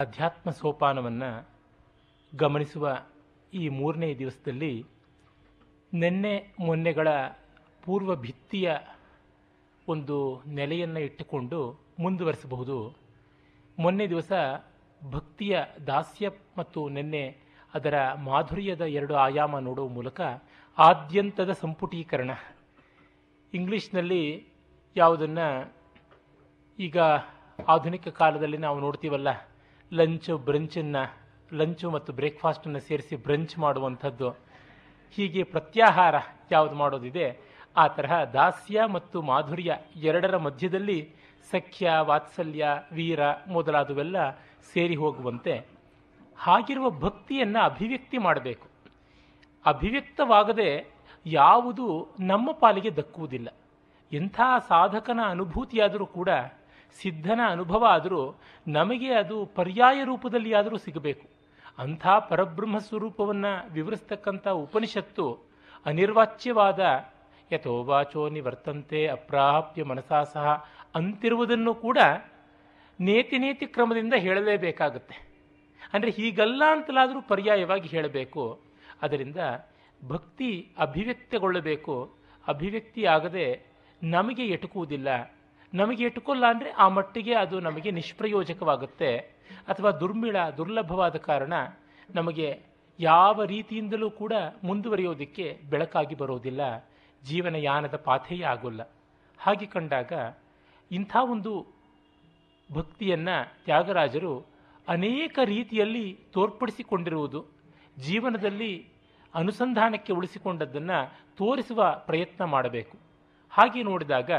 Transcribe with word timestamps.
ಅಧ್ಯಾತ್ಮ 0.00 0.50
ಸೋಪಾನವನ್ನು 0.50 1.46
ಗಮನಿಸುವ 2.34 2.98
ಈ 3.52 3.68
ಮೂರನೇ 3.68 4.14
ದಿವಸದಲ್ಲಿ 4.14 4.86
ನಿನ್ನೆ 5.94 6.54
ಮೊನ್ನೆಗಳ 6.60 7.08
ಪೂರ್ವ 7.84 8.16
ಭಿತ್ತಿಯ 8.16 8.76
ಒಂದು 9.88 10.42
ನೆಲೆಯನ್ನು 10.46 11.00
ಇಟ್ಟುಕೊಂಡು 11.00 11.80
ಮುಂದುವರಿಸಬಹುದು. 11.98 12.96
ಮೊನ್ನೆ 13.78 14.06
ದಿವಸ 14.08 14.32
ಭಕ್ತಿಯ 15.04 15.64
ದಾಸ್ಯ 15.86 16.30
ಮತ್ತು 16.58 16.88
ನಿನ್ನೆ 16.88 17.24
ಅದರ 17.74 17.94
ಮಾಧುರ್ಯದ 18.14 18.80
ಎರಡು 18.80 19.14
ಆಯಾಮ 19.14 19.58
ನೋಡುವ 19.58 19.88
ಮೂಲಕ 19.88 20.20
ಆದ್ಯಂತದ 20.78 21.50
ಸಂಪುಟೀಕರಣ. 21.50 22.30
ಇಂಗ್ಲೀಷ್ನಲ್ಲಿ 23.54 24.46
ಯಾವುದನ್ನು 24.96 25.74
ಈಗ 26.78 26.98
ಆಧುನಿಕ 27.68 28.08
ಕಾಲದಲ್ಲಿ 28.08 28.58
ನಾವು 28.58 28.80
ನೋಡ್ತೀವಲ್ಲ 28.80 29.55
ಲಂಚು, 29.92 30.38
ಬ್ರಂಚನ್ನು, 30.38 31.14
ಲಂಚು 31.56 31.90
ಮತ್ತು 31.90 32.12
ಬ್ರೇಕ್ಫಾಸ್ಟನ್ನು 32.12 32.80
ಸೇರಿಸಿ 32.80 33.16
ಬ್ರಂಚ್ 33.16 33.58
ಮಾಡುವಂಥದ್ದು. 33.58 34.30
ಹೀಗೆ 35.10 35.42
ಪ್ರತ್ಯಾಹಾರ 35.42 36.14
ಯಾವುದು 36.50 36.74
ಮಾಡೋದಿದೆ? 36.74 37.38
ಆ 37.76 37.86
ತರಹ 37.86 38.24
ದಾಸ್ಯ 38.24 38.80
ಮತ್ತು 38.92 39.22
ಮಾಧುರ್ಯ 39.22 39.76
ಎರಡರ 39.96 40.36
ಮಧ್ಯದಲ್ಲಿ 40.36 41.14
ಸಖ್ಯ, 41.50 41.90
ವಾತ್ಸಲ್ಯ, 42.00 42.68
ವೀರ 42.92 43.20
ಮೊದಲಾದವೆಲ್ಲ 43.48 44.30
ಸೇರಿ 44.72 44.96
ಹೋಗುವಂತೆ 44.96 45.66
ಹಾಗಿರುವ 46.38 46.90
ಭಕ್ತಿಯನ್ನು 46.90 47.64
ಅಭಿವ್ಯಕ್ತಿ 47.64 48.18
ಮಾಡಬೇಕು. 48.18 48.68
ಅಭಿವ್ಯಕ್ತವಾಗದೆ 49.66 50.94
ಯಾವುದು 51.26 52.08
ನಮ್ಮ 52.20 52.52
ಪಾಲಿಗೆ 52.52 52.96
ದಕ್ಕುವುದಿಲ್ಲ. 52.96 53.48
ಎಂಥ 54.12 54.40
ಸಾಧಕನ 54.68 55.20
ಅನುಭೂತಿಯಾದರೂ 55.26 56.06
ಕೂಡ 56.06 56.28
ಸಿದ್ಧನ 57.00 57.40
ಅನುಭವ 57.48 57.84
ಆದರೂ 57.84 58.40
ನಮಗೆ 58.68 59.12
ಅದು 59.14 59.46
ಪರ್ಯಾಯ 59.46 60.04
ರೂಪದಲ್ಲಿ 60.04 60.54
ಆದರೂ 60.54 60.76
ಸಿಗಬೇಕು. 60.76 61.26
ಅಂಥ 61.78 62.06
ಪರಬ್ರಹ್ಮ 62.28 62.78
ಸ್ವರೂಪವನ್ನು 62.78 63.72
ವಿವರಿಸ್ತಕ್ಕಂಥ 63.72 64.48
ಉಪನಿಷತ್ತು 64.48 65.38
ಅನಿರ್ವಾಚ್ಯವಾದ 65.86 66.80
ಯಥೋವಾಚೋ 67.52 68.28
ನಿವರ್ತಂತೆ 68.28 69.06
ಅಪ್ರಾಪ್ಯ 69.06 69.84
ಮನಸಾ 69.84 70.22
ಸಹ 70.22 70.68
ಅಂತಿರುವುದನ್ನು 70.94 71.74
ಕೂಡ 71.74 71.98
ನೇತಿ 73.00 73.38
ನೇತಿ 73.38 73.66
ಕ್ರಮದಿಂದ 73.66 74.14
ಹೇಳಲೇಬೇಕಾಗುತ್ತೆ. 74.16 75.16
ಅಂದರೆ 75.92 76.10
ಹೀಗಲ್ಲ 76.10 76.62
ಅಂತಲಾದರೂ 76.70 77.20
ಪರ್ಯಾಯವಾಗಿ 77.20 77.88
ಹೇಳಬೇಕು. 77.88 78.60
ಅದರಿಂದ 79.02 79.36
ಭಕ್ತಿ 80.08 80.50
ಅಭಿವ್ಯಕ್ತಗೊಳ್ಳಬೇಕು. 80.78 81.94
ಅಭಿವ್ಯಕ್ತಿ 82.48 83.04
ಆಗದೆ 83.04 83.62
ನಮಗೆ 84.02 84.44
ಎಟುಕುವುದಿಲ್ಲ. 84.46 85.08
ನಮಗೆ 85.80 86.02
ಇಟ್ಟುಕೊಲ್ಲ 86.04 86.44
ಅಂದರೆ 86.46 86.70
ಆ 86.84 86.86
ಮಟ್ಟಿಗೆ 86.96 87.34
ಅದು 87.34 87.56
ನಮಗೆ 87.60 87.90
ನಿಷ್ಪ್ರಯೋಜಕವಾಗುತ್ತೆ 87.90 89.10
ಅಥವಾ 89.70 89.90
ದುರ್ಮಿಳ, 90.02 90.36
ದುರ್ಲಭವಾದ 90.56 91.16
ಕಾರಣ 91.28 91.54
ನಮಗೆ 92.14 92.48
ಯಾವ 92.98 93.44
ರೀತಿಯಿಂದಲೂ 93.44 94.08
ಕೂಡ 94.20 94.32
ಮುಂದುವರಿಯೋದಕ್ಕೆ 94.64 95.46
ಬೆಳಕಾಗಿ 95.70 96.14
ಬರೋದಿಲ್ಲ. 96.14 96.62
ಜೀವನಯಾನದ 97.22 97.96
ಪಾಥೆಯೇ 98.04 98.44
ಆಗೋಲ್ಲ. 98.52 98.82
ಹಾಗೆ 99.38 99.66
ಕಂಡಾಗ 99.66 100.12
ಇಂಥ 100.90 101.16
ಒಂದು 101.34 101.52
ಭಕ್ತಿಯನ್ನು 102.70 103.36
ತ್ಯಾಗರಾಜರು 103.64 104.32
ಅನೇಕ 104.88 105.38
ರೀತಿಯಲ್ಲಿ 105.44 106.06
ತೋರ್ಪಡಿಸಿಕೊಂಡಿರುವುದು, 106.32 107.40
ಜೀವನದಲ್ಲಿ 107.98 108.72
ಅನುಸಂಧಾನಕ್ಕೆ 109.34 110.12
ಉಳಿಸಿಕೊಂಡದ್ದನ್ನು 110.12 110.98
ತೋರಿಸುವ 111.38 111.80
ಪ್ರಯತ್ನ 112.06 112.42
ಮಾಡಬೇಕು. 112.54 112.96
ಹಾಗೆ 113.52 113.82
ನೋಡಿದಾಗ 113.82 114.30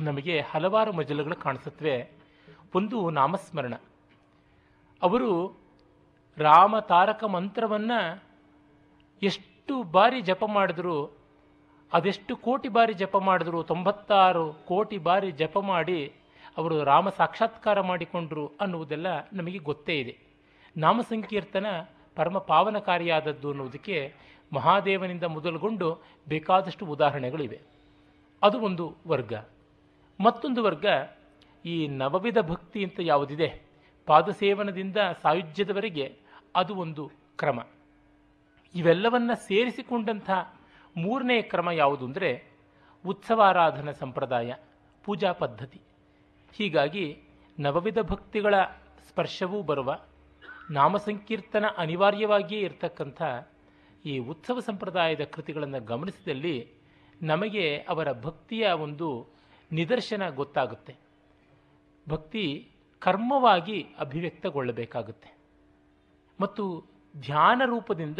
ನಮಗೆ 0.00 0.40
ಹಲವಾರು 0.40 0.92
ಮಜಲುಗಳು 0.92 1.36
ಕಾಣಿಸುತ್ತವೆ. 1.36 2.10
ಒಂದು 2.74 3.10
ನಾಮಸ್ಮರಣ. 3.10 3.74
ಅವರು 5.02 5.60
ರಾಮ 6.38 6.78
ತಾರಕ 6.78 7.24
ಮಂತ್ರವನ್ನು 7.24 8.24
ಎಷ್ಟು 9.22 9.82
ಬಾರಿ 9.82 10.20
ಜಪ 10.20 10.44
ಮಾಡಿದ್ರು, 10.44 11.18
ಅದೆಷ್ಟು 11.92 12.36
ಕೋಟಿ 12.36 12.68
ಬಾರಿ 12.68 12.92
ಜಪ 12.92 13.16
ಮಾಡಿದ್ರು, 13.16 13.62
ತೊಂಬತ್ತಾರು 13.62 14.52
ಕೋಟಿ 14.52 14.98
ಬಾರಿ 14.98 15.30
ಜಪ 15.30 15.58
ಮಾಡಿ 15.58 16.12
ಅವರು 16.58 16.84
ರಾಮ 16.84 17.08
ಸಾಕ್ಷಾತ್ಕಾರ 17.08 17.80
ಮಾಡಿಕೊಂಡ್ರು 17.80 18.52
ಅನ್ನುವುದೆಲ್ಲ 18.60 19.06
ನಮಗೆ 19.32 19.58
ಗೊತ್ತೇ 19.58 20.00
ಇದೆ. 20.00 20.18
ನಾಮ 20.76 21.00
ಸಂಕೀರ್ತನ 21.00 21.66
ಪರಮ 22.16 22.38
ಪಾವನಕಾರಿಯಾದದ್ದು 22.38 23.50
ಅನ್ನುವುದಕ್ಕೆ 23.50 24.14
ಮಹಾದೇವನಿಂದ 24.52 25.22
ಮೊದಲುಗೊಂಡು 25.22 25.98
ಬೇಕಾದಷ್ಟು 26.28 26.86
ಉದಾಹರಣೆಗಳಿವೆ. 26.86 27.60
ಅದು 28.42 28.60
ಒಂದು 28.60 28.94
ವರ್ಗ. 29.08 29.32
ಮತ್ತೊಂದು 30.20 30.62
ವರ್ಗ, 30.62 30.86
ಈ 31.64 31.86
ನವವಿಧ 31.86 32.38
ಭಕ್ತಿ 32.38 32.84
ಅಂತ 32.84 33.00
ಯಾವುದಿದೆ? 33.02 33.48
ಪಾದಸೇವನದಿಂದ 34.06 34.96
ಸಾಯುಜ್ಯದವರೆಗೆ 35.22 36.06
ಅದು 36.54 36.74
ಒಂದು 36.74 37.10
ಕ್ರಮ. 37.36 37.60
ಇವೆಲ್ಲವನ್ನು 38.74 39.46
ಸೇರಿಸಿಕೊಂಡಂಥ 39.46 40.30
ಮೂರನೇ 40.96 41.42
ಕ್ರಮ 41.42 41.70
ಯಾವುದು 41.70 42.04
ಅಂದರೆ 42.04 42.30
ಉತ್ಸವಾರಾಧನ 43.04 43.90
ಸಂಪ್ರದಾಯ, 43.90 44.54
ಪೂಜಾ 45.04 45.32
ಪದ್ಧತಿ. 45.32 45.80
ಹೀಗಾಗಿ 46.52 47.06
ನವವಿಧ 47.58 47.98
ಭಕ್ತಿಗಳ 47.98 48.54
ಸ್ಪರ್ಶವೂ 49.08 49.62
ಬರುವ, 49.62 49.98
ನಾಮಸಂಕೀರ್ತನ 50.70 51.64
ಅನಿವಾರ್ಯವಾಗಿಯೇ 51.78 52.60
ಇರತಕ್ಕಂಥ 52.60 53.22
ಈ 54.04 54.18
ಉತ್ಸವ 54.18 54.60
ಸಂಪ್ರದಾಯದ 54.60 55.24
ಕೃತಿಗಳನ್ನು 55.24 55.80
ಗಮನಿಸಿದಲ್ಲಿ 55.84 56.56
ನಮಗೆ 57.22 57.76
ಅವರ 57.88 58.08
ಭಕ್ತಿಯ 58.12 58.66
ಒಂದು 58.66 59.08
ನಿದರ್ಶನ 59.72 60.28
ಗೊತ್ತಾಗುತ್ತೆ. 60.28 60.96
ಭಕ್ತಿ 62.08 62.70
ಕರ್ಮವಾಗಿ 62.98 63.86
ಅಭಿವ್ಯಕ್ತಗೊಳ್ಳಬೇಕಾಗುತ್ತೆ. 63.98 65.36
ಮತ್ತು 66.40 66.84
ಧ್ಯಾನ 67.20 67.62
ರೂಪದಿಂದ 67.64 68.18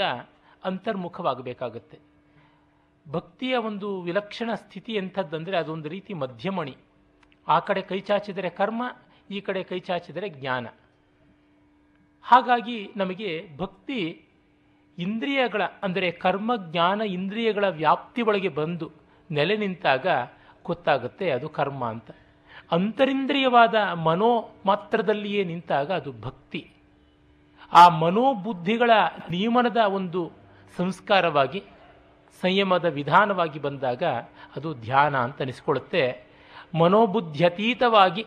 ಅಂತರ್ಮುಖವಾಗಬೇಕಾಗುತ್ತೆ. 0.64 1.98
ಭಕ್ತಿಯ 3.10 3.56
ಒಂದು 3.56 4.00
ವಿಲಕ್ಷಣ 4.00 4.54
ಸ್ಥಿತಿ 4.54 4.92
ಎಂಥದ್ದಂದರೆ 4.92 5.56
ಅದೊಂದು 5.56 5.88
ರೀತಿ 5.88 6.14
ಮಧ್ಯಮಣಿ. 6.14 6.76
ಆ 7.48 7.58
ಕಡೆ 7.58 7.82
ಕೈ 7.82 8.00
ಚಾಚಿದರೆ 8.00 8.50
ಕರ್ಮ, 8.50 8.82
ಈ 9.30 9.40
ಕಡೆ 9.40 9.62
ಕೈ 9.62 9.80
ಚಾಚಿದರೆ 9.80 10.28
ಜ್ಞಾನ. 10.28 10.66
ಹಾಗಾಗಿ 12.22 12.90
ನಮಗೆ 12.96 13.56
ಭಕ್ತಿ 13.56 14.26
ಇಂದ್ರಿಯಗಳ, 14.98 15.62
ಅಂದರೆ 15.82 16.10
ಕರ್ಮ, 16.10 16.56
ಜ್ಞಾನ 16.56 17.00
ಇಂದ್ರಿಯಗಳ 17.00 17.68
ವ್ಯಾಪ್ತಿ 17.68 18.22
ಒಳಗೆ 18.22 18.48
ಬಂದು 18.48 18.92
ನೆಲೆ 19.30 19.56
ನಿಂತಾಗ 19.56 20.06
ಗೊತ್ತಾಗುತ್ತೆ 20.66 21.30
ಅದು 21.30 21.48
ಕರ್ಮ 21.48 21.84
ಅಂತ. 21.84 22.10
ಅಂತರಿಂದ್ರಿಯವಾದ 22.72 23.74
ಮನೋ 23.92 24.50
ಮಾತ್ರದಲ್ಲಿಯೇ 24.66 25.44
ನಿಂತಾಗ 25.44 25.92
ಅದು 25.92 26.12
ಭಕ್ತಿ. 26.12 26.70
ಆ 27.72 27.88
ಮನೋಬುದ್ಧಿಗಳ 27.88 28.90
ನಿಯಮನದ 29.30 29.76
ಒಂದು 29.76 30.32
ಸಂಸ್ಕಾರವಾಗಿ, 30.76 31.62
ಸಂಯಮದ 32.42 32.84
ವಿಧಾನವಾಗಿ 32.84 33.58
ಬಂದಾಗ 33.58 34.02
ಅದು 34.56 34.74
ಧ್ಯಾನ 34.74 35.16
ಅಂತ 35.16 35.42
ಅನಿಸ್ಕೊಳ್ಳುತ್ತೆ. 35.42 36.24
ಮನೋಬುದ್ಧ್ಯತೀತವಾಗಿ 36.78 38.26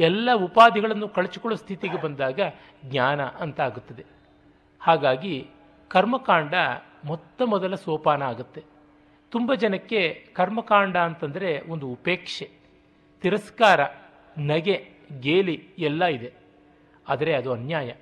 ಎಲ್ಲ 0.00 0.28
ಉಪಾಧಿಗಳನ್ನು 0.34 1.08
ಕಳಚಿಕೊಳ್ಳೋ 1.08 1.56
ಸ್ಥಿತಿಗೆ 1.56 2.02
ಬಂದಾಗ 2.02 2.40
ಜ್ಞಾನ 2.84 3.22
ಅಂತ 3.22 3.60
ಆಗುತ್ತದೆ. 3.60 4.04
ಹಾಗಾಗಿ 4.80 5.50
ಕರ್ಮಕಾಂಡ 5.88 6.54
ಮೊತ್ತ 7.04 7.42
ಮೊದಲ 7.46 7.74
ಸೋಪಾನ 7.74 8.22
ಆಗುತ್ತೆ. 8.22 8.77
ತುಂಬ 9.30 9.54
ಜನಕ್ಕೆ 9.54 10.26
ಕರ್ಮಕಾಂಡ 10.32 10.96
ಅಂತಂದರೆ 10.96 11.60
ಒಂದು 11.60 11.88
ಉಪೇಕ್ಷೆ, 11.88 12.50
ತಿರಸ್ಕಾರ, 13.22 13.80
ನಗೆ, 14.38 14.90
ಗೇಲಿ 15.20 15.68
ಎಲ್ಲ 15.78 16.04
ಇದೆ. 16.04 16.32
ಆದರೆ 17.08 17.34
ಅದು 17.34 17.52
ಅನ್ಯಾಯ. 17.52 17.92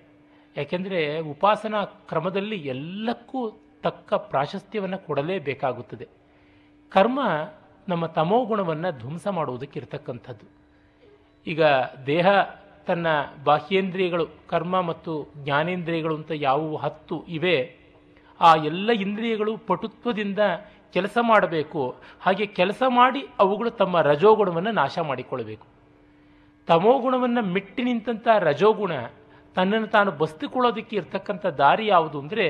ಯಾಕೆಂದರೆ 0.57 1.19
ಉಪಾಸನಾ 1.19 1.85
ಕ್ರಮದಲ್ಲಿ 1.85 2.57
ಎಲ್ಲಕ್ಕೂ 2.57 3.51
ತಕ್ಕ 3.83 4.15
ಪ್ರಾಶಸ್ತ್ಯವನ್ನು 4.15 5.07
ಕೊಡಲೇಬೇಕಾಗುತ್ತದೆ. 5.07 6.09
ಕರ್ಮ 6.89 7.21
ನಮ್ಮ 7.89 8.07
ತಮೋಗುಣವನ್ನು 8.07 8.99
ಧ್ವಂಸ 8.99 9.29
ಮಾಡುವುದಕ್ಕೆ 9.29 9.81
ಇರತಕ್ಕಂಥದ್ದು 9.81 10.47
ಈಗ 11.47 11.63
ದೇಹ 12.07 12.27
ತನ್ನ 12.87 13.07
ಬಾಹ್ಯೇಂದ್ರಿಯಗಳು, 13.45 14.27
ಕರ್ಮ 14.47 14.81
ಮತ್ತು 14.81 15.33
ಜ್ಞಾನೇಂದ್ರಿಯಗಳು 15.37 16.17
ಅಂತ 16.17 16.31
ಯಾವುವು 16.35 16.77
ಹತ್ತು 16.77 17.25
ಇವೆ. 17.29 17.77
ಆ 18.41 18.55
ಎಲ್ಲ 18.55 18.91
ಇಂದ್ರಿಯಗಳು 18.91 19.57
ಪಟುತ್ವದಿಂದ 19.57 20.39
ಕೆಲಸ 20.95 21.17
ಮಾಡಬೇಕು. 21.31 21.83
ಹಾಗೆ 22.25 22.45
ಕೆಲಸ 22.59 22.83
ಮಾಡಿ 22.99 23.23
ಅವುಗಳು 23.43 23.71
ತಮ್ಮ 23.81 24.01
ರಜೋಗುಣವನ್ನು 24.11 24.73
ನಾಶ 24.81 24.99
ಮಾಡಿಕೊಳ್ಳಬೇಕು. 25.11 25.67
ತಮೋಗುಣವನ್ನು 26.69 27.43
ಮೆಟ್ಟಿ 27.55 27.83
ನಿಂತಹ 27.89 28.37
ರಜೋಗುಣ 28.49 28.93
ತನ್ನನ್ನು 29.57 29.89
ತಾನು 29.97 30.11
ಬಸ್ತಿಕೊಳ್ಳೋದಕ್ಕೆ 30.21 30.95
ಇರ್ತಕ್ಕಂಥ 31.01 31.45
ದಾರಿ 31.61 31.85
ಯಾವುದು 31.95 32.17
ಅಂದರೆ 32.23 32.47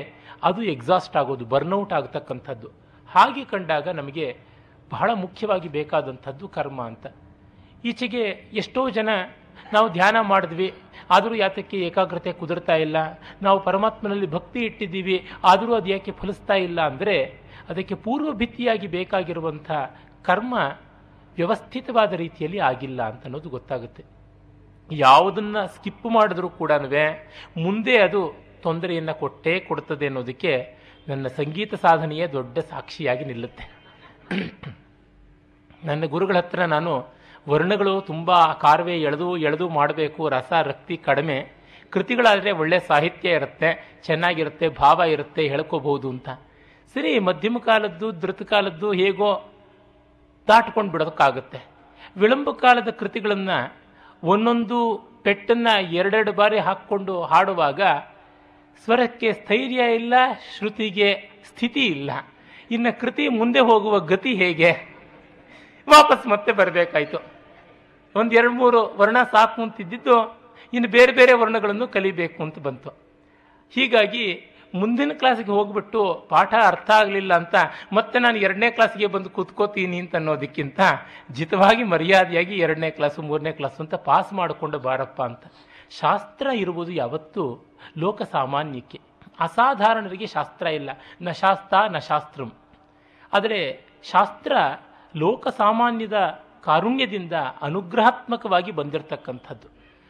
ಅದು 0.47 0.61
ಎಕ್ಸಾಸ್ಟ್ 0.73 1.17
ಆಗೋದು 1.19 1.45
ಬರ್ನೌಟ್ 1.53 1.93
ಆಗತಕ್ಕಂಥದ್ದು. 1.97 2.69
ಹಾಗೆ 3.09 3.43
ಕಂಡಾಗ 3.51 3.87
ನಮಗೆ 3.99 4.25
ಬಹಳ 4.91 5.09
ಮುಖ್ಯವಾಗಿ 5.23 5.69
ಬೇಕಾದಂಥದ್ದು 5.77 6.45
ಕರ್ಮ 6.57 6.79
ಅಂತ. 6.91 7.05
ಈಚೆಗೆ 7.89 8.23
ಎಷ್ಟೋ 8.61 8.81
ಜನ 8.97 9.09
ನಾವು 9.75 9.87
ಧ್ಯಾನ 9.95 10.17
ಮಾಡಿದ್ವಿ, 10.31 10.67
ಆದರೂ 11.15 11.33
ಯಾತಕ್ಕೆ 11.43 11.77
ಏಕಾಗ್ರತೆ 11.87 12.31
ಕುದುರ್ತಾ 12.39 12.75
ಇಲ್ಲ. 12.85 12.97
ನಾವು 13.45 13.57
ಪರಮಾತ್ಮನಲ್ಲಿ 13.67 14.27
ಭಕ್ತಿ 14.35 14.59
ಇಟ್ಟಿದ್ದೀವಿ, 14.67 15.17
ಆದರೂ 15.51 15.71
ಅದು 15.79 15.89
ಯಾಕೆ 15.93 16.13
ಫಲಿಸ್ತಾ 16.19 16.55
ಇಲ್ಲ 16.67 16.79
ಅಂದರೆ 16.91 17.15
ಅದಕ್ಕೆ 17.69 17.95
ಪೂರ್ವ 17.95 18.31
ಭಿತ್ತಿಯಾಗಿ 18.31 18.87
ಬೇಕಾಗಿರುವಂಥ 18.87 19.71
ಕರ್ಮ 20.23 20.55
ವ್ಯವಸ್ಥಿತವಾದ 21.35 22.13
ರೀತಿಯಲ್ಲಿ 22.13 22.59
ಆಗಿಲ್ಲ 22.59 23.01
ಅಂತ 23.03 23.23
ಅನ್ನೋದು 23.23 23.49
ಗೊತ್ತಾಗುತ್ತೆ. 23.49 24.03
ಯಾವುದನ್ನ 24.91 25.65
ಸ್ಕಿಪ್ 25.65 26.05
ಮಾಡಿದ್ರೂ 26.05 26.49
ಕೂಡ 26.49 26.71
ಮುಂದೆ 27.57 27.97
ಅದು 27.97 28.21
ತೊಂದರೆಯನ್ನು 28.63 29.19
ಕೊಟ್ಟೇ 29.19 29.59
ಕೊಡುತ್ತದೆ 29.59 30.05
ಅನ್ನೋದಕ್ಕೆ 30.05 30.53
ನನ್ನ 31.07 31.27
ಸಂಗೀತ 31.27 31.75
ಸಾಧನೆಯೇ 31.75 32.27
ದೊಡ್ಡ 32.27 32.57
ಸಾಕ್ಷಿಯಾಗಿ 32.59 33.25
ನಿಲ್ಲುತ್ತೆ. 33.25 33.65
ನನ್ನ 35.83 36.05
ಗುರುಗಳ 36.05 36.37
ಹತ್ರ 36.37 36.65
ನಾನು 36.65 36.93
ವರ್ಣಗಳು 37.49 38.01
ತುಂಬ 38.01 38.31
ಕಾರ್ವೆ 38.53 38.95
ಎಳೆದು 39.01 39.37
ಎಳೆದು 39.37 39.69
ಮಾಡಬೇಕು, 39.69 40.29
ರಸ, 40.29 40.51
ರಕ್ತಿ 40.63 40.97
ಕಡಿಮೆ. 40.97 41.37
ಕೃತಿಗಳಾದರೆ 41.89 42.51
ಒಳ್ಳೆ 42.51 42.79
ಸಾಹಿತ್ಯ 42.79 43.29
ಇರುತ್ತೆ, 43.29 43.99
ಚೆನ್ನಾಗಿರುತ್ತೆ, 44.05 44.69
ಭಾವ 44.69 45.01
ಇರುತ್ತೆ, 45.01 45.47
ಹೇಳ್ಕೋಬಹುದು 45.47 46.09
ಅಂತ. 46.09 46.29
ಸರಿ, 46.97 47.19
ಮಧ್ಯಮ 47.19 47.57
ಕಾಲದ್ದು 47.57 48.11
ಧೃತ 48.11 48.41
ಕಾಲದ್ದು 48.41 48.91
ಹೇಗೋ 48.91 49.27
ದಾಟ್ಕೊಂಡು 50.47 50.91
ಬಿಡೋದಕ್ಕಾಗುತ್ತೆ. 50.91 51.59
ವಿಳಂಬ 52.17 52.49
ಕಾಲದ 52.51 52.89
ಕೃತಿಗಳನ್ನು 52.89 53.57
ಒಂದೊಂದು 54.23 54.77
ಪೆಟ್ಟನ್ನು 55.23 55.73
ಎರಡೆರಡು 55.91 56.33
ಬಾರಿ 56.33 56.59
ಹಾಕ್ಕೊಂಡು 56.59 57.21
ಹಾಡುವಾಗ 57.23 57.81
ಸ್ವರಕ್ಕೆ 58.83 59.33
ಸ್ಥೈರ್ಯ 59.33 59.95
ಇಲ್ಲ, 59.95 60.13
ಶ್ರುತಿಗೆ 60.57 61.29
ಸ್ಥಿತಿ 61.45 61.85
ಇಲ್ಲ. 61.85 62.11
ಇನ್ನು 62.71 62.99
ಕೃತಿ 62.99 63.27
ಮುಂದೆ 63.27 63.59
ಹೋಗುವ 63.59 63.99
ಗತಿ 63.99 64.33
ಹೇಗೆ? 64.33 64.71
ವಾಪಸ್ 65.87 66.27
ಮತ್ತೆ 66.27 66.51
ಬರಬೇಕಾಯಿತು. 66.51 67.19
ಒಂದು 68.15 68.35
ಎರಡು 68.35 68.53
ಮೂರು 68.53 68.81
ವರ್ಣ 68.97 69.17
ಸಾಕು 69.31 69.61
ಅಂತಿದ್ದಿದ್ದು, 69.61 70.17
ಇನ್ನು 70.73 70.89
ಬೇರೆ 70.89 71.11
ಬೇರೆ 71.11 71.33
ವರ್ಣಗಳನ್ನು 71.33 71.87
ಕಲಿಬೇಕು 71.87 72.43
ಅಂತ 72.43 72.59
ಬಂತು. 72.59 72.89
ಹೀಗಾಗಿ 73.75 74.56
ಮುಂದಿನ 74.75 75.11
ಕ್ಲಾಸಿಗೆ 75.13 75.51
ಹೋಗ್ಬಿಟ್ಟು 75.51 76.27
ಪಾಠ 76.29 76.53
ಅರ್ಥ 76.65 76.91
ಆಗಲಿಲ್ಲ 76.91 77.33
ಅಂತ 77.33 77.55
ಮತ್ತೆ 77.93 78.19
ನಾನು 78.19 78.37
ಎರಡನೇ 78.37 78.71
ಕ್ಲಾಸ್ಗೆ 78.71 79.07
ಬಂದು 79.07 79.29
ಕೂತ್ಕೋತೀನಿ 79.29 79.99
ಅಂತ 79.99 80.15
ಅನ್ನೋದಕ್ಕಿಂತ 80.15 80.79
ಜಿತವಾಗಿ 81.31 81.83
ಮರ್ಯಾದೆಯಾಗಿ 81.83 82.55
ಎರಡನೇ 82.55 82.89
ಕ್ಲಾಸು 82.89 83.21
ಮೂರನೇ 83.21 83.51
ಕ್ಲಾಸು 83.51 83.83
ಅಂತ 83.83 83.95
ಪಾಸ್ 83.95 84.33
ಮಾಡಿಕೊಂಡು 84.33 84.79
ಬಾರಪ್ಪ 84.79 85.21
ಅಂತ. 85.23 85.41
ಶಾಸ್ತ್ರ 85.89 86.47
ಇರುವುದು 86.53 86.91
ಯಾವತ್ತೂ 86.91 87.59
ಲೋಕ 87.97 88.21
ಸಾಮಾನ್ಯಕ್ಕೆ. 88.21 88.99
ಅಸಾಧಾರಣರಿಗೆ 89.39 90.27
ಶಾಸ್ತ್ರ 90.27 90.67
ಇಲ್ಲ. 90.67 90.89
ನ 91.21 91.31
ಶಾಸ್ತ್ರ 91.31 91.77
ನ 91.91 91.97
ಶಾಸ್ತ್ರಂ. 91.97 92.53
ಆದರೆ 93.33 93.81
ಶಾಸ್ತ್ರ 94.03 94.57
ಲೋಕ 95.15 95.47
ಸಾಮಾನ್ಯದ 95.47 96.41
ಕಾರುಣ್ಯದಿಂದ 96.63 97.33
ಅನುಗ್ರಹಾತ್ಮಕವಾಗಿ 97.61 98.71
ಬಂದಿರತಕ್ಕಂಥದ್ದು. 98.71 99.67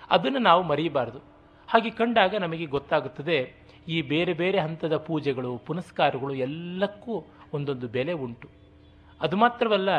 ಅದನ್ನು 0.10 0.40
ನಾವು 0.40 0.64
ಮರೆಯಬಾರದು 0.64 1.20
ಹಾಗೆ 1.70 1.90
ಕಂಡಾಗ 1.90 2.36
ನಮಗೆ 2.36 2.66
ಗೊತ್ತಾಗುತ್ತದೆ 2.66 3.67
ಈ 3.88 4.02
ಬೇರೆ 4.02 4.34
ಬೇರೆ 4.34 4.60
ಹಂತದ 4.60 4.98
ಪೂಜೆಗಳು, 4.98 5.58
ಪುನಸ್ಕಾರಗಳು 5.58 6.34
ಎಲ್ಲಕ್ಕೂ 6.34 7.26
ಒಂದೊಂದು 7.54 7.88
ಬೆಲೆ 7.88 8.14
ಉಂಟು. 8.14 8.50
ಅದು 9.22 9.38
ಮಾತ್ರವಲ್ಲ, 9.38 9.90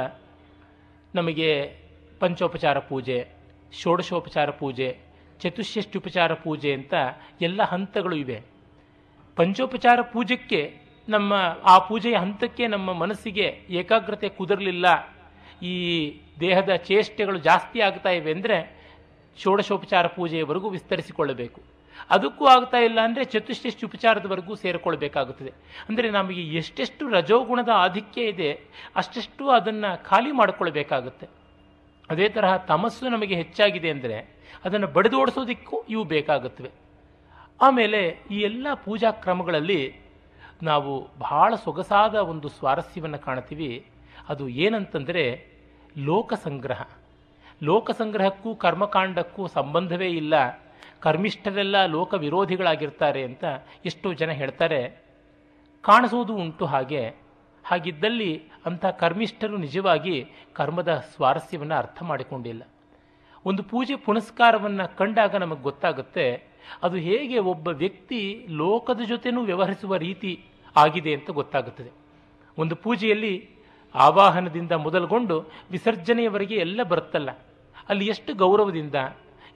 ನಮಗೆ 1.14 1.72
ಪಂಚೋಪಚಾರ 2.20 2.78
ಪೂಜೆ, 2.78 3.28
ಷೋಡಶೋಪಚಾರ 3.72 4.50
ಪೂಜೆ 4.50 4.98
ಚತುಷ್ಷಷ್ಟ್ಯುಪಚಾರ 5.40 6.34
ಪೂಜೆ 6.34 6.72
ಅಂತ 6.72 6.94
ಎಲ್ಲ 7.40 7.62
ಹಂತಗಳು 7.62 8.16
ಇವೆ. 8.16 8.42
ಪಂಚೋಪಚಾರ 9.36 10.00
ಪೂಜಕ್ಕೆ 10.00 10.80
ನಮ್ಮ, 11.08 11.34
ಆ 11.64 11.78
ಪೂಜೆಯ 11.78 12.16
ಹಂತಕ್ಕೆ 12.16 12.66
ನಮ್ಮ 12.66 12.92
ಮನಸ್ಸಿಗೆ 12.92 13.66
ಏಕಾಗ್ರತೆ 13.70 14.28
ಕುದರಲಿಲ್ಲ. 14.28 14.86
ಈ 15.62 15.74
ದೇಹದ 16.40 16.74
ಚೇಷ್ಟೆಗಳು 16.76 17.38
ಜಾಸ್ತಿ 17.38 17.80
ಆಗ್ತಾ 17.80 18.10
ಇವೆ 18.10 18.32
ಅಂದರೆ 18.32 18.58
ಷೋಡಶೋಪಚಾರ 19.36 20.06
ಪೂಜೆಯವರೆಗೂ 20.06 20.68
ವಿಸ್ತರಿಸಿಕೊಳ್ಳಬೇಕು. 20.68 21.77
ಅದಕ್ಕೂ 22.14 22.44
ಆಗ್ತಾ 22.54 22.78
ಇಲ್ಲ 22.88 22.98
ಅಂದರೆ 23.08 23.24
ಚತುಷ್ಠಿಷ್ಟಿ 23.32 23.84
ಉಪಚಾರದವರೆಗೂ 23.88 24.54
ಸೇರಿಕೊಳ್ಬೇಕಾಗುತ್ತದೆ. 24.62 25.52
ಅಂದರೆ 25.88 26.08
ನಮಗೆ 26.18 26.42
ಎಷ್ಟೆಷ್ಟು 26.60 27.04
ರಜೋಗುಣದ 27.16 27.72
ಆಧಿಕ್ಯ 27.84 28.32
ಇದೆ, 28.32 28.50
ಅಷ್ಟೆಷ್ಟು 29.00 29.44
ಅದನ್ನು 29.58 29.90
ಖಾಲಿ 30.08 30.32
ಮಾಡಿಕೊಳ್ಬೇಕಾಗುತ್ತೆ. 30.40 31.28
ಅದೇ 32.12 32.26
ತರಹ 32.36 32.52
ತಮಸ್ಸು 32.72 33.10
ನಮಗೆ 33.14 33.34
ಹೆಚ್ಚಾಗಿದೆ 33.42 33.88
ಅಂದರೆ 33.94 34.18
ಅದನ್ನು 34.66 34.88
ಬಡಿದೋಡಿಸೋದಕ್ಕೂ 34.96 35.76
ಇವು 35.94 36.04
ಬೇಕಾಗುತ್ತವೆ. 36.14 36.70
ಆಮೇಲೆ 37.60 38.00
ಈ 38.34 38.38
ಎಲ್ಲ 38.48 38.66
ಪೂಜಾ 38.86 39.10
ಕ್ರಮಗಳಲ್ಲಿ 39.24 39.82
ನಾವು 40.68 40.92
ಬಹಳ 41.24 41.50
ಸೊಗಸಾದ 41.64 42.14
ಒಂದು 42.32 42.48
ಸ್ವಾರಸ್ಯವನ್ನು 42.58 43.18
ಕಾಣ್ತೀವಿ 43.26 43.68
ಅದು 44.32 44.44
ಏನಂತಂದರೆ 44.64 45.24
ಲೋಕ 46.08 46.32
ಸಂಗ್ರಹ 46.46 46.82
ಲೋಕ 47.68 47.90
ಸಂಗ್ರಹಕ್ಕೂ 48.00 48.50
ಕರ್ಮಕಾಂಡಕ್ಕೂ 48.64 49.42
ಸಂಬಂಧವೇ 49.58 50.08
ಇಲ್ಲ. 50.22 50.34
ಕರ್ಮಿಷ್ಠರೆಲ್ಲ 51.02 51.76
ಲೋಕ 51.86 52.14
ವಿರೋಧಿಗಳಾಗಿರ್ತಾರೆ 52.14 53.22
ಅಂತ 53.24 53.44
ಎಷ್ಟೋ 53.84 54.08
ಜನ 54.12 54.30
ಹೇಳ್ತಾರೆ. 54.30 54.80
ಕಾಣಿಸೋದು 55.84 56.34
ಉಂಟು 56.34 56.64
ಹಾಗೆ. 56.64 57.02
ಹಾಗಿದ್ದಲ್ಲಿ 57.64 58.32
ಅಂಥ 58.66 58.84
ಕರ್ಮಿಷ್ಠರು 59.00 59.56
ನಿಜವಾಗಿ 59.56 60.16
ಕರ್ಮದ 60.52 60.92
ಸ್ವಾರಸ್ಯವನ್ನು 61.14 61.74
ಅರ್ಥ 61.74 61.98
ಮಾಡಿಕೊಂಡಿಲ್ಲ. 62.02 62.62
ಒಂದು 63.46 63.62
ಪೂಜೆ 63.62 63.94
ಪುನಸ್ಕಾರವನ್ನು 63.96 64.84
ಕಂಡಾಗ 64.96 65.36
ನಮಗೆ 65.36 65.62
ಗೊತ್ತಾಗುತ್ತೆ, 65.62 66.26
ಅದು 66.82 66.96
ಹೇಗೆ 66.98 67.38
ಒಬ್ಬ 67.38 67.68
ವ್ಯಕ್ತಿ 67.82 68.20
ಲೋಕದ 68.50 69.02
ಜೊತೆನೂ 69.08 69.40
ವ್ಯವಹರಿಸುವ 69.42 69.96
ರೀತಿ 69.96 70.32
ಆಗಿದೆ 70.76 71.12
ಅಂತ 71.14 71.30
ಗೊತ್ತಾಗುತ್ತದೆ. 71.30 71.90
ಒಂದು 72.58 72.76
ಪೂಜೆಯಲ್ಲಿ 72.76 73.34
ಆವಾಹನದಿಂದ 73.94 74.72
ಮೊದಲುಗೊಂಡು 74.86 75.36
ವಿಸರ್ಜನೆಯವರೆಗೆ 75.70 76.56
ಎಲ್ಲ 76.56 76.80
ಬರುತ್ತಲ್ಲ, 76.82 77.30
ಅಲ್ಲಿ 77.88 78.06
ಎಷ್ಟು 78.06 78.30
ಗೌರವದಿಂದ 78.34 78.94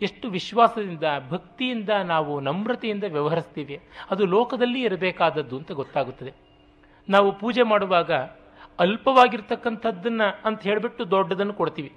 ಎಷ್ಟು 0.03 0.29
ವಿಶ್ವಾಸದಿಂದ, 0.29 1.05
ಭಕ್ತಿಯಿಂದ 1.31 1.91
ನಾವು 2.05 2.41
ನಮ್ರತೆಯಿಂದ 2.41 3.05
ವ್ಯವಹರಿಸ್ತೀವಿ. 3.05 3.81
ಅದು 4.11 4.27
ಲೋಕದಲ್ಲಿ 4.27 4.81
ಇರಬೇಕಾದದ್ದು 4.83 5.59
ಅಂತ 5.59 5.73
ಗೊತ್ತಾಗುತ್ತದೆ. 5.73 6.33
ನಾವು 7.09 7.39
ಪೂಜೆ 7.39 7.63
ಮಾಡುವಾಗ 7.63 8.11
ಅಲ್ಪವಾಗಿರ್ತಕ್ಕಂಥದ್ದನ್ನು 8.79 10.27
ಅಂತ 10.45 10.63
ಹೇಳಿಬಿಟ್ಟು 10.63 11.11
ದೊಡ್ಡದನ್ನು 11.11 11.53
ಕೊಡ್ತೀವಿ. 11.53 11.93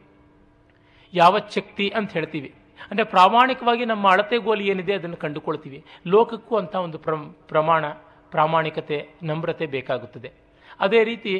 ಯಾವ 1.13 1.37
ಶಕ್ತಿ 1.55 1.89
ಅಂತ 1.89 2.11
ಹೇಳ್ತೀವಿ. 2.13 2.53
ಅಂದರೆ 2.91 3.05
ಪ್ರಾಮಾಣಿಕವಾಗಿ 3.05 3.85
ನಮ್ಮ 3.85 4.07
ಅಳತೆಗೋಲು 4.07 4.61
ಏನಿದೆ 4.61 4.93
ಅದನ್ನು 4.93 5.17
ಕಂಡುಕೊಳ್ತೀವಿ. 5.17 5.83
ಲೋಕಕ್ಕೂ 6.07 6.55
ಅಂಥ 6.55 6.75
ಒಂದು 6.75 6.97
ಪ್ರ 6.97 7.13
ಪ್ರಮಾಣ, 7.47 7.85
ಪ್ರಾಮಾಣಿಕತೆ, 8.31 9.09
ನಮ್ರತೆ 9.23 9.65
ಬೇಕಾಗುತ್ತದೆ. 9.65 10.31
ಅದೇ 10.79 11.03
ರೀತಿ 11.03 11.33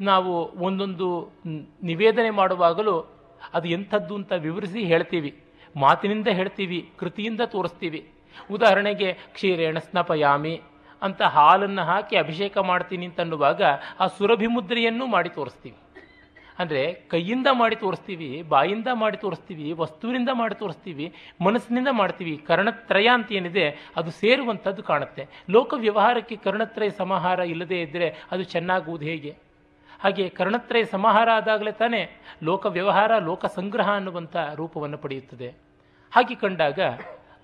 ನಾವು 0.00 0.32
ಒಂದೊಂದು 0.58 1.32
ನಿವೇದನೆ 1.82 2.30
ಮಾಡುವಾಗಲೂ 2.30 2.96
ಅದು 3.54 3.68
ಎಂಥದ್ದು 3.68 4.14
ಅಂತ 4.14 4.32
ವಿವರಿಸಿ 4.32 4.84
ಹೇಳ್ತೀವಿ. 4.84 5.30
ಮಾತಿನಿಂದ 5.76 6.26
ಹೇಳ್ತೀವಿ, 6.26 6.90
ಕೃತಿಯಿಂದ 6.98 7.40
ತೋರಿಸ್ತೀವಿ. 7.40 8.08
ಉದಾಹರಣೆಗೆ, 8.50 9.12
ಕ್ಷೀರೇಣ 9.12 9.78
ಸ್ನಪಯಾಮಿ 9.78 10.60
ಅಂತ 11.02 11.22
ಹಾಲನ್ನು 11.22 11.82
ಹಾಕಿ 11.82 12.16
ಅಭಿಷೇಕ 12.16 12.58
ಮಾಡ್ತೀನಿ 12.58 13.06
ಅಂತ 13.06 13.20
ಅನ್ನುವಾಗ 13.20 13.62
ಆ 14.00 14.06
ಸುರಭಿ 14.06 14.46
ಮುದ್ರೆಯನ್ನು 14.46 15.06
ಮಾಡಿ 15.06 15.28
ತೋರಿಸ್ತೀವಿ. 15.28 15.76
ಅಂದರೆ 16.58 16.92
ಕೈಯಿಂದ 16.92 17.46
ಮಾಡಿ 17.52 17.76
ತೋರಿಸ್ತೀವಿ, 17.76 18.42
ಬಾಯಿಂದ 18.42 18.86
ಮಾಡಿ 18.92 19.16
ತೋರಿಸ್ತೀವಿ, 19.16 19.72
ವಸ್ತುವಿನಿಂದ 19.72 20.28
ಮಾಡಿ 20.32 20.54
ತೋರಿಸ್ತೀವಿ, 20.54 21.12
ಮನಸ್ಸಿನಿಂದ 21.40 21.88
ಮಾಡ್ತೀವಿ. 21.90 22.36
ಕರ್ಣತ್ರಯ 22.36 23.06
ಅಂತ 23.06 23.32
ಏನಿದೆ 23.32 23.92
ಅದು 23.96 24.10
ಸೇರುವಂಥದ್ದು 24.10 24.82
ಕಾಣುತ್ತೆ. 24.82 25.44
ಲೋಕ 25.50 25.74
ವ್ಯವಹಾರಕ್ಕೆ 25.76 26.36
ಕರ್ಣತ್ರಯ 26.36 26.90
ಸಮಾಹಾರ 26.90 27.38
ಇಲ್ಲದೇ 27.38 27.80
ಇದ್ದರೆ 27.80 28.14
ಅದು 28.32 28.42
ಚೆನ್ನಾಗುವುದು 28.42 29.04
ಹೇಗೆ? 29.04 29.51
ಹಾಗೆ 30.02 30.28
ಕರ್ಣತ್ರಯ 30.28 30.84
ಸಮಾಹಾರ 30.84 31.28
ಆದಾಗಲೇ 31.30 31.72
ತಾನೇ 31.72 32.20
ಲೋಕ 32.42 32.66
ವ್ಯವಹಾರ, 32.66 33.18
ಲೋಕ 33.18 33.46
ಸಂಗ್ರಹ 33.46 33.90
ಅನ್ನುವಂಥ 33.90 34.36
ರೂಪವನ್ನು 34.54 34.98
ಪಡೆಯುತ್ತದೆ. 34.98 35.54
ಹಾಗೆ 36.12 36.34
ಕಂಡಾಗ 36.34 36.78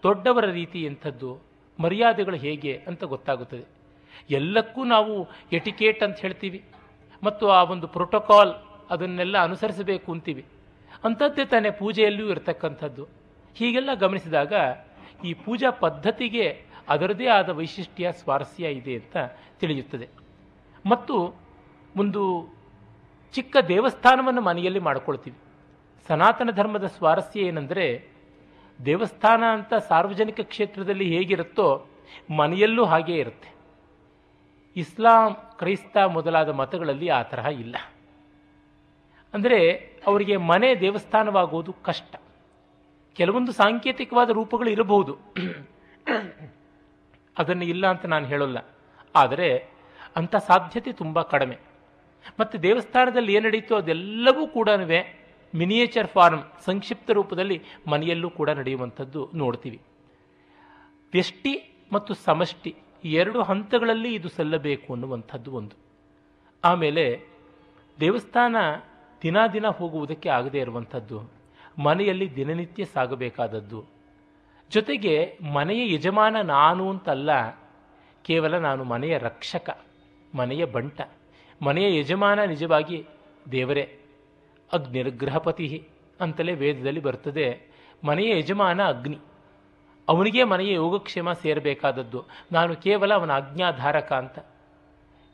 ದೊಡ್ಡವರ 0.03 0.45
ರೀತಿ 0.45 0.83
ಎಂಥದ್ದು, 0.83 1.39
ಮರ್ಯಾದೆಗಳು 1.81 2.37
ಹೇಗೆ 2.37 2.83
ಅಂತ 2.87 3.05
ಗೊತ್ತಾಗುತ್ತದೆ. 3.05 3.65
ಎಲ್ಲಕ್ಕೂ 4.31 4.85
ನಾವು 4.85 5.29
ಎಟಿಕೇಟ್ 5.53 6.03
ಅಂತ 6.03 6.21
ಹೇಳ್ತೀವಿ. 6.21 6.65
ಮತ್ತು 7.23 7.51
ಆ 7.51 7.63
ಒಂದು 7.63 7.89
ಪ್ರೋಟೋಕಾಲ್ 7.89 8.55
ಅದನ್ನೆಲ್ಲ 8.91 9.39
ಅನುಸರಿಸಬೇಕು 9.39 10.13
ಅಂತೀವಿ. 10.13 10.45
ಅಂಥದ್ದೇ 11.05 11.45
ತಾನೇ 11.45 11.71
ಪೂಜೆಯಲ್ಲಿಯೂ 11.71 12.29
ಇರತಕ್ಕಂಥದ್ದು. 12.29 13.09
ಹೀಗೆಲ್ಲ 13.55 13.95
ಗಮನಿಸಿದಾಗ 13.95 14.53
ಈ 15.25 15.35
ಪೂಜಾ 15.35 15.71
ಪದ್ಧತಿಗೆ 15.71 16.65
ಅದರದೇ 16.89 17.27
ಆದ 17.27 17.49
ವೈಶಿಷ್ಟ್ಯ, 17.49 18.13
ಸ್ವಾರಸ್ಯ 18.13 18.67
ಇದೆ 18.67 18.95
ಅಂತ 18.95 19.17
ತಿಳಿಯುತ್ತದೆ. 19.61 20.09
ಮತ್ತು 20.87 21.48
ಒಂದು 21.97 22.49
ಚಿಕ್ಕ 23.33 23.57
ದೇವಸ್ಥಾನವನ್ನು 23.69 24.41
ಮನೆಯಲ್ಲಿ 24.41 24.79
ಮಾಡಿಕೊಳ್ತೀವಿ. 24.79 25.37
ಸನಾತನ 26.09 26.51
ಧರ್ಮದ 26.51 26.87
ಸ್ವಾರಸ್ಯ 26.87 27.41
ಏನೆಂದರೆ, 27.41 28.09
ದೇವಸ್ಥಾನ 28.85 29.45
ಅಂತ 29.53 29.75
ಸಾರ್ವಜನಿಕ 29.75 30.41
ಕ್ಷೇತ್ರದಲ್ಲಿ 30.41 31.17
ಹೇಗಿರುತ್ತೋ 31.17 31.87
ಮನೆಯಲ್ಲೂ 32.37 32.85
ಹಾಗೇ 32.85 33.15
ಇರುತ್ತೆ. 33.15 33.55
ಇಸ್ಲಾಂ, 34.77 35.37
ಕ್ರೈಸ್ತ 35.59 35.97
ಮೊದಲಾದ 35.97 36.49
ಮತಗಳಲ್ಲಿ 36.49 37.09
ಆ 37.09 37.23
ತರಹ 37.23 37.47
ಇಲ್ಲ. 37.47 37.77
ಅಂದರೆ 39.35 39.77
ಅವರಿಗೆ 40.07 40.37
ಮನೆ 40.37 40.81
ದೇವಸ್ಥಾನವಾಗುವುದು 40.81 41.73
ಕಷ್ಟ. 41.73 42.17
ಕೆಲವೊಂದು 43.15 43.53
ಸಾಂಕೇತಿಕವಾದ 43.53 44.31
ರೂಪಗಳು 44.31 44.71
ಇರಬಹುದು. 44.71 45.19
ಅದನ್ನು 47.39 47.65
ಇಲ್ಲ 47.65 47.87
ಅಂತ 47.87 48.07
ನಾನು 48.07 48.27
ಹೇಳೋಲ್ಲ. 48.27 48.59
ಆದರೆ 49.17 49.69
ಅಂಥ 50.17 50.37
ಸಾಧ್ಯತೆ 50.37 50.93
ತುಂಬ 50.93 51.23
ಕಡಿಮೆ. 51.23 51.68
ಮತ್ತು 52.41 52.57
ದೇವಸ್ಥಾನದಲ್ಲಿ 52.67 53.33
ಏನು 53.37 53.47
ನಡೆಯುತ್ತೋ 53.49 53.77
ಅದೆಲ್ಲವೂ 53.83 54.45
ಕೂಡ 54.57 54.69
ಮಿನಿಯೇಚರ್ 55.55 56.09
ಫಾರ್ಮ್, 56.15 56.43
ಸಂಕ್ಷಿಪ್ತ 56.67 57.11
ರೂಪದಲ್ಲಿ 57.19 57.57
ಮನೆಯಲ್ಲೂ 57.93 58.29
ಕೂಡ 58.39 58.49
ನಡೆಯುವಂಥದ್ದು 58.61 59.21
ನೋಡ್ತೀವಿ. 59.43 59.79
ವ್ಯಷ್ಟಿ 61.13 61.53
ಮತ್ತು 61.93 62.13
ಸಮಷ್ಟಿ 62.29 62.73
ಎರಡು 63.19 63.41
ಹಂತಗಳಲ್ಲಿ 63.51 64.11
ಇದು 64.19 64.29
ಸಲ್ಲಬೇಕು 64.37 64.89
ಅನ್ನುವಂಥದ್ದು 64.95 65.51
ಒಂದು. 65.61 65.77
ಆಮೇಲೆ 66.65 67.05
ದೇವಸ್ಥಾನ 67.99 68.57
ದಿನ 69.23 69.39
ದಿನ 69.55 69.67
ಹೋಗುವುದಕ್ಕೆ 69.79 70.29
ಆಗದೇ 70.39 70.59
ಇರುವಂಥದ್ದು, 70.65 71.19
ಮನೆಯಲ್ಲಿ 71.87 72.27
ದಿನನಿತ್ಯ 72.37 72.85
ಸಾಗಬೇಕಾದದ್ದು. 72.95 73.81
ಜೊತೆಗೆ 74.71 75.15
ಮನೆಯ 75.57 75.83
ಯಜಮಾನ 75.95 76.37
ನಾನು 76.57 76.85
ಅಂತಲ್ಲ, 76.91 77.31
ಕೇವಲ 78.25 78.55
ನಾನು 78.67 78.83
ಮನೆಯ 78.93 79.15
ರಕ್ಷಕ, 79.29 79.69
ಮನೆಯ 80.33 80.65
ಬಂಟ. 80.77 81.01
ಮನೆಯ 81.63 81.99
ಯಜಮಾನ 81.99 82.45
ನಿಜವಾಗಿ 82.45 83.07
ದೇವರೇ 83.53 83.99
ಅಗ್ನಿರ್ಗ್ರಹಪತಿ 84.73 85.89
ಅಂತಲೇ 86.21 86.53
ವೇದದಲ್ಲಿ 86.55 87.01
ಬರ್ತದೆ 87.01 87.47
ಮನೆಯ 88.05 88.39
ಯಜಮಾನ 88.39 88.83
ಅಗ್ನಿ. 88.83 89.19
ಅವನಿಗೆ 90.09 90.45
ಮನೆಯ 90.45 90.73
ಯೋಗಕ್ಷೇಮ 90.73 91.33
ಸೇರಬೇಕಾದದ್ದು. 91.33 92.25
ನಾನು 92.53 92.77
ಕೇವಲ 92.77 93.15
ಅವನ 93.15 93.33
ಅಜ್ಞಾಧಾರಕ 93.33 94.13
ಅಂತ. 94.13 94.39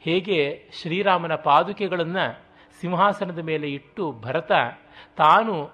ಹೇಗೆ 0.00 0.68
ಶ್ರೀರಾಮನ 0.82 1.34
ಪಾದುಕೆಗಳನ್ನು 1.34 2.24
ಸಿಂಹಾಸನದ 2.80 3.38
ಮೇಲೆ 3.38 3.68
ಇಟ್ಟು 3.68 4.12
ಭರತ, 4.12 4.52
ತಾನು 5.16 5.70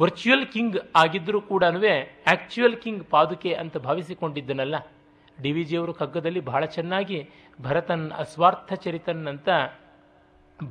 ವರ್ಚುವಲ್ 0.00 0.46
ಕಿಂಗ್ 0.46 0.78
ಆಗಿದ್ದರೂ 0.96 1.40
ಕೂಡ 1.40 1.64
ಆ್ಯಕ್ಚುಯಲ್ 1.64 2.76
ಕಿಂಗ್ 2.76 3.04
ಪಾದುಕೆ 3.10 3.52
ಅಂತ 3.54 3.76
ಭಾವಿಸಿಕೊಂಡಿದ್ದನಲ್ಲ. 3.76 4.74
ಡಿ 5.42 5.52
ವಿ 5.52 5.64
ಜಿಯವರು 5.64 5.94
ಕಗ್ಗದಲ್ಲಿ 5.94 6.40
ಬಹಳ 6.40 6.64
ಚೆನ್ನಾಗಿ 6.64 7.30
ಭರತನ್ 7.62 8.10
ಅಸ್ವಾರ್ಥ 8.10 8.72
ಚರಿತನ್ 8.72 9.26
ಅಂತ 9.26 9.48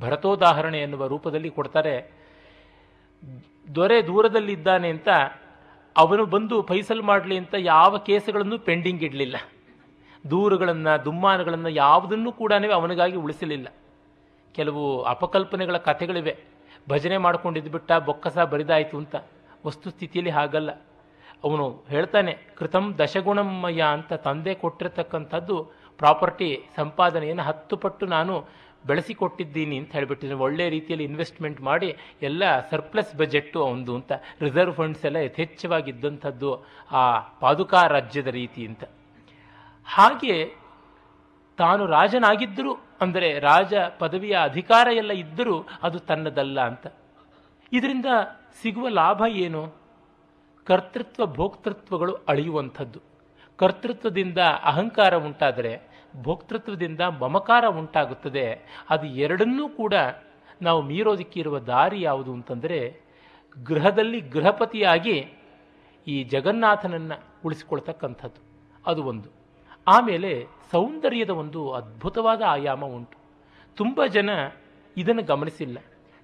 ಭರತೋದಾಹರಣೆ 0.00 0.78
ಎನ್ನುವ 0.78 1.06
ರೂಪದಲ್ಲಿ 1.06 1.50
ಕೊಡ್ತಾರೆ. 1.50 2.12
ದೊರೆ 3.74 4.06
ದೂರದಲ್ಲಿದ್ದಾನೆ 4.06 4.88
ಅಂತ 4.88 5.08
ಅವನು 5.96 6.26
ಬಂದು 6.26 6.62
ಫೈಸಲ್ 6.62 7.02
ಮಾಡಲಿ 7.02 7.38
ಅಂತ 7.38 7.54
ಯಾವ 7.58 7.98
ಕೇಸುಗಳನ್ನು 7.98 8.58
ಪೆಂಡಿಂಗ್ 8.58 9.02
ಇಡಲಿಲ್ಲ. 9.02 9.36
ದೂರುಗಳನ್ನು, 10.30 11.04
ದುಮ್ಮಾನಗಳನ್ನು 11.04 11.68
ಯಾವುದನ್ನು 11.68 12.32
ಕೂಡ 12.32 12.52
ಅವನಿಗಾಗಿ 12.74 13.16
ಉಳಿಸಲಿಲ್ಲ. 13.16 13.68
ಕೆಲವು 14.54 15.02
ಅಪಕಲ್ಪನೆಗಳ 15.02 15.76
ಕಥೆಗಳಿವೆ. 15.76 16.38
ಭಜನೆ 16.88 17.16
ಮಾಡಿಕೊಂಡಿದ್ದು 17.16 17.70
ಬಿಟ್ಟ 17.70 17.92
ಬೊಕ್ಕಸ 17.92 18.38
ಬರಿದಾಯಿತು 18.38 18.96
ಅಂತ. 18.96 19.16
ವಸ್ತುಸ್ಥಿತಿಯಲ್ಲಿ 19.66 20.30
ಹಾಗಲ್ಲ. 20.30 20.70
ಅವನು 21.44 21.84
ಹೇಳ್ತಾನೆ, 21.88 22.38
ಕೃತಂ 22.56 22.98
ದಶಗುಣಮಯ 22.98 23.82
ಅಂತ 23.92 24.12
ತಂದೆ 24.12 24.54
ಕೊಟ್ಟಿರತಕ್ಕಂಥದ್ದು 24.54 25.70
ಪ್ರಾಪರ್ಟಿ 25.98 26.68
ಸಂಪಾದನೆಯನ್ನು 26.76 27.42
ಹತ್ತು 27.42 27.76
ಪಟ್ಟು 27.76 28.06
ನಾನು 28.06 28.34
ಬೆಳೆಸಿಕೊಟ್ಟಿದ್ದೀನಿ 28.86 29.78
ಅಂತ 29.78 29.92
ಹೇಳಿಬಿಟ್ಟಿದ್ದೀನಿ 29.92 30.40
ಒಳ್ಳೆ 30.40 30.68
ರೀತಿಯಲ್ಲಿ 30.68 31.04
ಇನ್ವೆಸ್ಟ್ಮೆಂಟ್ 31.04 31.60
ಮಾಡಿ 31.60 31.96
ಎಲ್ಲ 32.22 32.60
ಸರ್ಪ್ಲಸ್ 32.70 33.16
ಬಜೆಟ್ಟು 33.16 33.60
ಒಂದು 33.64 33.94
ಅಂತ, 33.94 34.12
ರಿಸರ್ವ್ 34.40 34.74
ಫಂಡ್ಸ್ 34.74 35.04
ಎಲ್ಲ 35.04 35.16
ಯಥೇಚ್ಛವಾಗಿದ್ದಂಥದ್ದು 35.16 36.64
ಆ 36.90 37.18
ಪಾದುಕಾ 37.18 37.86
ರಾಜ್ಯದ 37.86 38.26
ರೀತಿ 38.26 38.66
ಅಂತ. 38.66 38.84
ಹಾಗೆ 39.84 40.54
ತಾನು 41.56 41.86
ರಾಜನಾಗಿದ್ದರೂ, 41.86 42.74
ಅಂದರೆ 43.00 43.38
ರಾಜ 43.38 43.74
ಪದವಿಯ 43.98 44.36
ಅಧಿಕಾರ 44.36 44.88
ಎಲ್ಲ 44.92 45.10
ಇದ್ದರೂ 45.10 45.66
ಅದು 45.82 45.98
ತನ್ನದಲ್ಲ 45.98 46.60
ಅಂತ. 46.60 46.86
ಇದರಿಂದ 47.72 48.06
ಸಿಗುವ 48.62 48.88
ಲಾಭ 48.88 49.22
ಏನು? 49.30 49.74
ಕರ್ತೃತ್ವ, 50.66 51.26
ಭೋಕ್ತೃತ್ವಗಳು 51.26 52.14
ಅಳಿಯುವಂಥದ್ದು. 52.14 53.00
ಕರ್ತೃತ್ವದಿಂದ 53.56 54.38
ಅಹಂಕಾರ 54.38 55.14
ಉಂಟಾದರೆ 55.14 55.87
ಭೋಕ್ತೃತ್ವದಿಂದ 56.22 57.00
ಮಮಕಾರ 57.00 57.64
ಉಂಟಾಗುತ್ತದೆ. 57.68 58.58
ಅದು 58.90 59.06
ಎರಡನ್ನೂ 59.06 59.68
ಕೂಡ 59.68 59.94
ನಾವು 60.62 60.82
ಮೀರೋದಕ್ಕಿರುವ 60.82 61.58
ದಾರಿ 61.58 62.02
ಯಾವುದು 62.02 62.32
ಅಂತಂದರೆ 62.32 63.00
ಗೃಹದಲ್ಲಿ 63.62 64.20
ಗೃಹಪತಿಯಾಗಿ 64.20 65.32
ಈ 66.06 66.24
ಜಗನ್ನಾಥನನ್ನು 66.24 67.22
ಉಳಿಸಿಕೊಳ್ತಕ್ಕಂಥದ್ದು. 67.44 68.42
ಅದು 68.86 69.04
ಒಂದು. 69.04 69.28
ಆಮೇಲೆ 69.88 70.46
ಸೌಂದರ್ಯದ 70.70 71.30
ಒಂದು 71.30 71.72
ಅದ್ಭುತವಾದ 71.72 72.42
ಆಯಾಮ 72.42 72.84
ಉಂಟು. 72.84 73.18
ತುಂಬ 73.76 74.06
ಜನ 74.06 74.30
ಇದನ್ನು 74.96 75.22
ಗಮನಿಸಿಲ್ಲ. 75.22 75.78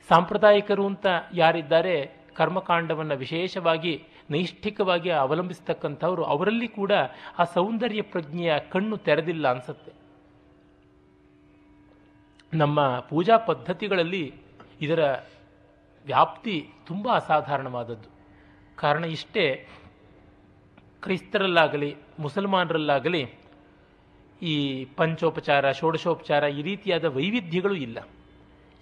ಸಾಂಪ್ರದಾಯಿಕರು 0.08 0.86
ಅಂತ 0.86 1.06
ಯಾರಿದ್ದಾರೆ 1.34 2.23
ಕರ್ಮಕಾಂಡವನ್ನು 2.34 3.16
ವಿಶೇಷವಾಗಿ, 3.16 4.04
ನೈಷ್ಠಿಕವಾಗಿ 4.30 5.10
ಅವಲಂಬಿಸ್ತಕ್ಕಂಥವ್ರು, 5.10 6.24
ಅವರಲ್ಲಿ 6.24 6.68
ಕೂಡ 6.68 6.92
ಆ 7.38 7.44
ಸೌಂದರ್ಯ 7.44 8.02
ಪ್ರಜ್ಞೆಯ 8.02 8.52
ಕಣ್ಣು 8.72 8.96
ತೆರೆದಿಲ್ಲ 8.96 9.48
ಅನಿಸುತ್ತೆ. 9.48 9.92
ನಮ್ಮ 12.56 13.00
ಪೂಜಾ 13.00 13.36
ಪದ್ಧತಿಗಳಲ್ಲಿ 13.36 14.34
ಇದರ 14.80 15.16
ವ್ಯಾಪ್ತಿ 16.06 16.68
ತುಂಬ 16.86 17.12
ಅಸಾಧಾರಣವಾದದ್ದು. 17.14 18.08
ಕಾರಣ 18.76 19.04
ಇಷ್ಟೇ, 19.04 19.68
ಕ್ರೈಸ್ತರಲ್ಲಾಗಲಿ, 21.02 21.96
ಮುಸಲ್ಮಾನರಲ್ಲಾಗಲಿ, 22.18 23.22
ಈ 24.42 24.84
ಪಂಚೋಪಚಾರ, 24.84 25.70
ಷೋಡಶೋಪಚಾರ 25.70 26.44
ಈ 26.44 26.62
ರೀತಿಯಾದ 26.62 27.04
ವೈವಿಧ್ಯಗಳು 27.04 27.74
ಇಲ್ಲ. 27.74 27.98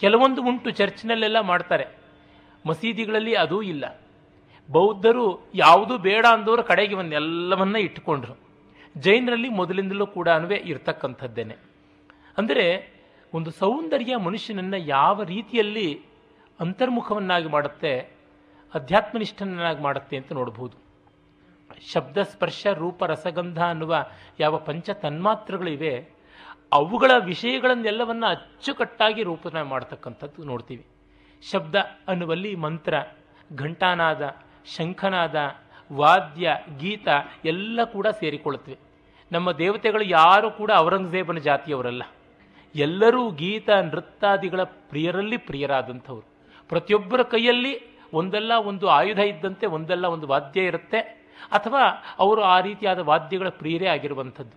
ಕೆಲವೊಂದು 0.00 0.42
ಉಂಟು, 0.42 0.71
ಚರ್ಚ್ನಲ್ಲೆಲ್ಲ 0.71 1.40
ಮಾಡ್ತಾರೆ. 1.40 2.01
ಮಸೀದಿಗಳಲ್ಲಿ 2.66 3.35
ಅದೂ 3.35 3.62
ಇಲ್ಲ. 3.62 4.00
ಬೌದ್ಧರು 4.71 5.49
ಯಾವುದೂ 5.54 5.99
ಬೇಡ 5.99 6.26
ಅಂದವರು 6.33 6.62
ಕಡೆಗೆ 6.62 6.95
ಒಂದೆಲ್ಲವನ್ನ 6.95 7.76
ಇಟ್ಟುಕೊಂಡ್ರು. 7.76 8.38
ಜೈನರಲ್ಲಿ 8.99 9.49
ಮೊದಲಿಂದಲೂ 9.49 10.07
ಕೂಡ 10.07 10.28
ಇರ್ತಕ್ಕಂಥದ್ದೇನೆ. 10.64 11.57
ಅಂದರೆ 12.38 12.92
ಒಂದು 13.35 13.50
ಸೌಂದರ್ಯ 13.50 14.16
ಮನುಷ್ಯನನ್ನು 14.16 14.76
ಯಾವ 14.76 15.23
ರೀತಿಯಲ್ಲಿ 15.23 16.02
ಅಂತರ್ಮುಖವನ್ನಾಗಿ 16.61 17.49
ಮಾಡುತ್ತೆ, 17.49 17.99
ಅಧ್ಯಾತ್ಮನಿಷ್ಠನನ್ನಾಗಿ 18.75 19.83
ಮಾಡುತ್ತೆ 19.83 20.16
ಅಂತ 20.16 20.33
ನೋಡಬಹುದು 20.33 20.83
ಶಬ್ದ, 21.92 22.19
ಸ್ಪರ್ಶ, 22.23 22.66
ರೂಪ, 22.66 23.04
ರಸಗಂಧ 23.04 23.62
ಅನ್ನುವ 23.62 24.07
ಯಾವ 24.40 24.59
ಪಂಚ 24.59 24.90
ತನ್ಮಾತ್ರಗಳಿವೆ, 24.90 26.09
ಅವುಗಳ 26.73 27.11
ವಿಷಯಗಳನ್ನೆಲ್ಲವನ್ನು 27.25 28.26
ಅಚ್ಚುಕಟ್ಟಾಗಿ 28.26 29.23
ರೂಪನ 29.23 29.62
ಮಾಡ್ತಕ್ಕಂಥದ್ದು 29.62 30.45
ನೋಡ್ತೀವಿ. 30.45 30.87
ಶಬ್ದ 31.50 31.75
ಅನ್ನುವಲ್ಲಿ 32.08 32.54
ಮಂತ್ರ, 32.54 32.94
ಘಂಟಾನಾದ, 33.56 34.37
ಶಂಖನಾದ, 34.76 35.37
ವಾದ್ಯ, 35.92 36.56
ಗೀತ 36.78 37.08
ಎಲ್ಲ 37.44 37.84
ಕೂಡ 37.84 38.06
ಸೇರಿಕೊಳ್ಳುತ್ತವೆ. 38.06 38.78
ನಮ್ಮ 39.32 39.52
ದೇವತೆಗಳು 39.52 40.04
ಯಾರು 40.04 40.50
ಕೂಡ 40.50 40.70
ಔರಂಗಜೇಬನ 40.76 41.38
ಜಾತಿಯವರಲ್ಲ. 41.38 42.02
ಎಲ್ಲರೂ 42.75 43.30
ಗೀತ 43.30 43.70
ನೃತ್ಯಾದಿಗಳ 43.70 44.62
ಪ್ರಿಯರಲ್ಲಿ 44.62 45.37
ಪ್ರಿಯರಾದಂಥವ್ರು. 45.37 46.26
ಪ್ರತಿಯೊಬ್ಬರ 46.68 47.22
ಕೈಯಲ್ಲಿ 47.22 47.80
ಒಂದಲ್ಲ 48.12 48.52
ಒಂದು 48.52 48.88
ಆಯುಧ 48.88 49.18
ಇದ್ದಂತೆ 49.18 49.66
ಒಂದಲ್ಲ 49.66 50.04
ಒಂದು 50.06 50.26
ವಾದ್ಯ 50.26 50.64
ಇರುತ್ತೆ, 50.64 51.00
ಅಥವಾ 51.52 51.82
ಅವರು 52.18 52.42
ಆ 52.42 52.61
ರೀತಿಯಾದ 52.61 52.99
ವಾದ್ಯಗಳ 52.99 53.49
ಪ್ರಿಯರೇ 53.49 53.87
ಆಗಿರುವಂಥದ್ದು. 53.87 54.56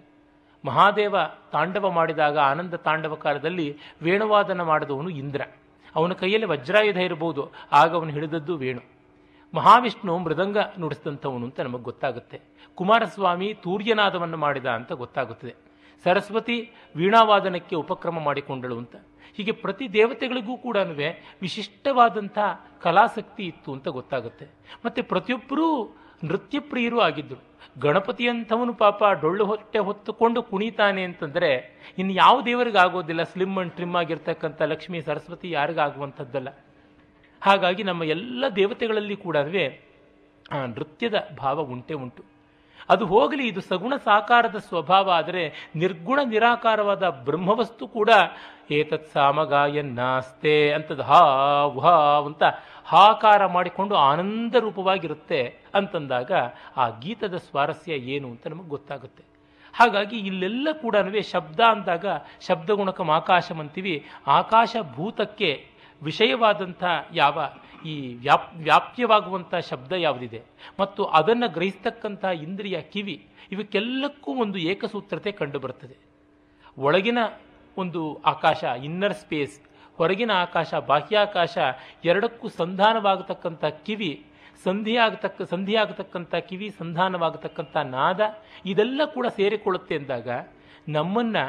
ಮಹಾದೇವ 0.66 1.16
ತಾಂಡವ 1.52 1.92
ಮಾಡಿದಾಗ, 1.92 2.38
ಆನಂದ 2.38 2.74
ತಾಂಡವ 2.74 3.16
ಕಾಲದಲ್ಲಿ 3.16 3.78
ವೇಣುವಾದನ 4.02 4.62
ಮಾಡಿದವನು 4.62 5.10
ಇಂದ್ರ. 5.10 5.42
ಅವನ 5.96 6.14
ಕೈಯಲ್ಲಿ 6.14 6.48
ವಜ್ರಾಯುಧ 6.48 6.98
ಇರಬಹುದು, 6.98 7.52
ಆಗ 7.72 7.96
ಅವನು 7.96 8.12
ಹಿಡಿದದ್ದು 8.12 8.58
ವೇಣು. 8.58 8.82
ಮಹಾವಿಷ್ಣು 9.54 10.18
ಮೃದಂಗ 10.18 10.58
ನುಡಿಸಿದಂಥವನು 10.80 11.46
ಅಂತ 11.46 11.60
ನಮಗೆ 11.60 11.84
ಗೊತ್ತಾಗುತ್ತೆ. 11.84 12.42
ಕುಮಾರಸ್ವಾಮಿ 12.76 13.54
ತೂರ್ಯನಾದವನ್ನು 13.54 14.38
ಮಾಡಿದ 14.38 14.66
ಅಂತ 14.66 14.92
ಗೊತ್ತಾಗುತ್ತದೆ. 14.92 15.54
ಸರಸ್ವತಿ 16.04 16.72
ವೀಣಾವಾದನಕ್ಕೆ 16.96 17.76
ಉಪಕ್ರಮ 17.76 18.20
ಮಾಡಿಕೊಂಡಳು 18.20 18.78
ಅಂತ. 18.78 18.96
ಹೀಗೆ 19.36 19.52
ಪ್ರತಿ 19.52 19.94
ದೇವತೆಗಳಿಗೂ 19.94 20.58
ಕೂಡ 20.58 20.78
ವಿಶಿಷ್ಟವಾದಂಥ 21.42 22.38
ಕಲಾಸಕ್ತಿ 22.82 23.44
ಇತ್ತು 23.44 23.74
ಅಂತ 23.74 23.88
ಗೊತ್ತಾಗುತ್ತೆ. 23.88 24.46
ಮತ್ತು 24.86 25.04
ಪ್ರತಿಯೊಬ್ಬರೂ 25.04 25.96
ನೃತ್ಯ 26.24 26.60
ಪ್ರಿಯರೂ 26.60 27.00
ಆಗಿದ್ದರು. 27.00 27.42
ಗಣಪತಿಯಂಥವನು 27.82 28.74
ಪಾಪ 28.74 29.04
ಡೊಳ್ಳು 29.22 29.46
ಹೊಟ್ಟೆ 29.46 29.80
ಹೊತ್ತುಕೊಂಡು 29.80 30.44
ಕುಣಿತಾನೆ 30.44 31.04
ಅಂತಂದರೆ 31.04 31.50
ಇನ್ನು 31.98 32.14
ಯಾವ 32.14 32.42
ದೇವರಿಗೆ 32.42 32.78
ಆಗೋದಿಲ್ಲ 32.78 33.24
ಸ್ಲಿಮ್ 33.24 33.58
ಅಂಡ್ 33.58 33.74
ಟ್ರಿಮ್ 33.74 33.96
ಆಗಿರ್ತಕ್ಕಂಥ 33.96 34.62
ಲಕ್ಷ್ಮೀ, 34.62 35.02
ಸರಸ್ವತಿ 35.02 35.52
ಯಾರಿಗಾಗುವಂಥದ್ದಲ್ಲ. 35.52 36.50
ಹಾಗಾಗಿ 37.42 37.84
ನಮ್ಮ 37.84 38.04
ಎಲ್ಲ 38.04 38.46
ದೇವತೆಗಳಲ್ಲಿ 38.56 39.16
ಕೂಡ 39.16 39.38
ನೃತ್ಯದ 40.76 41.30
ಭಾವ 41.38 41.62
ಉಂಟೇ 41.62 41.94
ಉಂಟು. 41.94 42.35
ಅದು 42.90 43.06
ಹೋಗಲಿ, 43.06 43.48
ಇದು 43.48 43.62
ಸಗುಣ 43.62 43.94
ಸಾಕಾರದ 43.96 44.58
ಸ್ವಭಾವ 44.58 45.12
ಆದರೆ 45.12 45.72
ನಿರ್ಗುಣ 45.76 46.20
ನಿರಾಕಾರವಾದ 46.26 47.10
ಬ್ರಹ್ಮವಸ್ತು 47.10 47.88
ಕೂಡ 47.88 48.10
ಏತತ್ 48.72 49.08
ಸಾಮಗಾಯನ್ನಾಸ್ತೆ 49.14 50.72
ಅಂತದ್ದು 50.72 51.04
ಹಾವ್ 51.04 51.80
ಹಾವ್ 51.80 52.26
ಅಂತ 52.26 52.44
ಹಾಕಾರ 52.86 53.46
ಮಾಡಿಕೊಂಡು 53.46 53.96
ಆನಂದ 53.96 54.56
ರೂಪವಾಗಿರುತ್ತೆ 54.56 55.42
ಅಂತಂದಾಗ 55.74 56.32
ಆ 56.78 56.90
ಗೀತದ 56.90 57.36
ಸ್ವಾರಸ್ಯ 57.36 57.94
ಏನು 57.94 58.28
ಅಂತ 58.28 58.48
ನಮಗೆ 58.48 58.70
ಗೊತ್ತಾಗುತ್ತೆ. 58.70 59.24
ಹಾಗಾಗಿ 59.74 60.18
ಇಲ್ಲೆಲ್ಲ 60.18 60.68
ಕೂಡ 60.82 60.96
ಶಬ್ದ 61.32 61.60
ಅಂದಾಗ 61.60 62.06
ಶಬ್ದಗುಣಕಂ 62.48 63.10
ಆಕಾಶಂ 63.10 63.60
ಅಂತೀವಿ 63.60 64.06
ಆಕಾಶ 64.28 64.76
ಭೂತಕ್ಕೆ 64.96 65.50
ವಿಷಯವಾದಂಥ 66.02 66.84
ಯಾವ 67.14 67.40
ಈ 67.86 68.16
ವ್ಯಾಪ್ 68.16 68.56
ವ್ಯಾಪ್ಯವಾಗುವಂಥ 68.58 69.56
ಶಬ್ದ 69.56 69.92
ಯಾವುದಿದೆ? 69.92 70.42
ಮತ್ತು 70.80 71.06
ಅದನ್ನು 71.06 71.54
ಗ್ರಹಿಸ್ತಕ್ಕಂಥ 71.54 72.26
ಇಂದ್ರಿಯ, 72.26 72.82
ಕಿವಿ 72.82 73.28
ಇವಕ್ಕೆಲ್ಲಕ್ಕೂ 73.52 74.32
ಒಂದು 74.34 74.58
ಏಕಸೂತ್ರತೆ 74.58 75.32
ಕಂಡುಬರುತ್ತದೆ. 75.32 75.98
ಒಳಗಿನ 76.78 77.18
ಒಂದು 77.78 78.22
ಆಕಾಶ 78.26 78.64
ಇನ್ನರ್ 78.64 79.14
ಸ್ಪೇಸ್ 79.14 79.60
ಹೊರಗಿನ 79.98 80.32
ಆಕಾಶ 80.32 80.74
ಬಾಹ್ಯಾಕಾಶ 80.74 81.58
ಎರಡಕ್ಕೂ 82.06 82.48
ಸಂಧಾನವಾಗತಕ್ಕಂಥ 82.48 83.66
ಕಿವಿ, 83.66 84.26
ಸಂಧಿಯಾಗತಕ್ಕ, 84.64 85.42
ಸಂಧಿಯಾಗತಕ್ಕಂಥ 85.42 86.36
ಕಿವಿ, 86.36 86.70
ಸಂಧಾನವಾಗತಕ್ಕಂಥ 86.70 87.78
ನಾದ, 87.78 88.22
ಇದೆಲ್ಲ 88.66 89.02
ಕೂಡ 89.06 89.28
ಸೇರಿಕೊಳ್ಳುತ್ತೆ 89.28 89.96
ಅಂದಾಗ 89.96 90.30
ನಮ್ಮನ್ನು 90.90 91.44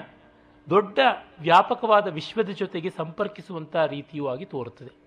ದೊಡ್ಡ 0.71 0.99
ವ್ಯಾಪಕವಾದ 1.40 2.07
ವಿಶ್ವದ 2.07 2.49
ಜೊತೆಗೆ 2.49 2.90
ಸಂಪರ್ಕಿಸುವಂಥ 2.90 3.76
ರೀತಿಯೂ 3.76 4.26
ಆಗಿ 4.26 4.45
ತೋರುತ್ತದೆ. 4.45 5.06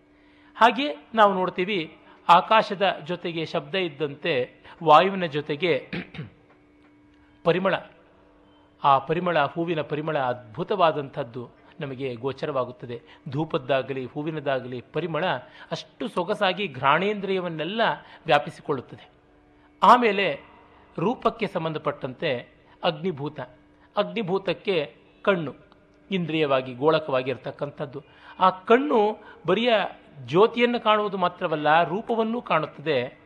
ಹಾಗೆ 0.59 1.09
ನಾವು 1.15 1.33
ನೋಡ್ತೀವಿ, 1.33 1.97
ಆಕಾಶದ 2.29 2.97
ಜೊತೆಗೆ 3.07 3.45
ಶಬ್ದ 3.45 3.75
ಇದ್ದಂತೆ 3.75 4.55
ವಾಯುವಿನ 4.83 5.25
ಜೊತೆಗೆ 5.25 5.91
ಪರಿಮಳ. 7.43 7.75
ಆ 8.83 8.97
ಪರಿಮಳ, 8.99 9.39
ಹೂವಿನ 9.39 9.81
ಪರಿಮಳ 9.81 10.17
ಅದ್ಭುತವಾದಂಥದ್ದು 10.17 11.49
ನಮಗೆ 11.79 12.15
ಗೋಚರವಾಗುತ್ತದೆ. 12.15 13.01
ಧೂಪದ್ದಾಗಲಿ, 13.29 14.05
ಹೂವಿನದಾಗಲಿ 14.05 14.83
ಪರಿಮಳ 14.93 15.25
ಅಷ್ಟು 15.71 16.07
ಸೊಗಸಾಗಿ 16.07 16.67
ಘ್ರಾಣೇಂದ್ರಿಯವನ್ನೆಲ್ಲ 16.67 17.81
ವ್ಯಾಪಿಸಿಕೊಳ್ಳುತ್ತದೆ. 18.25 19.09
ಆಮೇಲೆ 19.83 20.39
ರೂಪಕ್ಕೆ 20.97 21.47
ಸಂಬಂಧಪಟ್ಟಂತೆ 21.47 22.53
ಅಗ್ನಿಭೂತ. 22.83 23.39
ಅಗ್ನಿಭೂತಕ್ಕೆ 23.97 24.95
ಕಣ್ಣು, 25.21 25.55
ಇಂದ್ರಿಯವಾಗಿ 26.11 26.73
ಗೋಳಕವಾಗಿ 26.73 27.31
ಇರತಕ್ಕಂಥದ್ದು 27.31 28.03
ಆ 28.39 28.49
ಕಣ್ಣು 28.49 29.17
ಬರಿಯ 29.47 29.73
ಜ್ಯೋತಿಯನ್ನು 30.25 30.79
ಕಾಣುವುದು 30.79 31.17
ಮಾತ್ರವಲ್ಲ, 31.17 31.83
ರೂಪವನ್ನೂ 31.83 32.41
ಕಾಣುತ್ತದೆ. 32.41 33.19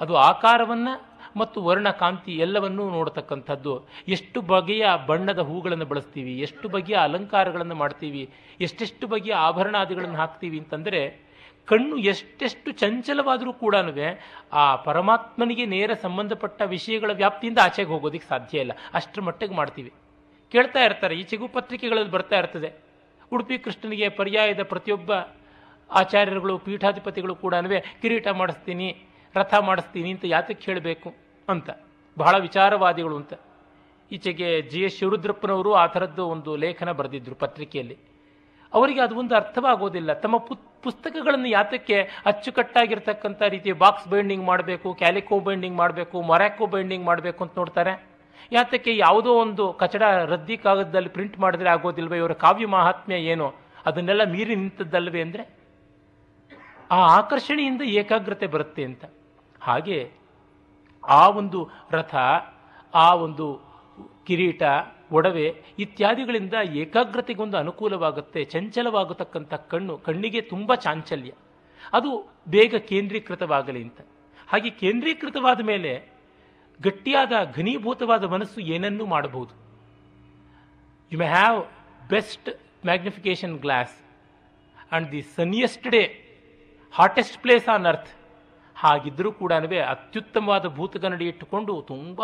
ಅದು 0.00 0.16
ಆಕಾರವನ್ನು 0.16 1.10
ಮತ್ತು 1.36 1.62
ವರ್ಣಕಾಂತಿ 1.62 2.32
ಎಲ್ಲವನ್ನೂ 2.32 2.90
ನೋಡತಕ್ಕಂಥದ್ದು. 2.90 3.88
ಎಷ್ಟು 4.08 4.40
ಬಗೆಯ 4.40 4.86
ಬಣ್ಣದ 5.06 5.38
ಹೂಗಳನ್ನು 5.38 5.84
ಬಳಸ್ತೀವಿ, 5.84 6.40
ಎಷ್ಟು 6.40 6.68
ಬಗೆಯ 6.68 6.96
ಅಲಂಕಾರಗಳನ್ನು 6.96 7.74
ಮಾಡ್ತೀವಿ, 7.74 8.30
ಎಷ್ಟೆಷ್ಟು 8.60 9.06
ಬಗೆಯ 9.06 9.34
ಆಭರಣಾದಿಗಳನ್ನು 9.34 10.16
ಹಾಕ್ತೀವಿ 10.16 10.58
ಅಂತಂದರೆ, 10.58 11.30
ಕಣ್ಣು 11.66 11.96
ಎಷ್ಟೆಷ್ಟು 11.96 12.70
ಚಂಚಲವಾದರೂ 12.70 13.52
ಕೂಡ 13.52 13.74
ಆ 14.52 14.76
ಪರಮಾತ್ಮನಿಗೆ 14.76 15.66
ನೇರ 15.66 15.90
ಸಂಬಂಧಪಟ್ಟ 16.02 16.62
ವಿಷಯಗಳ 16.62 17.10
ವ್ಯಾಪ್ತಿಯಿಂದ 17.12 17.58
ಆಚೆಗೆ 17.62 17.88
ಹೋಗೋದಕ್ಕೆ 17.88 18.28
ಸಾಧ್ಯ 18.28 18.58
ಇಲ್ಲ. 18.58 18.72
ಅಷ್ಟರ 18.94 19.20
ಮಟ್ಟಿಗೆ 19.20 19.54
ಮಾಡ್ತೀವಿ. 19.54 19.92
ಕೇಳ್ತಾ 20.52 20.84
ಇರ್ತಾರೆ, 20.84 21.14
ಈಚೆಗೂ 21.14 21.48
ಪತ್ರಿಕೆಗಳಲ್ಲಿ 21.48 22.10
ಬರ್ತಾ 22.10 22.38
ಇರ್ತದೆ. 22.38 22.72
ಉಡುಪಿ 23.32 23.58
ಕೃಷ್ಣನಿಗೆ 23.58 24.08
ಪರ್ಯಾಯದ 24.08 24.62
ಪ್ರತಿಯೊಬ್ಬ 24.62 25.12
ಆಚಾರ್ಯರುಗಳು, 25.98 26.58
ಪೀಠಾಧಿಪತಿಗಳು 26.58 27.34
ಕೂಡ 27.34 27.54
ಕಿರೀಟ 28.02 28.28
ಮಾಡಿಸ್ತೀನಿ, 28.28 28.88
ರಥ 29.36 29.54
ಮಾಡಿಸ್ತೀನಿ 29.68 30.10
ಅಂತ 30.10 30.24
ಯಾತಕ್ಕೆ 30.24 30.64
ಹೇಳಬೇಕು 30.70 31.14
ಅಂತ. 31.48 31.70
ಬಹಳ 32.18 32.34
ವಿಚಾರವಾದಿಗಳು 32.38 33.16
ಅಂತ. 33.16 33.32
ಈಚೆಗೆ 34.10 34.62
ಜಿ 34.62 34.80
ಎಸ್ 34.80 34.96
ಶಿವರುದ್ರಪ್ಪನವರು 34.98 35.74
ಆ 35.74 35.86
ಥರದ್ದು 35.86 36.26
ಒಂದು 36.26 36.56
ಲೇಖನ 36.56 36.92
ಬರೆದಿದ್ದರು 36.92 37.34
ಪತ್ರಿಕೆಯಲ್ಲಿ. 37.34 37.96
ಅವರಿಗೆ 38.74 39.00
ಅದು 39.00 39.14
ಒಂದು 39.16 39.34
ಅರ್ಥವಾಗೋದಿಲ್ಲ. 39.34 40.12
ತಮ್ಮ 40.12 40.36
ಪುಸ್ತಕಗಳನ್ನು 40.82 41.48
ಯಾತಕ್ಕೆ 41.48 41.96
ಅಚ್ಚುಕಟ್ಟಾಗಿರ್ತಕ್ಕಂಥ 42.26 43.42
ರೀತಿಯ 43.48 43.72
ಬಾಕ್ಸ್ 43.72 44.08
ಬೈಂಡಿಂಗ್ 44.08 44.44
ಮಾಡಬೇಕು, 44.44 44.94
ಕ್ಯಾಲಿಕೋ 44.94 45.40
ಬೈಂಡಿಂಗ್ 45.40 45.76
ಮಾಡಬೇಕು, 45.76 46.22
ಮೊರಾಕೋ 46.22 46.66
ಬೈಂಡಿಂಗ್ 46.66 47.06
ಮಾಡಬೇಕು 47.06 47.44
ಅಂತ 47.44 47.58
ನೋಡ್ತಾರೆ. 47.58 47.92
ಯಾತಕ್ಕೆ 48.52 48.96
ಯಾವುದೋ 48.96 49.32
ಒಂದು 49.34 49.72
ಕಚಡ 49.72 50.02
ರದ್ದಿ 50.02 50.56
ಕಾಗದದಲ್ಲಿ 50.56 51.08
ಪ್ರಿಂಟ್ 51.08 51.38
ಮಾಡಿದ್ರೆ 51.38 51.68
ಆಗೋದಿಲ್ವೇ, 51.68 52.16
ಇವರ 52.16 52.32
ಕಾವ್ಯ 52.32 52.66
ಮಹಾತ್ಮ್ಯ 52.66 53.16
ಏನು? 53.16 53.48
ಅದನ್ನೆಲ್ಲ 53.86 54.24
ಮೀರಿ 54.24 54.54
ನಿಂತದ್ದಲ್ವೇ 54.54 55.20
ಅಂದರೆ 55.20 55.59
ಆ 56.90 56.96
ಆಕರ್ಷಣೆಯಿಂದ 56.96 57.82
ಏಕಾಗ್ರತೆ 57.82 58.46
ಬರುತ್ತೆ 58.46 58.84
ಅಂತ. 58.84 59.04
ಹಾಗೆ 59.60 60.12
ಆ 61.08 61.28
ಒಂದು 61.28 61.70
ರಥ, 61.90 62.14
ಆ 62.94 63.14
ಒಂದು 63.14 63.60
ಕಿರೀಟ, 64.26 64.62
ಒಡವೆ 65.12 65.62
ಇತ್ಯಾದಿಗಳಿಂದ 65.78 66.54
ಏಕಾಗ್ರತೆಗೊಂದು 66.54 67.56
ಅನುಕೂಲವಾಗುತ್ತೆ, 67.56 68.44
ಚಂಚಲವಾಗತಕ್ಕಂಥ 68.44 69.54
ಕಣ್ಣು, 69.54 69.98
ಕಣ್ಣಿಗೆ 69.98 70.40
ತುಂಬ 70.40 70.74
ಚಾಂಚಲ್ಯ. 70.74 71.32
ಅದು 71.92 72.32
ಬೇಗ 72.48 72.76
ಕೇಂದ್ರೀಕೃತವಾಗಲಿ 72.76 73.82
ಅಂತ. 73.82 74.00
ಹಾಗೆ 74.48 74.70
ಕೇಂದ್ರೀಕೃತವಾದ 74.70 75.60
ಮೇಲೆ 75.60 76.08
ಗಟ್ಟಿಯಾದ, 76.82 77.32
ಘನೀಭೂತವಾದ 77.54 78.24
ಮನಸ್ಸು 78.24 78.60
ಏನನ್ನೂ 78.60 79.06
ಮಾಡಬಹುದು. 79.06 79.54
You 81.12 81.18
may 81.18 81.26
have 81.26 81.64
best 82.08 82.48
magnification 82.84 83.58
glass 83.58 83.96
and 84.92 85.12
the 85.12 85.22
sunniest 85.22 85.88
day 85.88 86.29
hottest 86.92 87.38
place 87.38 87.68
on 87.68 87.86
earth 87.86 88.08
ಹಾಗಿದ್ದರೂ 88.76 89.32
ಕೂಡ 89.32 89.52
ಅತ್ಯುತ್ತಮವಾದ 89.88 90.66
ಭೂತಗನ್ನಡಿ 90.66 91.26
ಇಟ್ಟುಕೊಂಡು 91.28 91.82
ತುಂಬ 91.82 92.22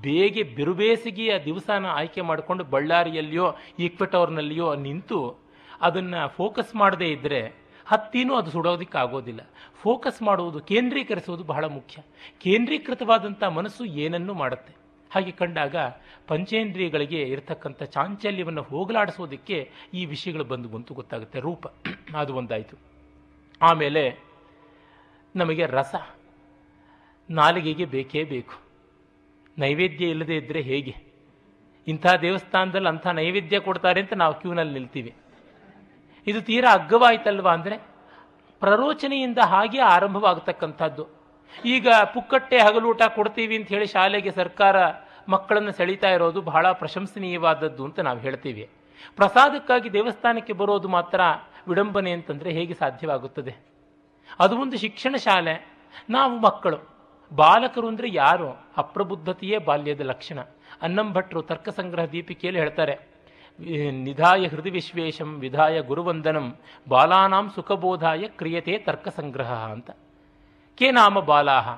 ಬೇಗೆ 0.00 0.42
ಬಿರುಬೇಸಿಗೆಯ 0.42 1.44
ದಿವಸನ 1.44 1.86
ಆಯ್ಕೆ 1.86 2.20
ಮಾಡಿಕೊಂಡು 2.20 2.64
ಬಳ್ಳಾರಿಯಲ್ಲಿಯೋ, 2.64 3.56
ಈಕ್ವೆಟೋರ್ನಲ್ಲಿಯೋ 3.78 4.74
ನಿಂತು 4.74 5.40
ಅದನ್ನು 5.80 6.28
ಫೋಕಸ್ 6.28 6.74
ಮಾಡದೇ 6.74 7.04
ಇದ್ದರೆ 7.04 7.62
ಹತ್ತಿನೂ 7.86 8.34
ಅದು 8.34 8.50
ಸುಡೋದಕ್ಕೆ 8.50 8.98
ಆಗೋದಿಲ್ಲ 8.98 9.40
ಫೋಕಸ್ 9.82 10.22
ಮಾಡುವುದು, 10.22 10.60
ಕೇಂದ್ರೀಕರಿಸುವುದು 10.60 11.44
ಬಹಳ 11.44 11.64
ಮುಖ್ಯ. 11.64 12.02
ಕೇಂದ್ರೀಕೃತವಾದಂಥ 12.38 13.44
ಮನಸ್ಸು 13.44 13.84
ಏನನ್ನೂ 13.84 14.34
ಮಾಡುತ್ತೆ. 14.34 14.76
ಹಾಗೆ 15.10 15.30
ಕಂಡಾಗ 15.30 15.76
ಪಂಚೇಂದ್ರಿಯಗಳಿಗೆ 16.28 17.22
ಇರತಕ್ಕಂಥ 17.22 17.82
ಚಾಂಚಲ್ಯವನ್ನು 17.82 18.62
ಹೋಗಲಾಡಿಸೋದಕ್ಕೆ 18.62 19.70
ಈ 19.94 20.04
ವಿಷಯಗಳು 20.04 20.44
ಬಂದು 20.44 20.68
ಬಂತು 20.68 20.94
ಗೊತ್ತಾಗುತ್ತೆ. 20.94 21.40
ರೂಪ, 21.40 21.66
ಅದು 22.16 22.34
ಒಂದಾಯಿತು. 22.34 22.91
ಆಮೇಲೆ 23.62 24.02
ನಮಗೆ 25.36 25.64
ರಸ, 25.66 25.94
ನಾಲಿಗೆಗೆ 27.28 27.84
ಬೇಕೇ 27.84 28.22
ಬೇಕು. 28.24 28.54
ನೈವೇದ್ಯ 29.58 30.12
ಇಲ್ಲದೇ 30.14 30.36
ಇದ್ದರೆ 30.36 30.60
ಹೇಗೆ? 30.70 30.94
ಇಂಥ 31.86 32.06
ದೇವಸ್ಥಾನದಲ್ಲಿ 32.22 32.88
ಅಂಥ 32.88 33.06
ನೈವೇದ್ಯ 33.18 33.58
ಕೊಡ್ತಾರೆ 33.58 34.00
ಅಂತ 34.00 34.14
ನಾವು 34.22 34.34
ಕ್ಯೂನಲ್ಲಿ 34.40 34.74
ನಿಲ್ತೀವಿ. 34.78 35.12
ಇದು 36.26 36.40
ತೀರಾ 36.48 36.70
ಅಗ್ಗವಾಯ್ತಲ್ವಾ 36.72 37.52
ಅಂದರೆ 37.52 37.76
ಪ್ರರೋಚನೆಯಿಂದ 38.62 39.40
ಹಾಗೆ 39.52 39.80
ಆರಂಭವಾಗತಕ್ಕಂಥದ್ದು. 39.94 41.04
ಈಗ 41.64 41.88
ಪುಕ್ಕಟ್ಟೆ 42.14 42.58
ಹಗಲೂಟ 42.58 43.02
ಕೊಡ್ತೀವಿ 43.14 43.54
ಅಂತ 43.56 43.68
ಹೇಳಿ 43.68 43.86
ಶಾಲೆಗೆ 43.86 44.30
ಸರ್ಕಾರ 44.30 44.76
ಮಕ್ಕಳನ್ನು 45.28 45.72
ಸೆಳೀತಾ 45.72 46.10
ಇರೋದು 46.10 46.40
ಬಹಳ 46.50 46.66
ಪ್ರಶಂಸನೀಯವಾದದ್ದು 46.72 47.82
ಅಂತ 47.84 48.00
ನಾವು 48.00 48.18
ಹೇಳ್ತೀವಿ. 48.18 48.64
ಪ್ರಸಾದಕ್ಕಾಗಿ 49.16 49.88
ದೇವಸ್ಥಾನಕ್ಕೆ 49.92 50.52
ಬರೋದು 50.52 50.88
ಮಾತ್ರ 50.88 51.20
ವಿಡಂಬನೆ 51.68 52.12
ಅಂತಂದರೆ 52.12 52.50
ಹೇಗೆ 52.50 52.74
ಸಾಧ್ಯವಾಗುತ್ತದೆ? 52.74 53.54
ಅದು 54.38 54.58
ಒಂದು 54.58 54.78
ಶಿಕ್ಷಣ 54.78 55.16
ಶಾಲೆ. 55.16 55.54
ನಾವು 56.10 56.38
ಮಕ್ಕಳು. 56.38 56.78
ಬಾಲಕರು 57.32 57.88
ಅಂದರೆ 57.88 58.08
ಯಾರು? 58.12 58.48
ಅಪ್ರಬುದ್ಧತೆಯೇ 58.76 59.58
ಬಾಲ್ಯದ 59.58 60.00
ಲಕ್ಷಣ. 60.00 60.38
ಅನ್ನಂ 60.82 61.12
ಭಟ್ರು 61.12 61.42
ತರ್ಕ 61.42 61.68
ಸಂಗ್ರಹ 61.68 62.04
ದೀಪಿಕೆಯಲ್ಲಿ 62.04 62.60
ಹೇಳ್ತಾರೆ 62.60 63.12
ನಿಧಾಯ 63.90 64.46
ಹೃದಯ 64.46 64.70
ವಿಶ್ವೇಶಂ 64.70 65.40
ವಿಧಾಯ 65.40 65.80
ಗುರುವಂದನಂ 65.80 66.56
ಬಾಲಾನಾಂ 66.88 67.50
ಸುಖಬೋಧಾಯ 67.50 68.22
ಕ್ರಿಯತೆ 68.28 68.78
ತರ್ಕ 68.78 69.08
ಸಂಗ್ರಹ 69.08 69.52
ಅಂತ. 69.52 69.90
ಕೇ 70.78 70.90
ನಾಮ 70.90 71.20
ಬಾಲಾಹ. 71.20 71.68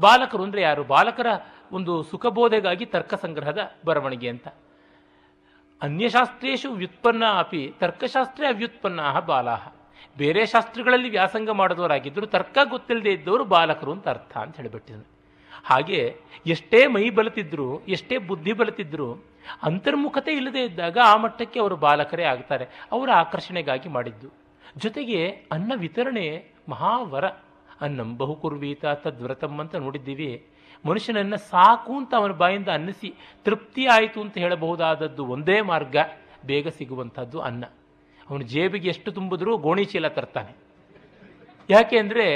ಬಾಲಕರು 0.00 0.42
ಅಂದರೆ 0.42 0.62
ಯಾರು? 0.62 0.84
ಬಾಲಕರ 0.84 1.26
ಒಂದು 1.72 2.02
ಸುಖಬೋಧೆಗಾಗಿ 2.02 2.86
ತರ್ಕ 2.86 3.14
ಸಂಗ್ರಹದ 3.14 3.58
ಬರವಣಿಗೆ 3.84 4.28
ಅಂತ. 4.28 4.48
ಅನ್ಯಶಾಸ್ತ್ರೇಶು 5.82 6.72
ವ್ಯುತ್ಪನ್ನ 6.72 7.24
ಅಪಿ 7.38 7.72
ತರ್ಕಶಾಸ್ತ್ರೇ 7.78 8.46
ಅವ್ಯುತ್ಪನ್ನ 8.46 9.00
ಬಾಲಾಹ. 9.26 9.68
ಬೇರೆ 10.18 10.46
ಶಾಸ್ತ್ರಗಳಲ್ಲಿ 10.46 11.10
ವ್ಯಾಸಂಗ 11.10 11.50
ಮಾಡಿದವರಾಗಿದ್ದರು 11.50 12.26
ತರ್ಕ 12.26 12.58
ಗೊತ್ತಿಲ್ಲದೆ 12.64 13.10
ಇದ್ದವರು 13.10 13.44
ಬಾಲಕರು 13.44 13.92
ಅಂತ 13.92 14.08
ಅರ್ಥ 14.08 14.36
ಅಂತ 14.38 14.56
ಹೇಳಿಬಿಟ್ಟಿದ್ರು 14.56 15.12
ಹಾಗೆ 15.64 16.16
ಎಷ್ಟೇ 16.46 16.86
ಮೈ 16.86 17.10
ಬಲತಿದ್ರು, 17.10 17.86
ಎಷ್ಟೇ 17.86 18.18
ಬುದ್ಧಿ 18.18 18.52
ಬಲತಿದ್ರು, 18.52 19.24
ಅಂತರ್ಮುಖತೆ 19.62 20.32
ಇಲ್ಲದೆ 20.32 20.64
ಇದ್ದಾಗ 20.64 20.98
ಆ 21.04 21.16
ಮಟ್ಟಕ್ಕೆ 21.16 21.60
ಅವರು 21.60 21.76
ಬಾಲಕರೇ 21.76 22.24
ಆಗ್ತಾರೆ. 22.24 22.66
ಅವರ 22.92 23.10
ಆಕರ್ಷಣೆಗಾಗಿ 23.10 23.88
ಮಾಡಿದ್ದು. 23.88 24.28
ಜೊತೆಗೆ 24.76 25.26
ಅನ್ನ 25.28 25.72
ವಿತರಣೆ 25.76 26.52
ಮಹಾವರ. 26.68 27.24
ಅನ್ನಂ 27.80 28.16
ಬಹುಕುರ್ವೀತ 28.16 28.84
ತದ್ವ್ರತಂ 28.86 29.58
ಅಂತ 29.58 29.74
ನೋಡಿದ್ದೀವಿ. 29.74 30.46
ಮನುಷ್ಯನನ್ನು 30.84 31.36
ಸಾಕು 31.36 31.96
ಅಂತ 31.96 32.14
ಅವನ 32.14 32.32
ಬಾಯಿಂದ 32.32 32.68
ಅನ್ನಿಸಿ 32.68 33.14
ತೃಪ್ತಿ 33.44 33.86
ಆಯಿತು 33.86 34.20
ಅಂತ 34.20 34.38
ಹೇಳಬಹುದಾದದ್ದು 34.38 35.26
ಒಂದೇ 35.26 35.60
ಮಾರ್ಗ, 35.60 35.96
ಬೇಗ 36.46 36.68
ಸಿಗುವಂಥದ್ದು 36.68 37.40
ಅನ್ನ. 37.40 37.64
ಅವನು 38.30 38.42
ಜೇಬಿಗೆ 38.42 38.88
ಎಷ್ಟು 38.88 39.12
ತುಂಬಿದ್ರೂ 39.12 39.56
ಗೋಣಿ 39.56 39.84
ಚೀಲ 39.84 40.08
ತರ್ತಾನೆ. 40.08 40.56
ಯಾಕೆ 41.70 41.98
ಅಂದರೆ 41.98 42.26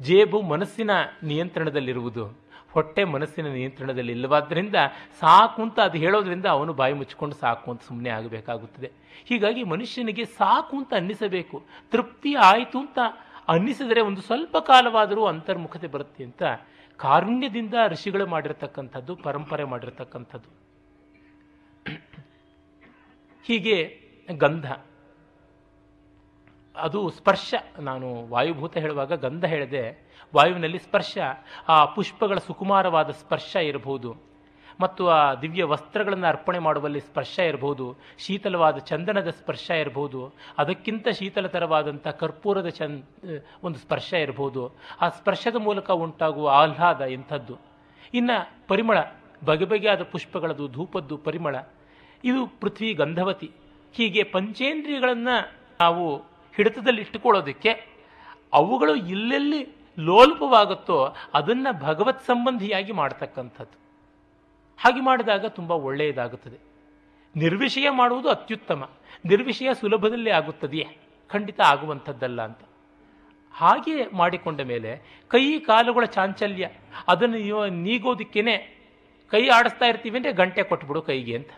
ಜೇಬು 0.00 0.42
ಮನಸ್ಸಿನ 0.42 0.90
ನಿಯಂತ್ರಣದಲ್ಲಿರುವುದು. 1.22 2.46
ಹೊಟ್ಟೆ 2.70 3.04
ಮನಸ್ಸಿನ 3.04 3.46
ನಿಯಂತ್ರಣದಲ್ಲಿ 3.46 4.12
ಇಲ್ಲವಾದ್ದರಿಂದ 4.12 4.74
ಸಾಕು 5.20 5.62
ಅಂತ 5.62 5.80
ಅದು 5.80 5.98
ಹೇಳೋದ್ರಿಂದ 5.98 6.46
ಅವನು 6.46 6.72
ಬಾಯಿ 6.72 6.92
ಮುಚ್ಚಿಕೊಂಡು 6.92 7.34
ಸಾಕು 7.34 7.70
ಅಂತ 7.70 7.82
ಸುಮ್ಮನೆ 7.82 8.10
ಆಗಬೇಕಾಗುತ್ತದೆ. 8.10 8.92
ಹೀಗಾಗಿ 9.24 9.62
ಮನುಷ್ಯನಿಗೆ 9.64 10.24
ಸಾಕು 10.24 10.76
ಅಂತ 10.76 10.94
ಅನ್ನಿಸಬೇಕು. 10.94 11.62
ತೃಪ್ತಿ 11.90 12.34
ಆಯಿತು 12.34 12.78
ಅಂತ 12.78 12.98
ಅನ್ನಿಸಿದರೆ 13.48 14.00
ಒಂದು 14.00 14.20
ಸ್ವಲ್ಪ 14.20 14.56
ಕಾಲವಾದರೂ 14.58 15.24
ಅಂತರ್ಮುಖತೆ 15.24 15.86
ಬರುತ್ತೆ 15.86 16.24
ಅಂತ 16.24 16.42
ಕಾರುಣ್ಯದಿಂದ 16.96 17.74
ಋಷಿಗಳು 17.88 18.26
ಮಾಡಿರ್ತಕ್ಕಂಥದ್ದು, 18.26 19.16
ಪರಂಪರೆ 19.16 19.64
ಮಾಡಿರ್ತಕ್ಕಂಥದ್ದು. 19.64 20.66
ಹೀಗೆ 23.44 24.00
ಗಂಧ. 24.36 24.72
ಅದು 26.76 27.10
ಸ್ಪರ್ಶ. 27.10 27.54
ನಾನು 27.78 28.28
ವಾಯುಭೂತ 28.28 28.76
ಹೇಳುವಾಗ 28.76 29.12
ಗಂಧ 29.12 29.44
ಹೇಳಿದೆ, 29.44 30.06
ವಾಯುವಿನಲ್ಲಿ 30.34 30.78
ಸ್ಪರ್ಶ. 30.78 31.18
ಆ 31.68 31.84
ಪುಷ್ಪಗಳ 31.84 32.38
ಸುಕುಮಾರವಾದ 32.38 33.10
ಸ್ಪರ್ಶ 33.10 33.56
ಇರಬಹುದು. 33.56 34.35
ಮತ್ತು 34.80 35.08
ಆ 35.08 35.34
ದಿವ್ಯ 35.34 35.64
ವಸ್ತ್ರಗಳನ್ನು 35.64 36.26
ಅರ್ಪಣೆ 36.26 36.58
ಮಾಡುವಲ್ಲಿ 36.58 37.00
ಸ್ಪರ್ಶ 37.00 37.38
ಇರಬಹುದು, 37.38 37.96
ಶೀತಲವಾದ 38.18 38.76
ಚಂದನದ 38.76 39.30
ಸ್ಪರ್ಶ 39.30 39.70
ಇರಬಹುದು, 39.70 40.32
ಅದಕ್ಕಿಂತ 40.58 41.08
ಶೀತಲತರವಾದಂಥ 41.08 42.08
ಕರ್ಪೂರದ 42.08 42.80
ಒಂದು 43.62 43.78
ಸ್ಪರ್ಶ 43.78 44.12
ಇರಬಹುದು. 44.12 44.72
ಆ 45.00 45.08
ಸ್ಪರ್ಶದ 45.08 45.56
ಮೂಲಕ 45.56 45.90
ಉಂಟಾಗುವ 45.90 46.48
ಆಹ್ಲಾದ 46.48 47.00
ಇಂಥದ್ದು. 47.00 47.58
ಇನ್ನು 48.14 48.50
ಪರಿಮಳ 48.68 48.98
ಬಗೆ 49.44 49.64
ಬಗೆಯಾದ 49.64 50.02
ಪುಷ್ಪಗಳದು 50.02 50.68
ಧೂಪದ್ದು 50.68 51.16
ಪರಿಮಳ, 51.16 51.56
ಇದು 52.24 52.46
ಪೃಥ್ವಿ 52.46 52.92
ಗಂಧವತಿ. 52.92 53.50
ಹೀಗೆ 53.92 54.22
ಪಂಚೇಂದ್ರಿಯಗಳನ್ನು 54.22 55.52
ನಾವು 55.80 56.18
ಹಿಡಿತದಲ್ಲಿ 56.56 57.00
ಇಟ್ಟುಕೊಳ್ಳೋದಕ್ಕೆ 57.00 57.70
ಅವುಗಳು 58.52 58.96
ಎಲ್ಲೆಲ್ಲಿ 58.96 59.76
ಲೋಲ್ಪವಾಗುತ್ತೋ 59.98 61.14
ಅದನ್ನು 61.34 61.80
ಭಗವತ್ 61.80 62.26
ಸಂಬಂಧಿಯಾಗಿ 62.26 62.92
ಮಾಡ್ತಕ್ಕಂಥದ್ದು. 62.92 63.85
ಹಾಗೆ 64.78 65.00
ಮಾಡಿದಾಗ 65.00 65.46
ತುಂಬ 65.46 65.72
ಒಳ್ಳೆಯದಾಗುತ್ತದೆ. 65.88 66.58
ನಿರ್ವಿಷಯ 67.34 67.90
ಮಾಡುವುದು 67.90 68.28
ಅತ್ಯುತ್ತಮ. 68.28 68.82
ನಿರ್ವಿಷಯ 69.24 69.70
ಸುಲಭದಲ್ಲಿ 69.74 70.30
ಆಗುತ್ತದೆಯೇ? 70.30 70.86
ಖಂಡಿತ 71.30 71.60
ಆಗುವಂಥದ್ದಲ್ಲ 71.60 72.40
ಅಂತ. 72.42 72.62
ಹಾಗೆ 73.54 73.94
ಮಾಡಿಕೊಂಡ 74.12 74.60
ಮೇಲೆ 74.60 74.90
ಕೈ 75.30 75.44
ಕಾಲುಗಳ 75.58 76.04
ಚಾಂಚಲ್ಯ, 76.04 76.64
ಅದನ್ನು 77.08 77.38
ನೀಗೋದಿಕ್ಕೇನೆ 77.82 78.56
ಕೈ 79.30 79.48
ಆಡಿಸ್ತಾ 79.48 79.86
ಇರ್ತೀವಿ 79.86 80.16
ಅಂದರೆ 80.16 80.32
ಗಂಟೆ 80.32 80.62
ಕೊಟ್ಬಿಡು 80.62 81.02
ಕೈಗೆ 81.02 81.36
ಅಂತ. 81.36 81.52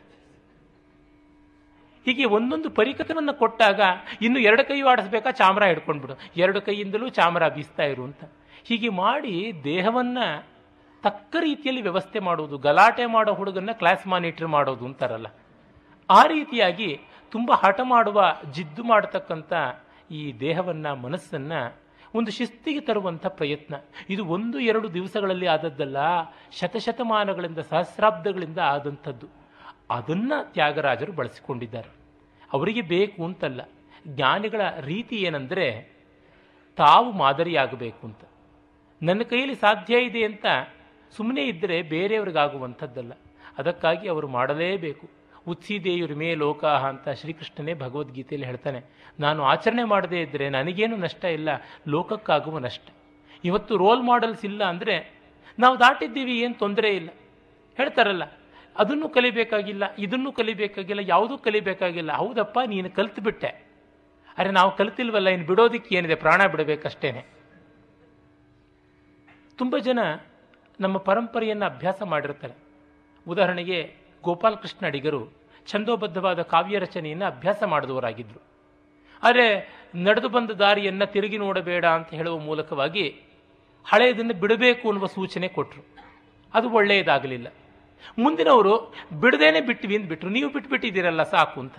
ಹೀಗೆ 2.06 2.24
ಒಂದೊಂದು 2.24 2.68
ಪರಿಕರವನ್ನು 2.70 3.34
ಕೊಟ್ಟಾಗ 3.34 3.80
ಇನ್ನು 4.22 4.38
ಎರಡು 4.40 4.62
ಕೈಯು 4.64 4.86
ಆಡಿಸ್ಬೇಕಾ? 4.88 5.30
ಚಾಮರ 5.30 5.64
ಹಿಡ್ಕೊಂಡ್ಬಿಡು. 5.64 6.14
ಎರಡು 6.36 6.60
ಕೈಯಿಂದಲೂ 6.60 7.08
ಚಾಮರ 7.08 7.48
ಬೀಸ್ತಾ 7.48 7.82
ಇರು 7.82 8.04
ಅಂತ. 8.04 8.24
ಹೀಗೆ 8.64 8.88
ಮಾಡಿ 8.88 9.34
ದೇಹವನ್ನು 9.64 10.26
ತಕ್ಕ 11.02 11.36
ರೀತಿಯಲ್ಲಿ 11.40 11.82
ವ್ಯವಸ್ಥೆ 11.82 12.18
ಮಾಡುವುದು 12.18 12.58
ಗಲಾಟೆ 12.58 13.06
ಮಾಡೋ 13.06 13.34
ಹುಡುಗನ್ನ 13.34 13.70
ಕ್ಲಾಸ್ 13.72 14.06
ಮಾನಿಟರ್ 14.06 14.46
ಮಾಡೋದು 14.46 14.84
ಅಂತಾರಲ್ಲ. 14.84 15.26
ಆ 16.10 16.22
ರೀತಿಯಾಗಿ 16.26 17.00
ತುಂಬ 17.30 17.52
ಹಠ 17.52 17.80
ಮಾಡುವ, 17.82 18.36
ಜಿದ್ದು 18.52 18.84
ಮಾಡತಕ್ಕಂಥ 18.84 19.52
ಈ 20.10 20.32
ದೇಹವನ್ನು, 20.40 20.96
ಮನಸ್ಸನ್ನು 20.96 21.76
ಒಂದು 22.14 22.30
ಶಿಸ್ತಿಗೆ 22.30 22.80
ತರುವಂಥ 22.80 23.26
ಪ್ರಯತ್ನ. 23.26 23.74
ಇದು 24.10 24.26
ಒಂದು, 24.26 24.58
ಎರಡು 24.58 24.94
ದಿವಸಗಳಲ್ಲಿ 24.94 25.46
ಆದದ್ದಲ್ಲ, 25.46 25.96
ಶತಶತಮಾನಗಳಿಂದ, 26.52 27.58
ಸಹಸ್ರಾಬ್ದಗಳಿಂದ 27.58 28.58
ಆದಂಥದ್ದು. 28.58 29.26
ಅದನ್ನು 29.90 30.52
ತ್ಯಾಗರಾಜರು 30.52 31.12
ಬಳಸಿಕೊಂಡಿದ್ದಾರೆ. 31.12 31.90
ಅವರಿಗೆ 32.52 32.80
ಬೇಕು 32.80 33.24
ಅಂತಲ್ಲ. 33.24 33.60
ಜ್ಞಾನಿಗಳ 34.06 34.60
ರೀತಿ 34.80 35.16
ಏನಂದರೆ, 35.16 35.98
ತಾವು 36.76 37.12
ಮಾದರಿಯಾಗಬೇಕು 37.12 38.06
ಅಂತ. 38.06 38.20
ನನ್ನ 39.02 39.22
ಕೈಯಲ್ಲಿ 39.22 39.54
ಸಾಧ್ಯ 39.54 39.98
ಇದೆ 39.98 40.24
ಅಂತ 40.24 40.46
ಸುಮ್ಮನೆ 41.16 41.42
ಇದ್ದರೆ 41.52 41.76
ಬೇರೆಯವ್ರಿಗಾಗುವಂಥದ್ದಲ್ಲ. 41.92 43.12
ಅದಕ್ಕಾಗಿ 43.60 44.06
ಅವರು 44.12 44.28
ಮಾಡಲೇಬೇಕು. 44.36 45.06
ಉತ್ಸಿದೇಯುರ್ 45.52 46.14
ಮೇ 46.20 46.28
ಲೋಕಾಹ 46.42 46.82
ಅಂತ 46.92 47.08
ಶ್ರೀಕೃಷ್ಣನೇ 47.20 47.74
ಭಗವದ್ಗೀತೆಯಲ್ಲಿ 47.82 48.46
ಹೇಳ್ತಾನೆ. 48.50 48.80
ನಾನು 49.18 49.40
ಆಚರಣೆ 49.52 49.84
ಮಾಡದೇ 49.92 50.18
ಇದ್ದರೆ 50.26 50.46
ನನಗೇನು 50.56 50.96
ನಷ್ಟ 51.04 51.24
ಇಲ್ಲ, 51.38 51.48
ಲೋಕಕ್ಕಾಗುವ 51.94 52.58
ನಷ್ಟ. 52.66 52.86
ಇವತ್ತು 53.44 53.72
ರೋಲ್ 53.84 54.02
ಮಾಡೆಲ್ಸ್ 54.10 54.44
ಇಲ್ಲ 54.50 54.62
ಅಂದರೆ 54.72 54.96
ನಾವು 55.58 55.74
ದಾಟಿದ್ದೀವಿ, 55.84 56.34
ಏನು 56.44 56.54
ತೊಂದರೆ 56.54 56.90
ಇಲ್ಲ. 56.98 57.10
ಹೇಳ್ತಾರಲ್ಲ, 57.78 58.24
ಅದನ್ನು 58.76 59.06
ಕಲಿಬೇಕಾಗಿಲ್ಲ, 59.16 59.84
ಇದನ್ನು 59.98 60.30
ಕಲಿಬೇಕಾಗಿಲ್ಲ, 60.32 61.02
ಯಾವುದೂ 61.06 61.34
ಕಲಿಬೇಕಾಗಿಲ್ಲ. 61.46 62.12
ಹೌದಪ್ಪ, 62.22 62.58
ನೀನು 62.72 62.90
ಕಲ್ತುಬಿಟ್ಟೆ 62.98 63.50
ಅರೆ 64.38 64.50
ನಾವು 64.58 64.70
ಕಲಿತಿಲ್ವಲ್ಲ 64.76 65.28
ಇನ್ನು 65.34 65.46
ಬಿಡೋದಿಕ್ಕೆ 65.46 65.92
ಏನಿದೆ? 65.98 66.16
ಪ್ರಾಣ 66.24 66.40
ಬಿಡಬೇಕಷ್ಟೇ 66.52 67.10
ತುಂಬ 69.58 69.76
ಜನ 69.86 70.00
ನಮ್ಮ 70.80 70.98
ಪರಂಪರೆಯನ್ನು 70.98 71.66
ಅಭ್ಯಾಸ 71.66 72.02
ಮಾಡಿರ್ತಾರೆ 72.02 72.54
ಉದಾಹರಣೆಗೆ 73.26 73.78
ಗೋಪಾಲಕೃಷ್ಣ 74.24 74.86
ಅಡಿಗರು 74.86 75.22
ಛಂದೋಬದ್ಧವಾದ 75.66 76.42
ಕಾವ್ಯ 76.42 76.78
ರಚನೆಯನ್ನು 76.78 77.26
ಅಭ್ಯಾಸ 77.26 77.62
ಮಾಡಿದವರಾಗಿದ್ದರು 77.62 78.40
ಆದರೆ 79.22 79.46
ನಡೆದು 79.94 80.28
ಬಂದ 80.28 80.50
ದಾರಿಯನ್ನು 80.50 81.06
ತಿರುಗಿ 81.12 81.38
ನೋಡಬೇಡ 81.38 81.84
ಅಂತ 81.86 82.10
ಹೇಳುವ 82.10 82.38
ಮೂಲಕವಾಗಿ 82.38 83.04
ಹಳೆಯದನ್ನು 83.86 84.34
ಬಿಡಬೇಕು 84.34 84.88
ಅನ್ನುವ 84.88 85.06
ಸೂಚನೆ 85.06 85.48
ಕೊಟ್ಟರು 85.48 85.82
ಅದು 86.54 86.68
ಒಳ್ಳೆಯದಾಗಲಿಲ್ಲ. 86.70 87.48
ಮುಂದಿನವರು 88.18 88.74
ಬಿಡದೇನೆ 89.20 89.60
ಬಿಟ್ವಿ 89.60 89.96
ಅಂತ 89.96 90.08
ಬಿಟ್ಟರು 90.08 90.30
ನೀವು 90.30 90.52
ಬಿಟ್ಬಿಟ್ಟಿದ್ದೀರಲ್ಲ 90.52 91.22
ಸಾಕು 91.22 91.60
ಅಂತ. 91.60 91.78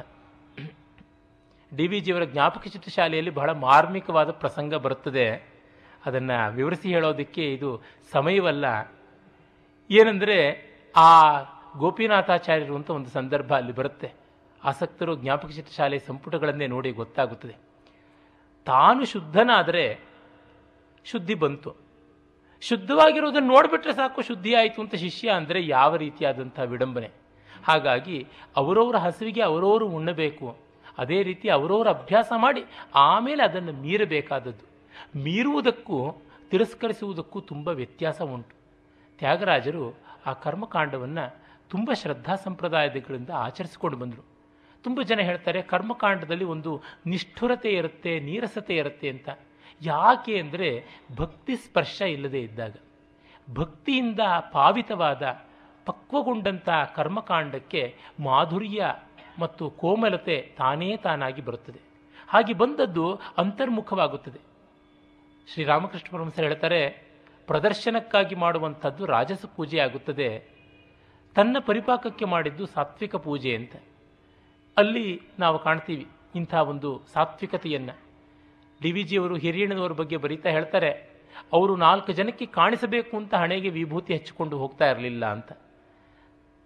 ಡಿ 1.71 1.87
ವಿ 1.87 1.99
ಜಿಯವರ 1.99 2.23
ಜ್ಞಾಪಕ 2.23 2.67
ಚಿತ್ರಶಾಲೆಯಲ್ಲಿ 2.67 3.31
ಬಹಳ 3.31 3.51
ಮಾರ್ಮಿಕವಾದ 3.51 4.31
ಪ್ರಸಂಗ 4.31 4.75
ಬರುತ್ತದೆ. 4.75 5.25
ಅದನ್ನು 6.05 6.51
ವಿವರಿಸಿ 6.51 6.93
ಹೇಳೋದಕ್ಕೆ 6.93 7.53
ಇದು 7.53 7.83
ಸಮಯವಲ್ಲ. 8.11 8.65
ಏನಂದರೆ 9.91 10.63
ಆ 10.95 11.41
ಗೋಪಿನಾಥಾಚಾರ್ಯರು 11.77 12.75
ಅಂತ 12.75 12.89
ಒಂದು 12.89 13.09
ಸಂದರ್ಭ 13.09 13.53
ಅಲ್ಲಿ 13.53 13.71
ಬರುತ್ತೆ. 13.71 14.13
ಆಸಕ್ತರು 14.63 15.15
ಜ್ಞಾಪಕ 15.15 15.49
ಚಿತ್ರಶಾಲೆ 15.49 15.99
ಸಂಪುಟಗಳನ್ನೇ 15.99 16.67
ನೋಡಿ 16.67 16.91
ಗೊತ್ತಾಗುತ್ತದೆ. 16.91 17.55
ತಾನು 18.65 19.05
ಶುದ್ಧನಾದರೆ 19.05 19.99
ಶುದ್ಧಿ 21.05 21.33
ಬಂತು. 21.33 21.75
ಶುದ್ಧವಾಗಿರೋದನ್ನು 22.61 23.53
ನೋಡಿಬಿಟ್ರೆ 23.53 23.93
ಸಾಕು, 23.93 24.21
ಶುದ್ಧಿ 24.21 24.53
ಆಯಿತು 24.53 24.81
ಅಂತ 24.81 24.95
ಶಿಷ್ಯ 24.95 25.29
ಅಂದರೆ 25.29 25.67
ಯಾವ 25.67 25.95
ರೀತಿಯಾದಂಥ 25.95 26.59
ವಿಡಂಬನೆ. 26.59 27.11
ಹಾಗಾಗಿ 27.63 28.27
ಅವರವರ 28.55 28.95
ಹಸಿವಿಗೆ 28.95 29.41
ಅವರವರು 29.41 29.87
ಉಣ್ಣಬೇಕು. 29.87 30.57
ಅದೇ 30.97 31.23
ರೀತಿ 31.23 31.49
ಅವರವರು 31.49 31.89
ಅಭ್ಯಾಸ 31.89 32.31
ಮಾಡಿ 32.35 32.63
ಆಮೇಲೆ 32.95 33.43
ಅದನ್ನು 33.43 33.71
ಮೀರಬೇಕಾದದ್ದು. 33.71 34.68
ಮೀರುವುದಕ್ಕೂ 35.15 36.21
ತಿರಸ್ಕರಿಸುವುದಕ್ಕೂ 36.51 37.39
ತುಂಬ 37.39 37.67
ವ್ಯತ್ಯಾಸ 37.67 38.21
ಉಂಟು. 38.21 38.55
ತ್ಯಾಗರಾಜರು 39.17 39.97
ಆ 40.25 40.33
ಕರ್ಮಕಾಂಡವನ್ನು 40.33 41.39
ತುಂಬ 41.69 41.91
ಶ್ರದ್ಧಾ 41.93 42.35
ಸಂಪ್ರದಾಯಗಳಿಂದ 42.35 43.29
ಆಚರಿಸಿಕೊಂಡು 43.29 43.97
ಬಂದರು. 43.97 44.25
ತುಂಬ 44.83 45.01
ಜನ 45.01 45.19
ಹೇಳ್ತಾರೆ, 45.19 45.61
ಕರ್ಮಕಾಂಡದಲ್ಲಿ 45.61 46.45
ಒಂದು 46.45 46.81
ನಿಷ್ಠುರತೆ 47.05 47.69
ಇರುತ್ತೆ, 47.69 48.19
ನೀರಸತೆ 48.19 48.75
ಇರುತ್ತೆ 48.75 49.09
ಅಂತ. 49.09 49.29
ಯಾಕೆ 49.81 50.39
ಅಂದರೆ 50.39 50.85
ಭಕ್ತಿ 51.15 51.55
ಸ್ಪರ್ಶ 51.55 52.01
ಇಲ್ಲದೆ 52.01 52.39
ಇದ್ದಾಗ. 52.39 52.75
ಭಕ್ತಿಯಿಂದ 53.53 54.19
ಪಾವಿತವಾದ 54.51 55.23
ಪಕ್ವಗೊಂಡಂಥ 55.85 56.69
ಕರ್ಮಕಾಂಡಕ್ಕೆ 56.95 57.95
ಮಾಧುರ್ಯ 58.19 58.93
ಮತ್ತು 59.39 59.69
ಕೋಮಲತೆ 59.69 60.55
ತಾನೇ 60.57 60.97
ತಾನಾಗಿ 60.97 61.41
ಬರುತ್ತದೆ. 61.41 61.79
ಹಾಗೆ 62.27 62.53
ಬಂದದ್ದು 62.53 63.19
ಅಂತರ್ಮುಖವಾಗುತ್ತದೆ. 63.37 64.48
ಶ್ರೀರಾಮಕೃಷ್ಣ 65.53 66.17
ಪರಮಸರು 66.17 66.45
ಹೇಳ್ತಾರೆ, 66.45 67.03
ಪ್ರದರ್ಶನಕ್ಕಾಗಿ 67.47 68.35
ಮಾಡುವಂಥದ್ದು 68.35 69.05
ರಾಜಸ 69.05 69.45
ಪೂಜೆ 69.55 69.79
ಆಗುತ್ತದೆ. 69.79 70.49
ತನ್ನ 71.35 71.57
ಪರಿಪಾಕಕ್ಕೆ 71.59 72.25
ಮಾಡಿದ್ದು 72.25 72.65
ಸಾತ್ವಿಕ 72.65 73.15
ಪೂಜೆ 73.15 73.55
ಅಂತ. 73.55 73.75
ಅಲ್ಲಿ 74.77 75.21
ನಾವು 75.39 75.59
ಕಾಣ್ತೀವಿ 75.59 76.07
ಇಂಥ 76.35 76.53
ಒಂದು 76.53 77.01
ಸಾತ್ವಿಕತೆಯನ್ನು. 77.13 77.97
ಡಿ 78.81 78.91
ವಿ 78.91 79.03
ಜಿಯವರು 79.03 79.35
ಹಿರಿಯಣ್ಣನವರ 79.35 79.91
ಬಗ್ಗೆ 79.91 80.17
ಬರೀತಾ 80.17 80.49
ಹೇಳ್ತಾರೆ, 80.49 80.91
ಅವರು 81.53 81.75
ನಾಲ್ಕು 81.75 82.11
ಜನಕ್ಕೆ 82.11 82.45
ಕಾಣಿಸಬೇಕು 82.45 83.17
ಅಂತ 83.17 83.33
ಹಣೆಗೆ 83.33 83.69
ವಿಭೂತಿ 83.69 84.13
ಹಚ್ಚಿಕೊಂಡು 84.13 84.57
ಹೋಗ್ತಾ 84.57 84.91
ಇರಲಿಲ್ಲ 84.91 85.25
ಅಂತ. 85.25 85.51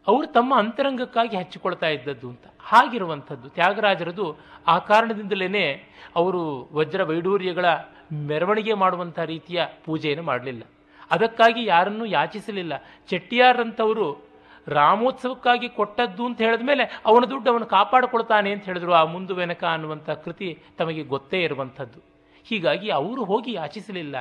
ಅವರು 0.07 0.27
ತಮ್ಮ 0.27 0.57
ಅಂತರಂಗಕ್ಕಾಗಿ 0.57 1.37
ಹಚ್ಚಿಕೊಳ್ತಾ 1.37 1.87
ಇದ್ದದ್ದು 1.87 2.29
ಅಂತ. 2.29 2.43
ಹಾಗಿರುವಂಥದ್ದು. 2.59 3.49
ತ್ಯಾಗರಾಜರದು 3.49 4.37
ಆ 4.67 4.79
ಕಾರಣದಿಂದಲೇ 4.79 5.83
ಅವರು 6.15 6.69
ವಜ್ರ 6.73 7.03
ವೈಡೂರ್ಯಗಳ 7.03 7.65
ಮೆರವಣಿಗೆ 8.13 8.73
ಮಾಡುವಂಥ 8.73 9.19
ರೀತಿಯ 9.19 9.65
ಪೂಜೆಯನ್ನು 9.85 10.23
ಮಾಡಲಿಲ್ಲ. 10.23 10.63
ಅದಕ್ಕಾಗಿ 11.11 11.65
ಯಾರನ್ನೂ 11.65 12.05
ಯಾಚಿಸಲಿಲ್ಲ. 12.05 12.73
ಚೆಟ್ಟಿಯಾರ್ರಂಥವರು 13.07 14.33
ರಾಮೋತ್ಸವಕ್ಕಾಗಿ 14.67 15.69
ಕೊಟ್ಟದ್ದು 15.69 16.25
ಅಂತ 16.25 16.41
ಹೇಳಿದ 16.41 16.61
ಮೇಲೆ 16.61 17.01
ಅವನ 17.05 17.25
ದುಡ್ಡು 17.25 17.51
ಅವನು 17.51 17.65
ಕಾಪಾಡಿಕೊಳ್ತಾನೆ 17.65 18.51
ಅಂತ 18.51 18.65
ಹೇಳಿದ್ರು. 18.65 18.93
ಆ 18.93 19.03
ಮುಂದು 19.03 19.35
ವೆನಕ 19.35 19.63
ಅನ್ನುವಂಥ 19.63 20.09
ಕೃತಿ 20.09 20.63
ತಮಗೆ 20.77 21.03
ಗೊತ್ತೇ 21.03 21.43
ಇರುವಂಥದ್ದು. 21.43 21.99
ಹೀಗಾಗಿ 22.43 22.89
ಅವರು 22.89 23.23
ಹೋಗಿ 23.23 23.53
ಯಾಚಿಸಲಿಲ್ಲ. 23.53 24.15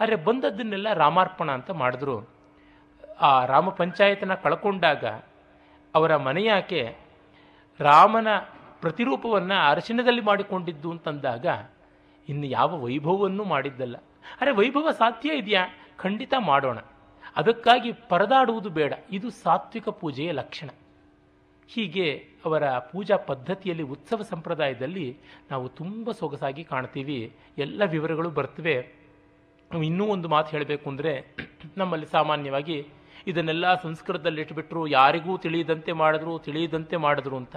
ಆದರೆ 0.00 0.16
ಬಂದದ್ದನ್ನೆಲ್ಲ 0.16 0.92
ರಾಮಾರ್ಪಣ 0.92 1.50
ಅಂತ 1.50 1.70
ಮಾಡಿದ್ರು. 1.70 2.28
ಆ 3.20 3.44
ರಾಮ 3.44 3.68
ಪಂಚಾಯತನ 3.68 4.34
ಕಳ್ಕೊಂಡಾಗ 4.34 5.04
ಅವರ 5.94 6.16
ಮನೆಯಾಕೆ 6.16 6.96
ರಾಮನ 7.80 8.26
ಪ್ರತಿರೂಪವನ್ನು 8.80 9.70
ಅರಶಿನದಲ್ಲಿ 9.70 10.20
ಮಾಡಿಕೊಂಡಿದ್ದು 10.20 10.90
ಅಂತಂದಾಗ 10.90 11.46
ಇನ್ನು 12.28 12.46
ಯಾವ 12.46 12.80
ವೈಭವವನ್ನು 12.84 13.44
ಮಾಡಿದ್ದಲ್ಲ. 13.44 13.96
ಅರೆ 14.40 14.50
ವೈಭವ 14.50 14.90
ಸಾಧ್ಯ 14.90 15.38
ಇದೆಯಾ? 15.38 15.66
ಖಂಡಿತ 15.96 16.34
ಮಾಡೋಣ. 16.38 16.78
ಅದಕ್ಕಾಗಿ 17.36 17.92
ಪರದಾಡುವುದು 17.92 18.68
ಬೇಡ. 18.70 18.92
ಇದು 19.12 19.30
ಸಾತ್ವಿಕ 19.30 19.88
ಪೂಜೆಯ 19.88 20.32
ಲಕ್ಷಣ. 20.32 20.70
ಹೀಗೆ 21.68 22.28
ಅವರ 22.44 22.78
ಪೂಜಾ 22.78 23.16
ಪದ್ಧತಿಯಲ್ಲಿ, 23.16 23.82
ಉತ್ಸವ 23.82 24.22
ಸಂಪ್ರದಾಯದಲ್ಲಿ 24.22 25.16
ನಾವು 25.50 25.68
ತುಂಬ 25.68 26.10
ಸೊಗಸಾಗಿ 26.10 26.64
ಕಾಣ್ತೀವಿ. 26.64 27.36
ಎಲ್ಲ 27.58 27.84
ವಿವರಗಳು 27.84 28.30
ಬರ್ತವೆ. 28.30 28.94
ಇನ್ನೂ 29.84 30.06
ಒಂದು 30.06 30.28
ಮಾತು 30.28 30.50
ಹೇಳಬೇಕು 30.50 30.90
ಅಂದರೆ, 30.90 31.36
ನಮ್ಮಲ್ಲಿ 31.76 32.06
ಸಾಮಾನ್ಯವಾಗಿ 32.06 32.86
ಇದನ್ನೆಲ್ಲ 33.26 33.82
ಸಂಸ್ಕೃತದಲ್ಲಿ 33.82 34.40
ಇಟ್ಬಿಟ್ರು, 34.40 34.86
ಯಾರಿಗೂ 34.86 35.38
ತಿಳಿಯದಂತೆ 35.38 35.92
ಮಾಡಿದ್ರು 35.92 36.38
ತಿಳಿಯದಂತೆ 36.38 36.96
ಮಾಡಿದ್ರು 36.96 37.36
ಅಂತ. 37.36 37.56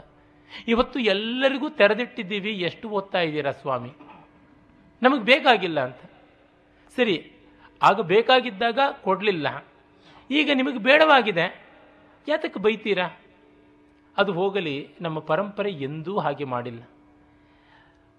ಇವತ್ತು 0.68 1.00
ಎಲ್ಲರಿಗೂ 1.00 1.70
ತೆರೆದಿಟ್ಟಿದ್ದೀವಿ. 1.70 2.52
ಎಷ್ಟು 2.52 2.90
ಓದ್ತಾ 2.90 3.20
ಇದ್ದೀರಾ 3.20 3.52
ಸ್ವಾಮಿ? 3.52 3.94
ನಮಗೆ 5.02 5.24
ಬೇಕಾಗಿಲ್ಲ 5.24 5.80
ಅಂತ. 5.80 5.98
ಸರಿ, 6.96 7.32
ಆಗ 7.84 8.02
ಬೇಕಾಗಿದ್ದಾಗ 8.02 8.80
ಕೊಡಲಿಲ್ಲ. 9.04 9.66
ಈಗ 10.32 10.50
ನಿಮಗೆ 10.54 10.78
ಬೇಡವಾಗಿದೆ. 10.78 11.66
ಯಾತಕ್ಕೆ 12.28 12.60
ಬೈತೀರಾ? 12.60 13.20
ಅದು 14.18 14.34
ಹೋಗಲಿ, 14.34 14.90
ನಮ್ಮ 15.02 15.20
ಪರಂಪರೆ 15.20 15.72
ಎಂದೂ 15.72 16.18
ಹಾಗೆ 16.20 16.44
ಮಾಡಿಲ್ಲ. 16.44 16.84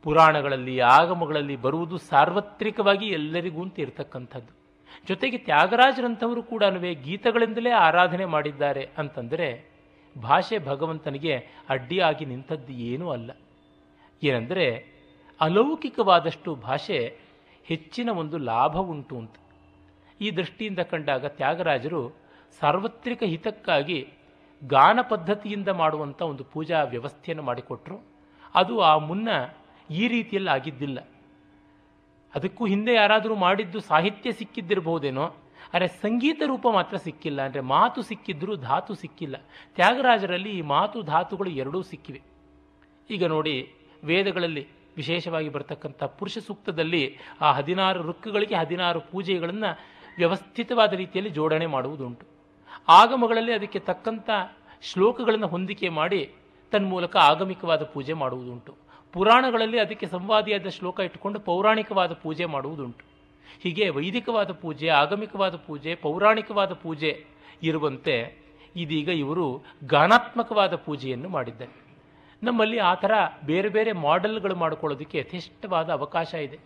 ಪುರಾಣಗಳಲ್ಲಿ, 0.03 0.81
ಆಗಮಗಳಲ್ಲಿ 0.81 1.57
ಬರುವುದು 1.57 1.99
ಸಾರ್ವತ್ರಿಕವಾಗಿ 1.99 3.07
ಎಲ್ಲರಿಗೂ 3.07 3.63
ಅಂತ 3.63 3.81
ಇರತಕ್ಕಂಥದ್ದು. 3.81 4.63
ಜೊತೆಗೆ 5.09 5.39
ತ್ಯಾಗರಾಜರಂಥವರು 5.39 6.43
ಕೂಡ 6.43 6.65
ಗೀತಗಳಿಂದಲೇ 7.05 7.71
ಆರಾಧನೆ 7.71 8.25
ಮಾಡಿದ್ದಾರೆ 8.25 8.89
ಅಂತಂದರೆ, 8.99 9.71
ಭಾಷೆ 10.23 10.59
ಭಗವಂತನಿಗೆ 10.59 11.47
ಅಡ್ಡಿಯಾಗಿ 11.69 12.25
ನಿಂತದ್ದು 12.25 12.73
ಏನೂ 12.73 13.11
ಅಲ್ಲ. 13.11 13.31
ಏನೆಂದರೆ 14.23 14.92
ಅಲೌಕಿಕವಾದಷ್ಟು 15.47 16.51
ಭಾಷೆ 16.67 16.99
ಹೆಚ್ಚಿನ 17.67 18.09
ಒಂದು 18.23 18.37
ಲಾಭ 18.51 18.75
ಉಂಟು 18.93 19.15
ಅಂತ. 19.21 19.35
ಈ 20.25 20.29
ದೃಷ್ಟಿಯಿಂದ 20.39 20.81
ಕಂಡಾಗ 20.91 21.25
ತ್ಯಾಗರಾಜರು 21.39 22.03
ಸಾರ್ವತ್ರಿಕ 22.61 23.23
ಹಿತಕ್ಕಾಗಿ 23.33 23.99
ಗಾನ 24.63 24.99
ಪದ್ಧತಿಯಿಂದ 25.13 25.71
ಮಾಡುವಂಥ 25.83 26.21
ಒಂದು 26.33 26.45
ಪೂಜಾ 26.53 26.79
ವ್ಯವಸ್ಥೆಯನ್ನು 26.93 27.45
ಮಾಡಿಕೊಟ್ರು. 27.51 27.97
ಅದು 28.61 28.75
ಆ 28.91 28.93
ಮುನ್ನ 29.09 29.29
ಈ 30.01 30.05
ರೀತಿಯಲ್ಲಿ 30.15 30.51
ಆಗಿದ್ದಿಲ್ಲ. 30.57 30.99
ಅದಕ್ಕೂ 32.35 32.65
ಹಿಂದೆ 32.73 32.93
ಯಾರಾದರೂ 32.99 33.35
ಮಾಡಿದ್ದು 33.47 33.79
ಸಾಹಿತ್ಯ 33.93 34.33
ಸಿಕ್ಕಿದ್ದಿರಬಹುದೇನೋ 34.41 35.25
ಆದರೆ 35.73 35.87
ಸಂಗೀತ 36.05 36.41
ರೂಪ 36.51 36.67
ಮಾತ್ರ 36.77 36.97
ಸಿಕ್ಕಿಲ್ಲ, 37.07 37.41
ಅಂದರೆ 37.49 37.63
ಮಾತು 37.75 38.01
ಸಿಕ್ಕಿದ್ದರೂ 38.11 38.53
ಧಾತು 38.69 38.93
ಸಿಕ್ಕಿಲ್ಲ. 39.03 39.37
ತ್ಯಾಗರಾಜರಲ್ಲಿ 39.77 40.51
ಈ 40.59 40.63
ಮಾತು 40.75 40.99
ಧಾತುಗಳು 41.13 41.51
ಎರಡೂ 41.63 41.81
ಸಿಕ್ಕಿವೆ. 41.93 42.21
ಈಗ 43.11 43.25
ನೋಡಿ 43.35 43.55
ವೇದಗಳಲ್ಲಿ 44.11 44.65
ವಿಶೇಷವಾಗಿ 44.97 45.49
ಬರ್ತಕ್ಕಂಥ 45.49 46.05
ಪುರುಷ 46.05 46.39
ಸೂಕ್ತದಲ್ಲಿ 46.39 47.17
ಆ 47.41 47.53
ಹದಿನಾರು 47.53 48.03
ಋಕ್ಕುಗಳಿಗೆ 48.03 48.55
ಹದಿನಾರು 48.55 49.01
ಪೂಜೆಗಳನ್ನು 49.01 49.81
ವ್ಯವಸ್ಥಿತವಾದ 50.19 50.93
ರೀತಿಯಲ್ಲಿ 50.93 51.31
ಜೋಡಣೆ 51.31 51.67
ಮಾಡುವುದುಂಟು. 51.67 52.27
ಆಗಮಗಳಲ್ಲಿ 52.89 53.53
ಅದಕ್ಕೆ 53.53 53.79
ತಕ್ಕಂಥ 53.79 54.31
ಶ್ಲೋಕಗಳನ್ನು 54.83 55.47
ಹೊಂದಿಕೆ 55.47 55.89
ಮಾಡಿ 55.89 56.31
ತನ್ಮೂಲಕ 56.73 57.17
ಆಗಮಿಕವಾದ 57.17 57.83
ಪೂಜೆ 57.83 58.13
ಮಾಡುವುದುಂಟು. 58.13 58.77
ಪುರಾಣಗಳಲ್ಲಿ 59.13 59.79
ಅದಕ್ಕೆ 59.79 60.07
ಸಂವಾದಿಯಾದ 60.07 60.69
ಶ್ಲೋಕ 60.69 61.01
ಇಟ್ಟುಕೊಂಡು 61.01 61.41
ಪೌರಾಣಿಕವಾದ 61.41 62.13
ಪೂಜೆ 62.13 62.45
ಮಾಡುವುದುಂಟು. 62.45 63.05
ಹೀಗೆ 63.63 63.89
ವೈದಿಕವಾದ 63.89 64.51
ಪೂಜೆ, 64.51 64.89
ಆಗಮಿಕವಾದ 64.89 65.55
ಪೂಜೆ, 65.55 65.95
ಪೌರಾಣಿಕವಾದ 65.95 66.73
ಪೂಜೆ 66.73 67.25
ಇರುವಂತೆ 67.63 68.43
ಇದೀಗ 68.77 69.09
ಇವರು 69.09 69.63
ಗಾನಾತ್ಮಕವಾದ 69.85 70.75
ಪೂಜೆಯನ್ನು 70.75 71.29
ಮಾಡಿದ್ದಾರೆ. 71.29 71.82
ನಮ್ಮಲ್ಲಿ 72.43 72.79
ಆ 72.79 72.95
ಥರ 72.95 73.11
ಬೇರೆ 73.47 73.69
ಬೇರೆ 73.69 73.93
ಮಾಡೆಲ್ಗಳು 73.93 74.55
ಮಾಡಿಕೊಳ್ಳೋದಕ್ಕೆ 74.55 75.19
ಯಥೇಷ್ಟವಾದ 75.19 75.91
ಅವಕಾಶ 75.91 76.35
ಇದೆ. 76.35 76.59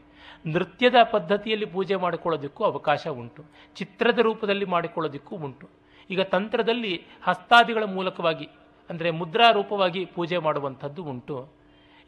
ನೃತ್ಯದ 0.46 0.94
ಪದ್ಧತಿಯಲ್ಲಿ 1.12 1.66
ಪೂಜೆ 1.66 1.96
ಮಾಡಿಕೊಳ್ಳೋದಕ್ಕೂ 1.96 2.64
ಅವಕಾಶ 2.64 3.08
ಉಂಟು. 3.08 3.44
ಚಿತ್ರದ 3.76 4.18
ರೂಪದಲ್ಲಿ 4.18 4.64
ಮಾಡಿಕೊಳ್ಳೋದಕ್ಕೂ 4.64 5.36
ಉಂಟು. 5.36 5.68
ಈಗ 6.10 6.20
ತಂತ್ರದಲ್ಲಿ 6.20 7.02
ಹಸ್ತಾದಿಗಳ 7.22 7.84
ಮೂಲಕವಾಗಿ, 7.84 8.48
ಅಂದರೆ 8.90 9.10
ಮುದ್ರಾ 9.10 9.50
ರೂಪವಾಗಿ 9.50 10.04
ಪೂಜೆ 10.04 10.38
ಮಾಡುವಂಥದ್ದು 10.38 11.04
ಉಂಟು. 11.04 11.48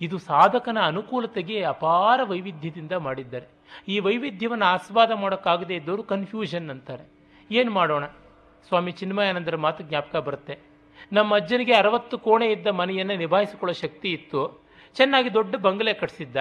ಇದು 0.00 0.18
ಸಾಧಕನ 0.18 0.78
ಅನುಕೂಲತೆಗೆ 0.80 1.64
ಅಪಾರ 1.64 2.20
ವೈವಿಧ್ಯದಿಂದ 2.22 2.92
ಮಾಡಿದ್ದಾರೆ. 2.92 3.46
ಈ 3.88 3.98
ವೈವಿಧ್ಯವನ್ನು 3.98 4.64
ಆಸ್ವಾದ 4.64 5.12
ಮಾಡೋಕ್ಕಾಗದೇ 5.12 5.74
ಇದ್ದವರು 5.74 6.02
ಕನ್ಫ್ಯೂಷನ್ 6.02 6.70
ಅಂತಾರೆ. 6.70 7.12
ಏನು 7.50 7.70
ಮಾಡೋಣ? 7.70 8.04
ಸ್ವಾಮಿ 8.68 8.92
ಚಿನ್ಮಯಾನಂದರ 8.92 9.56
ಮಾತು 9.56 9.84
ಜ್ಞಾಪಕ 9.84 10.16
ಬರುತ್ತೆ. 10.16 10.67
ನಮ್ಮ 11.12 11.36
ಅಜ್ಜನಿಗೆ 11.36 11.74
ಅರವತ್ತು 11.74 12.18
ಕೋಣೆ 12.18 12.46
ಇದ್ದ 12.46 12.66
ಮನೆಯನ್ನು 12.66 13.16
ನಿಭಾಯಿಸಿಕೊಳ್ಳೋ 13.16 13.74
ಶಕ್ತಿ 13.74 14.08
ಇತ್ತು. 14.12 14.66
ಚೆನ್ನಾಗಿ 14.94 15.34
ದೊಡ್ಡ 15.34 15.56
ಬಂಗಲೆ 15.56 15.92
ಕಟ್ಟಿಸಿದ್ದ 15.92 16.36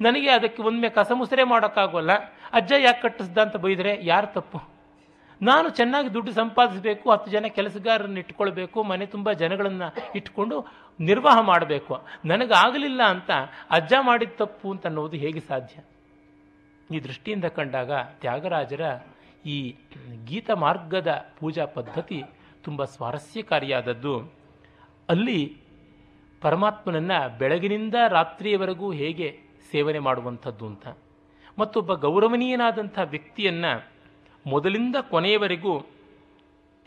ನನಗೆ 0.00 0.30
ಅದಕ್ಕೆ 0.30 0.62
ಒಮ್ಮೆ 0.62 0.88
ಕಸಮುಸರೆ 0.88 1.44
ಮಾಡೋಕ್ಕಾಗೋಲ್ಲ. 1.44 2.10
ಅಜ್ಜ 2.52 2.72
ಯಾಕೆ 2.78 3.02
ಕಟ್ಟಿಸ್ದ 3.02 3.38
ಅಂತ 3.38 3.56
ಬೈದರೆ 3.56 3.98
ಯಾರು 4.02 4.26
ತಪ್ಪು? 4.26 4.58
ನಾನು 5.42 5.68
ಚೆನ್ನಾಗಿ 5.68 6.14
ದುಡ್ಡು 6.14 6.32
ಸಂಪಾದಿಸಬೇಕು, 6.32 7.10
ಹತ್ತು 7.10 7.30
ಜನ 7.30 7.46
ಕೆಲಸಗಾರರನ್ನು 7.48 8.18
ಇಟ್ಕೊಳ್ಬೇಕು, 8.18 8.82
ಮನೆ 8.82 9.06
ತುಂಬ 9.06 9.32
ಜನಗಳನ್ನು 9.32 10.12
ಇಟ್ಕೊಂಡು 10.14 10.56
ನಿರ್ವಾಹ 11.00 11.40
ಮಾಡಬೇಕು. 11.40 12.06
ನನಗಾಗಲಿಲ್ಲ 12.24 13.02
ಅಂತ 13.02 13.30
ಅಜ್ಜ 13.70 13.92
ಮಾಡಿದ 14.00 14.28
ತಪ್ಪು 14.36 14.70
ಅಂತ 14.70 14.86
ಅನ್ನೋದು 14.86 15.16
ಹೇಗೆ 15.16 15.40
ಸಾಧ್ಯ? 15.40 15.76
ಈ 16.96 17.00
ದೃಷ್ಟಿಯಿಂದ 17.00 17.44
ಕಂಡಾಗ 17.44 17.92
ತ್ಯಾಗರಾಜರ 17.92 18.80
ಈ 19.46 19.74
ಗೀತ 20.24 20.50
ಮಾರ್ಗದ 20.50 21.26
ಪೂಜಾ 21.38 21.64
ಪದ್ಧತಿ 21.64 22.22
ತುಂಬ 22.64 22.84
ಸ್ವಾರಸ್ಯಕಾರಿಯಾದದ್ದು. 22.84 24.32
ಅಲ್ಲಿ 25.08 25.56
ಪರಮಾತ್ಮನನ್ನು 26.40 27.38
ಬೆಳಗಿನಿಂದ 27.38 27.94
ರಾತ್ರಿಯವರೆಗೂ 28.08 28.92
ಹೇಗೆ 28.92 29.40
ಸೇವನೆ 29.70 29.98
ಮಾಡುವಂಥದ್ದು 29.98 30.66
ಅಂತ. 30.66 30.86
ಮತ್ತೊಬ್ಬ 31.58 31.94
ಗೌರವನೀಯನಾದಂಥ 31.94 32.98
ವ್ಯಕ್ತಿಯನ್ನು 33.04 33.90
ಮೊದಲಿಂದ 34.46 34.96
ಕೊನೆಯವರೆಗೂ 35.10 35.86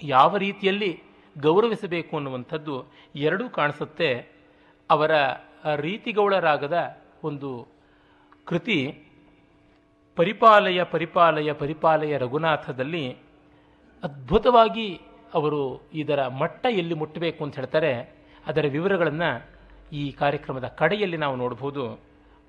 ಯಾವ 0.04 0.38
ರೀತಿಯಲ್ಲಿ 0.38 1.04
ಗೌರವಿಸಬೇಕು 1.42 2.16
ಅನ್ನುವಂಥದ್ದು 2.16 2.86
ಎರಡೂ 3.16 3.50
ಕಾಣಿಸುತ್ತೆ. 3.50 4.28
ಅವರ 4.90 5.12
ರೀತಿಗೌಳರಾಗದ 5.76 6.98
ಒಂದು 7.24 7.68
ಕೃತಿ 8.46 9.04
ಪರಿಪಾಲಯ 10.16 10.84
ಪರಿಪಾಲಯ 10.84 11.54
ಪರಿಪಾಲಯ 11.54 12.18
ರಘುನಾಥದಲ್ಲಿ 12.18 13.18
ಅದ್ಭುತವಾಗಿ 14.04 15.02
ಅವರು 15.34 15.90
ಇದರ 15.94 16.28
ಮಟ್ಟ 16.28 16.66
ಎಲ್ಲಿ 16.66 16.94
ಮುಟ್ಟಬೇಕು 16.94 17.44
ಅಂತ 17.44 17.56
ಹೇಳ್ತಾರೆ, 17.56 18.16
ಅದರ 18.48 18.66
ವಿವರಗಳನ್ನು 18.70 19.50
ಈ 19.94 20.12
ಕಾರ್ಯಕ್ರಮದ 20.12 20.68
ಕಡೆಯಲ್ಲಿ 20.68 21.18
ನಾವು 21.18 21.36
ನೋಡ್ಬೋದು. 21.36 22.00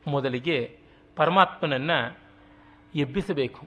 ಮೊದಲಿಗೆ 0.06 0.78
ಪರಮಾತ್ಮನನ್ನು 1.16 2.18
ಎಬ್ಬಿಸಬೇಕು. 2.94 3.66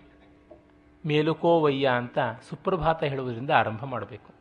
ಮೇಲುಕೋವಯ್ಯ 1.06 1.88
ಅಂತ 1.88 2.18
ಸುಪ್ರಭಾತ 2.50 3.04
ಹೇಳುವುದರಿಂದ 3.04 3.50
ಆರಂಭ 3.50 3.84
ಮಾಡಬೇಕು. 3.84 4.37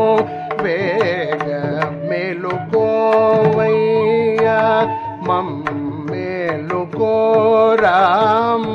వేగ 0.62 1.46
మెలుకోవయ్యా 2.10 2.60
మమ్మేలుకో 5.28 7.14
రామ. 7.84 8.74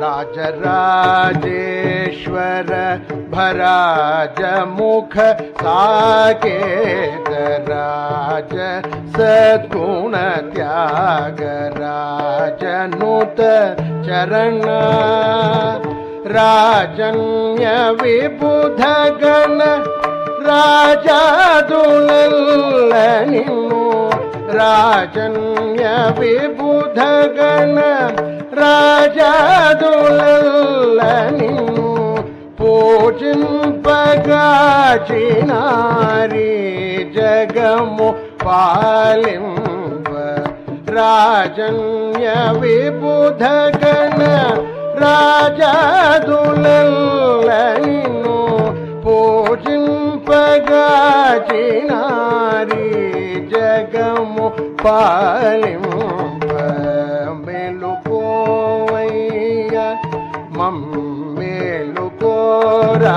राजराजेश्वर 0.00 0.48
भराजमुख 3.32 5.14
साकेतराज 5.62 6.54
सद्गुण 9.16 10.14
त्यागराजनुत 10.54 11.00
चरण 14.06 14.62
राजन्य 16.36 17.66
विबुधगण 18.02 19.60
राजा 20.48 21.20
तु 21.70 21.82
राजन्य 24.58 25.88
विबुधगण 26.18 27.76
राजा 28.60 29.32
दुल्लनि 29.80 31.48
पोचिन् 32.60 33.44
पगा 33.86 34.46
नारी 35.50 36.54
जगमो 37.16 38.10
पालि 38.42 39.36
राजन्य 40.98 42.34
वि 42.60 42.78
बोधगन 43.00 44.22
राजा 45.04 45.74
दुलनि 46.26 47.98
जगमो 53.52 54.48
पालि 54.82 55.74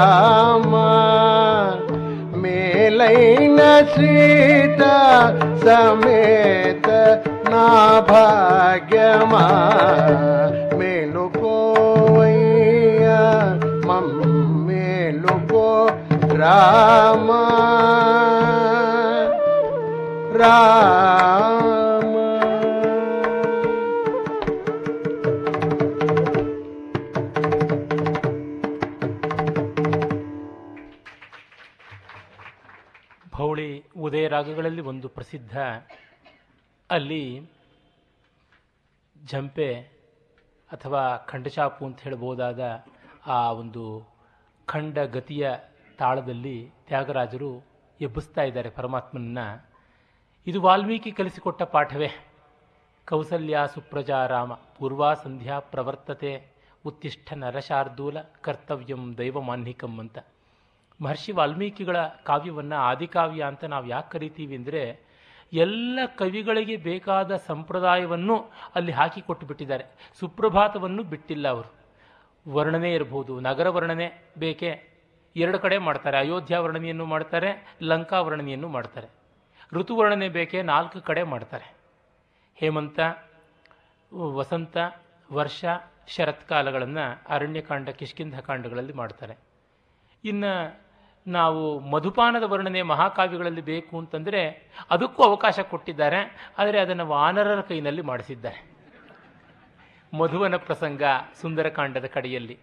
రామ 0.01 0.73
మేలైన 2.35 3.59
సీత 3.93 4.81
సమేత 5.65 6.87
నా 7.49 7.65
భాగ్యమా? 8.09 9.43
మేలుకోవయ్య 10.77 13.07
మమ్మేలుకో 13.87 15.67
రామ. 16.35 17.29
రామ 20.41 21.60
ಉದಯ 34.11 34.27
ರಾಗಗಳಲ್ಲಿ 34.27 34.81
ಒಂದು 34.81 35.09
ಪ್ರಸಿದ್ಧ. 35.09 35.59
ಅಲ್ಲಿ 36.89 37.49
ಜಂಪೆ 39.25 39.75
ಅಥವಾ 40.71 41.17
ಖಂಡಚಾಪು 41.17 41.85
ಅಂತ 41.85 42.01
ಹೇಳ್ಬೋದಾದ 42.01 42.85
ಆ 43.25 43.51
ಒಂದು 43.51 44.09
ಖಂಡ 44.65 44.99
ಗತಿಯ 44.99 45.51
ತಾಳದಲ್ಲಿ 45.97 46.71
ತ್ಯಾಗರಾಜರು 46.87 47.63
ಎಬ್ಬಿಸ್ತಾ 48.01 48.41
ಇದ್ದಾರೆ 48.41 48.69
ಪರಮಾತ್ಮನನ್ನ. 48.69 49.65
ಇದು 50.47 50.61
ವಾಲ್ಮೀಕಿ 50.61 51.11
ಕಲಿಸಿಕೊಟ್ಟ 51.11 51.63
ಪಾಠವೇ. 51.63 52.09
ಕೌಸಲ್ಯ 53.07 53.59
ಸುಪ್ರಜಾರಾಮ 53.73 54.53
ಪೂರ್ವಾ 54.53 55.13
ಸಂಧ್ಯಾ 55.13 55.59
ಪ್ರವರ್ತತೆ 55.59 56.47
ಉತ್ತಿಷ್ಠ 56.85 57.33
ನರಶಾರ್ದೂಲ 57.33 58.21
ಕರ್ತವ್ಯಂ 58.41 59.17
ದೈವಮಾನ್ಹಿಕಂ 59.17 59.99
ಅಂತ. 59.99 60.17
ಮಹರ್ಷಿ 61.01 61.31
ವಾಲ್ಮೀಕಿಗಳ 61.31 61.97
ಕಾವ್ಯವನ್ನು 62.05 62.75
ಆದಿಕಾವ್ಯ 62.75 63.43
ಅಂತ 63.43 63.63
ನಾವು 63.63 63.85
ಯಾಕೆ 63.87 64.11
ಕರಿತೀವಿ 64.11 64.55
ಅಂದರೆ 64.55 64.99
ಎಲ್ಲ 65.53 65.99
ಕವಿಗಳಿಗೆ 66.17 66.75
ಬೇಕಾದ 66.75 67.35
ಸಂಪ್ರದಾಯವನ್ನು 67.35 68.51
ಅಲ್ಲಿ 68.75 68.91
ಹಾಕಿಕೊಟ್ಟು 68.91 69.45
ಬಿಟ್ಟಿದ್ದಾರೆ 69.45 69.85
ಸುಪ್ರಭಾತವನ್ನು 70.19 71.03
ಬಿಟ್ಟಿಲ್ಲ 71.03 71.47
ಅವರು. 71.47 71.81
ವರ್ಣನೆ 72.51 72.93
ಇರಬಹುದು 72.93 73.39
ನಗರ 73.39 73.69
ವರ್ಣನೆ 73.69 74.31
ಬೇಕೇ? 74.37 74.87
ಎರಡು 75.35 75.59
ಕಡೆ 75.59 75.77
ಮಾಡ್ತಾರೆ. 75.77 76.17
ಅಯೋಧ್ಯ 76.17 76.57
ವರ್ಣನೆಯನ್ನು 76.57 77.05
ಮಾಡ್ತಾರೆ, 77.05 77.75
ಲಂಕಾ 77.81 78.21
ವರ್ಣನೆಯನ್ನು 78.21 78.67
ಮಾಡ್ತಾರೆ. 78.67 79.07
ಋತುವರ್ಣನೆ 79.73 80.29
ಬೇಕೇ? 80.29 80.61
ನಾಲ್ಕು 80.61 81.01
ಕಡೆ 81.01 81.23
ಮಾಡ್ತಾರೆ. 81.23 81.73
ಹೇಮಂತ, 82.55 82.99
ವಸಂತ, 84.13 84.77
ವರ್ಷ, 85.33 85.65
ಶರತ್ಕಾಲಗಳನ್ನು 86.07 87.23
ಅರಣ್ಯಕಾಂಡ 87.29 87.89
ಕಿಷ್ಕಿಂಧಕಾಂಡಗಳಲ್ಲಿ 87.89 88.93
ಮಾಡ್ತಾರೆ. 88.93 89.37
ಇನ್ನು 90.23 90.81
ನಾವು 91.27 91.63
ಮಧುಪಾನದ 91.89 92.43
ವರ್ಣನೆ 92.43 92.81
ಮಹಾಕಾವ್ಯಗಳಲ್ಲಿ 92.81 93.61
ಬೇಕು 93.61 93.93
ಅಂತಂದರೆ 93.97 94.41
ಅದಕ್ಕೂ 94.91 95.21
ಅವಕಾಶ 95.23 95.59
ಕೊಟ್ಟಿದ್ದಾರೆ, 95.71 96.21
ಆದರೆ 96.57 96.77
ಅದನ್ನು 96.79 97.05
ವಾನರರ 97.05 97.61
ಕೈನಲ್ಲಿ 97.61 98.01
ಮಾಡಿಸಿದ್ದಾರೆ. 98.01 98.59
ಮಧುವನ 100.13 100.55
ಪ್ರಸಂಗ 100.67 101.03
ಸುಂದರಕಾಂಡದ 101.41 102.05
ಕಡೆಯಲ್ಲಿ. 102.05 102.57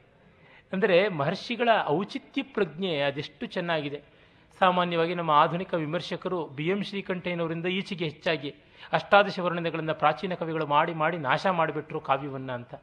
ಅಂದರೆ 0.72 0.96
ಮಹರ್ಷಿಗಳ 1.08 1.68
ಔಚಿತ್ಯ 1.88 2.42
ಪ್ರಜ್ಞೆ 2.54 2.92
ಅದೆಷ್ಟು 3.00 3.44
ಚೆನ್ನಾಗಿದೆ. 3.46 4.00
ಸಾಮಾನ್ಯವಾಗಿ 4.60 5.14
ನಮ್ಮ 5.14 5.32
ಆಧುನಿಕ 5.42 5.72
ವಿಮರ್ಶಕರು 5.74 6.38
ಬಿ 6.56 6.66
ಎಂ 6.68 6.80
ಶ್ರೀಕಂಠಯ್ಯನವರಿಂದ 6.82 7.66
ಈಚೆಗೆ 7.66 8.04
ಹೆಚ್ಚಾಗಿ 8.04 8.50
ಅಷ್ಟಾದಶ 8.92 9.38
ವರ್ಣನೆಗಳನ್ನು 9.38 9.94
ಪ್ರಾಚೀನ 9.94 10.34
ಕವಿಗಳು 10.34 10.66
ಮಾಡಿ 10.66 10.94
ಮಾಡಿ 10.94 11.16
ನಾಶ 11.18 11.46
ಮಾಡಿಬಿಟ್ರು 11.58 12.00
ಕಾವ್ಯವನ್ನು 12.00 12.52
ಅಂತ. 12.52 12.74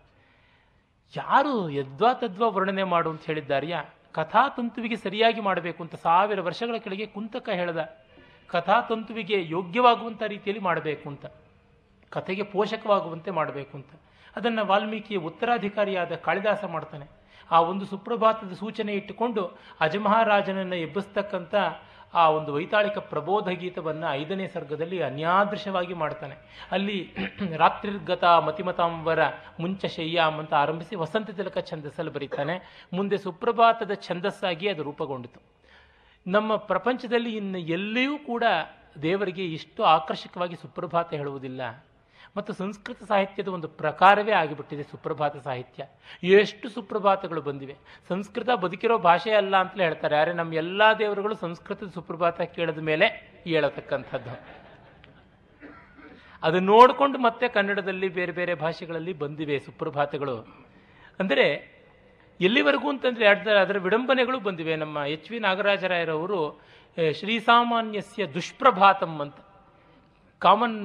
ಯಾರು 1.13 1.53
ಯದ್ವಾ 1.69 2.11
ತದ್ವಾ 2.13 2.47
ವರ್ಣನೆ 2.47 2.85
ಮಾಡು 2.93 3.09
ಅಂತ 3.09 3.23
ಹೇಳಿದ್ದಾರೆಯಾ? 3.25 3.81
ಕಥಾತಂತುವಿಗೆ 4.17 4.95
ಸರಿಯಾಗಿ 4.95 5.41
ಮಾಡಬೇಕು 5.41 5.79
ಅಂತ 5.83 5.95
ಸಾವಿರ 5.95 6.41
ವರ್ಷಗಳ 6.41 6.77
ಕೆಳಗೆ 6.77 7.05
ಕುಂತಕ 7.05 7.49
ಹೇಳ್ದ, 7.49 7.81
ಕಥಾತಂತುವಿಗೆ 8.47 9.37
ಯೋಗ್ಯವಾಗುವಂಥ 9.49 10.21
ರೀತಿಯಲ್ಲಿ 10.33 10.63
ಮಾಡಬೇಕು 10.63 11.05
ಅಂತ, 11.09 11.25
ಕಥೆಗೆ 12.09 12.43
ಪೋಷಕವಾಗುವಂತೆ 12.53 13.31
ಮಾಡಬೇಕು 13.31 13.73
ಅಂತ. 13.77 13.91
ಅದನ್ನು 14.35 14.63
ವಾಲ್ಮೀಕಿಯ 14.65 15.17
ಉತ್ತರಾಧಿಕಾರಿಯಾದ 15.29 16.13
ಕಾಳಿದಾಸ 16.25 16.63
ಮಾಡ್ತಾನೆ. 16.75 17.05
ಆ 17.51 17.57
ಒಂದು 17.71 17.85
ಸುಪ್ರಭಾತದ 17.85 18.53
ಸೂಚನೆ 18.53 18.93
ಇಟ್ಟುಕೊಂಡು 18.93 19.41
ಅಜಮಹಾರಾಜನನ್ನು 19.79 20.77
ಎಬ್ಬಿಸ್ತಕ್ಕಂಥ 20.85 21.55
ಆ 22.15 22.29
ಒಂದು 22.29 22.53
ವೈತಾಳಿಕ 22.53 22.97
ಪ್ರಬೋಧ 22.97 23.49
ಗೀತವನ್ನು 23.49 24.13
ಐದನೇ 24.13 24.47
ಸರ್ಗದಲ್ಲಿ 24.47 25.03
ಅನ್ಯಾದೃಶವಾಗಿ 25.03 25.93
ಮಾಡ್ತಾನೆ. 25.93 26.35
ಅಲ್ಲಿ 26.71 27.13
ರಾತ್ರಿರ್ಗತ 27.57 28.23
ಮತಿಮತಾಂಬರ 28.23 29.19
ಮುಂಚ 29.59 29.85
ಶಯ್ಯಾಮ್ 29.85 30.39
ಅಂತ 30.39 30.53
ಆರಂಭಿಸಿ 30.53 30.95
ವಸಂತ 30.95 31.31
ತಿಲಕ 31.31 31.57
ಛಂದಸ್ಸಲ್ಲಿ 31.57 32.13
ಬರೀತಾನೆ. 32.13 32.87
ಮುಂದೆ 32.93 33.17
ಸುಪ್ರಭಾತದ 33.17 33.93
ಛಂದಸ್ಸಾಗಿ 33.93 34.67
ಅದು 34.69 34.83
ರೂಪುಗೊಂಡಿತು. 34.83 35.41
ನಮ್ಮ 36.27 36.55
ಪ್ರಪಂಚದಲ್ಲಿ 36.55 37.37
ಇನ್ನು 37.37 37.57
ಎಲ್ಲಿಯೂ 37.57 38.17
ಕೂಡ 38.17 38.43
ದೇವರಿಗೆ 39.01 39.45
ಇಷ್ಟು 39.45 39.83
ಆಕರ್ಷಕವಾಗಿ 39.83 40.55
ಸುಪ್ರಭಾತ 40.55 41.13
ಹೇಳುವುದಿಲ್ಲ. 41.13 41.85
ಮತ್ತು 42.37 42.51
ಸಂಸ್ಕೃತ 42.53 42.99
ಸಾಹಿತ್ಯದ 43.11 43.49
ಒಂದು 43.57 43.67
ಪ್ರಕಾರವೇ 43.81 44.33
ಆಗಿಬಿಟ್ಟಿದೆ 44.41 44.83
ಸುಪ್ರಭಾತ 44.83 45.35
ಸಾಹಿತ್ಯ. 45.37 45.83
ಎಷ್ಟು 46.23 46.69
ಸುಪ್ರಭಾತಗಳು 46.69 47.41
ಬಂದಿವೆ. 47.41 47.75
ಸಂಸ್ಕೃತ 48.09 48.49
ಬದುಕಿರೋ 48.63 48.97
ಭಾಷೆ 48.97 49.31
ಅಲ್ಲ 49.41 49.55
ಅಂತಲೇ 49.57 49.83
ಹೇಳ್ತಾರೆ. 49.83 50.15
ಆದರೆ 50.21 50.33
ನಮ್ಮ 50.33 50.53
ಎಲ್ಲ 50.53 50.81
ದೇವರುಗಳು 50.99 51.35
ಸಂಸ್ಕೃತದ 51.35 51.89
ಸುಪ್ರಭಾತ 51.93 52.47
ಕೇಳಿದ 52.55 52.81
ಮೇಲೆ 52.91 53.07
ಹೇಳತಕ್ಕಂಥದ್ದು. 53.45 54.33
ಅದನ್ನು 56.43 56.67
ನೋಡಿಕೊಂಡು 56.73 57.17
ಮತ್ತೆ 57.19 57.45
ಕನ್ನಡದಲ್ಲಿ 57.47 58.09
ಬೇರೆ 58.17 58.31
ಬೇರೆ 58.31 58.55
ಭಾಷೆಗಳಲ್ಲಿ 58.55 59.13
ಬಂದಿವೆ 59.13 59.55
ಸುಪ್ರಭಾತಗಳು. 59.59 60.35
ಅಂದರೆ 61.19 61.45
ಎಲ್ಲಿವರೆಗೂ 62.39 62.87
ಅಂತಂದರೆ 62.89 63.25
ಅದರ 63.27 63.57
ಅದರ 63.57 63.77
ವಿಡಂಬನೆಗಳು 63.77 64.39
ಬಂದಿವೆ. 64.39 64.73
ನಮ್ಮ 64.75 64.97
ಎಚ್ 64.97 65.31
ವಿ 65.31 65.37
ನಾಗರಾಜರಾಯರವರು, 65.39 66.39
ಶ್ರೀಸಾಮಾನ್ಯಸ್ಯ 67.19 68.25
ದುಷ್ಪ್ರಭಾತಂ 68.27 69.13
ಅಂತ. 69.21 69.39
Common 70.41 70.77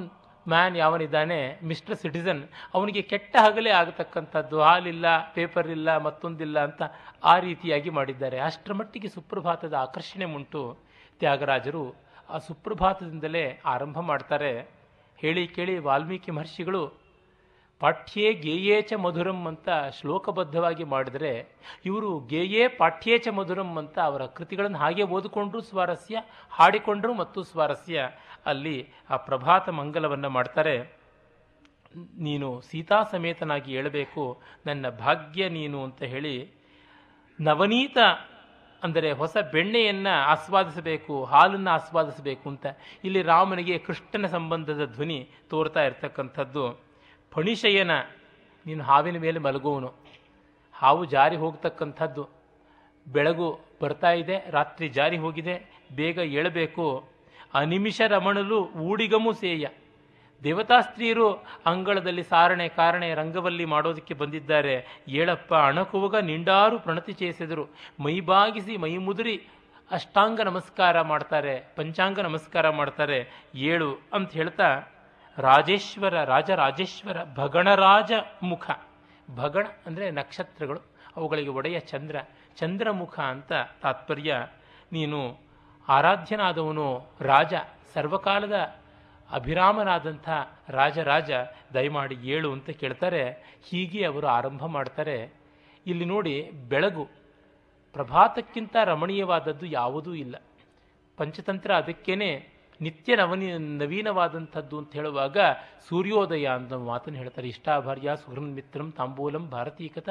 man 0.49 0.77
ಯಾವನಿದ್ದಾನೆ? 0.77 1.59
Mister 1.65 1.97
citizen. 1.97 2.45
ಅವನಿಗೆ 2.75 3.03
ಕೆಟ್ಟ 3.03 3.37
ಹಗಲೇ 3.41 3.71
ಆಗತಕ್ಕಂಥದ್ದು. 3.71 4.61
ಹಾಲಿಲ್ಲ, 4.61 5.33
ಪೇಪರ್ 5.33 5.69
ಇಲ್ಲ, 5.69 5.97
ಮತ್ತೊಂದಿಲ್ಲ 5.97 6.65
ಅಂತ 6.65 6.83
ಆ 7.25 7.39
ರೀತಿಯಾಗಿ 7.39 7.91
ಮಾಡಿದ್ದಾರೆ. 7.91 8.39
ಅಷ್ಟರ 8.39 8.73
ಮಟ್ಟಿಗೆ 8.73 9.09
ಸುಪ್ರಭಾತದ 9.09 9.75
ಆಕರ್ಷಣೆ 9.75 10.25
ಉಂಟು. 10.25 10.79
ತ್ಯಾಗರಾಜರು 11.19 11.95
ಆ 12.31 12.39
ಸುಪ್ರಭಾತದಿಂದಲೇ 12.39 13.61
ಆರಂಭ 13.65 14.01
ಮಾಡ್ತಾರೆ. 14.01 14.69
ಹೇಳಿ 15.17 15.49
ಕೇಳಿ 15.49 15.79
ವಾಲ್ಮೀಕಿ 15.79 16.31
ಮಹರ್ಷಿಗಳು 16.31 17.10
ಪಾಠ್ಯೇ 17.81 18.29
ಗೇಯೇ 18.45 18.77
ಚ 18.89 18.99
ಮಧುರಂ 19.05 19.41
ಅಂತ 19.51 19.69
ಶ್ಲೋಕಬದ್ಧವಾಗಿ 19.99 20.85
ಮಾಡಿದರೆ 20.95 21.33
ಇವರು 21.89 22.11
ಗೇಯೇ 22.33 22.65
ಪಾಠ್ಯೇ 22.81 23.17
ಮಧುರಂ 23.39 23.71
ಅಂತ 23.83 23.97
ಅವರ 24.09 24.23
ಕೃತಿಗಳನ್ನು 24.37 24.79
ಹಾಗೆ 24.79 25.05
ಓದಿಕೊಂಡ್ರೂ 25.17 25.61
ಸ್ವಾರಸ್ಯ, 25.71 26.17
ಹಾಡಿಕೊಂಡ್ರೂ 26.53 27.13
ಮತ್ತು 27.23 27.43
ಸ್ವಾರಸ್ಯ. 27.51 28.07
ಅಲ್ಲಿ 28.51 28.77
ಆ 29.11 29.19
ಪ್ರಭಾತ 29.29 29.69
ಮಂಗಲವನ್ನು 29.79 30.31
ಮಾಡ್ತಾರೆ. 30.37 30.77
ನೀನು 32.27 32.49
ಸೀತಾ 32.69 32.99
ಸಮೇತನಾಗಿ 33.13 33.71
ಹೇಳಬೇಕು, 33.77 34.25
ನನ್ನ 34.67 34.85
ಭಾಗ್ಯ 35.05 35.49
ನೀನು 35.59 35.79
ಅಂತ 35.87 36.03
ಹೇಳಿ 36.13 36.35
ನವನೀತ 37.39 37.99
ಅಂದರೆ 38.83 39.09
ಹೊಸ 39.21 39.37
ಬೆಣ್ಣೆಯನ್ನು 39.53 40.15
ಆಸ್ವಾದಿಸಬೇಕು, 40.35 41.15
ಹಾಲನ್ನು 41.33 41.71
ಆಸ್ವಾದಿಸಬೇಕು 41.71 42.47
ಅಂತ 42.53 42.67
ಇಲ್ಲಿ 43.05 43.23
ರಾಮನಿಗೆ 43.33 43.75
ಕೃಷ್ಣನ 43.87 44.27
ಸಂಬಂಧದ 44.37 44.85
ಧ್ವನಿ 44.95 45.19
ತೋರ್ತಾ 45.51 45.83
ಇರ್ತಕ್ಕಂಥದ್ದು. 45.89 46.65
ಫಣಿಶಯನ 47.33 47.93
ನೀನು 48.67 48.83
ಹಾವಿನ 48.85 49.19
ಮೇಲೆ 49.25 49.39
ಮಲಗುವನು. 49.39 49.91
ಹಾವು 50.75 51.03
ಜಾರಿ 51.15 51.37
ಹೋಗ್ತಕ್ಕಂಥದ್ದು. 51.37 52.25
ಬೆಳಗು 53.07 53.49
ಬರ್ತಾ 53.83 54.11
ಇದೆ, 54.23 54.37
ರಾತ್ರಿ 54.51 54.87
ಜಾರಿ 54.97 55.19
ಹೋಗಿದೆ, 55.25 55.55
ಬೇಗ 55.93 56.19
ಏಳಬೇಕು. 56.39 56.87
ಅನಿಮಿಷ 57.61 58.01
ರಮಣಲು 58.15 58.59
ಊಡಿಗಮು 58.89 59.33
ಸೇಯ. 59.43 59.67
ದೇವತಾ 60.43 60.77
ಸ್ತ್ರೀಯರು 60.81 61.27
ಅಂಗಳದಲ್ಲಿ 61.67 62.23
ಸಾರಣೆ 62.23 62.67
ಕಾರಣೆ 62.81 63.09
ರಂಗವಲ್ಲಿ 63.15 63.65
ಮಾಡೋದಕ್ಕೆ 63.65 64.15
ಬಂದಿದ್ದಾರೆ. 64.15 64.77
ಏಳಪ್ಪ, 65.21 65.53
ಅಣಕುವಗ 65.71 66.17
ನಿಂಡಾರು 66.31 66.77
ಪ್ರಣತಿ 66.79 67.15
చేಸೆದರು 67.23 67.65
ಮೈಬಾಗಿಸಿ 68.05 68.77
ಮೈ 68.85 68.93
ಮುದುರಿ 69.09 69.37
ಅಷ್ಟಾಂಗ 69.91 70.41
ನಮಸ್ಕಾರ 70.51 70.97
ಮಾಡ್ತಾರೆ, 71.13 71.55
ಪಂಚಾಂಗ 71.77 72.19
ನಮಸ್ಕಾರ 72.29 72.67
ಮಾಡ್ತಾರೆ. 72.71 73.19
ಏಳು 73.71 73.91
ಅಂತ 74.13 74.31
ಹೇಳ್ತಾ 74.33 74.69
ರಾಜೇಶ್ವರ, 75.41 76.25
ರಾಜರಾಜೇಶ್ವರ, 76.25 77.17
ಭಗಣರಾಜ 77.35 78.13
ಮುಖ. 78.43 78.71
ಭಗಣ 79.35 79.67
ಅಂದರೆ 79.87 80.11
ನಕ್ಷತ್ರಗಳು. 80.11 80.81
ಅವುಗಳಿಗೆ 81.17 81.49
ಒಡೆಯ 81.49 81.81
ಚಂದ್ರ. 81.81 82.17
ಚಂದ್ರಮುಖ 82.57 83.21
ಅಂತ 83.21 83.53
ತಾತ್ಪರ್ಯ. 83.83 84.47
ನೀನು 84.93 85.39
ಆರಾಧ್ಯನಾದವನು 85.89 87.07
ರಾಜ. 87.21 87.55
ಸರ್ವಕಾಲದ 87.95 88.75
ಅಭಿರಾಮನಾದಂಥ 89.31 90.29
ರಾಜರಾಜ, 90.69 91.31
ದಯಮಾಡಿ 91.75 92.15
ಏಳು 92.15 92.53
ಅಂತ 92.53 92.71
ಕೇಳ್ತಾರೆ. 92.71 93.31
ಹೀಗೆ 93.69 94.07
ಅವರು 94.07 94.27
ಆರಂಭ 94.27 94.67
ಮಾಡ್ತಾರೆ. 94.67 95.33
ಇಲ್ಲಿ 95.87 96.05
ನೋಡಿ 96.05 96.51
ಬೆಳಗು. 96.51 97.09
ಪ್ರಭಾತಕ್ಕಿಂತ 97.93 98.77
ರಮಣೀಯವಾದದ್ದು 98.85 99.67
ಯಾವುದೂ 99.67 100.15
ಇಲ್ಲ. 100.15 100.37
ಪಂಚತಂತ್ರ 101.17 101.75
ಅದಕ್ಕೇನೆ 101.75 102.60
ನಿತ್ಯ 102.81 103.17
ನವನಿ 103.17 103.59
ನವೀನವಾದಂಥದ್ದು 103.59 104.79
ಅಂತ 104.79 104.93
ಹೇಳುವಾಗ 104.93 105.37
ಸೂರ್ಯೋದಯ 105.89 106.47
ಅಂತ 106.47 106.73
ಮಾತನ್ನು 106.73 107.19
ಹೇಳ್ತಾರೆ. 107.19 107.49
ಇಷ್ಟಾಭಾರ್ಯ 107.49 108.17
ಸುಹೃನ್ 108.17 108.55
ಮಿತ್ರಂ 108.55 108.93
ತಾಂಬೂಲಂ 108.93 109.51
ಭಾರತೀಕತ 109.51 110.09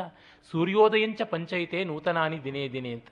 ಸೂರ್ಯೋದಯಂಚ 0.51 1.21
ಪಂಚಾಯಿತೆ 1.21 1.83
ನೂತನಾನಿ 1.83 2.43
ದಿನೇ 2.43 2.69
ದಿನೇ 2.69 2.91
ಅಂತ. 2.91 3.07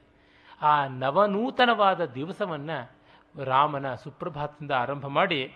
ಆ 0.62 0.88
ನವನೂತನವಾದ 0.88 2.06
ದಿವಸವನ್ನು 2.06 2.98
ರಾಮನ 3.44 3.96
ಸುಪ್ರಭಾತದಿಂದ 3.96 4.72
ಆರಂಭ 4.72 5.08
ಮಾಡಿ 5.08 5.54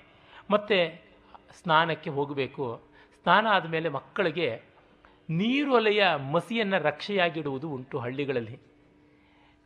ಮತ್ತೆ 0.52 1.02
ಸ್ನಾನಕ್ಕೆ 1.62 2.10
ಹೋಗಬೇಕು. 2.10 2.82
ಸ್ನಾನ 3.24 3.48
ಆದಮೇಲೆ 3.48 3.90
ಮಕ್ಕಳಿಗೆ 3.90 4.62
ನೀರೊಲೆಯ 5.30 6.16
ಮಸಿಯನ್ನು 6.32 6.84
ರಕ್ಷೆಯಾಗಿಡುವುದು 6.84 7.70
ಉಂಟು 7.70 8.00
ಹಳ್ಳಿಗಳಲ್ಲಿ. 8.00 8.60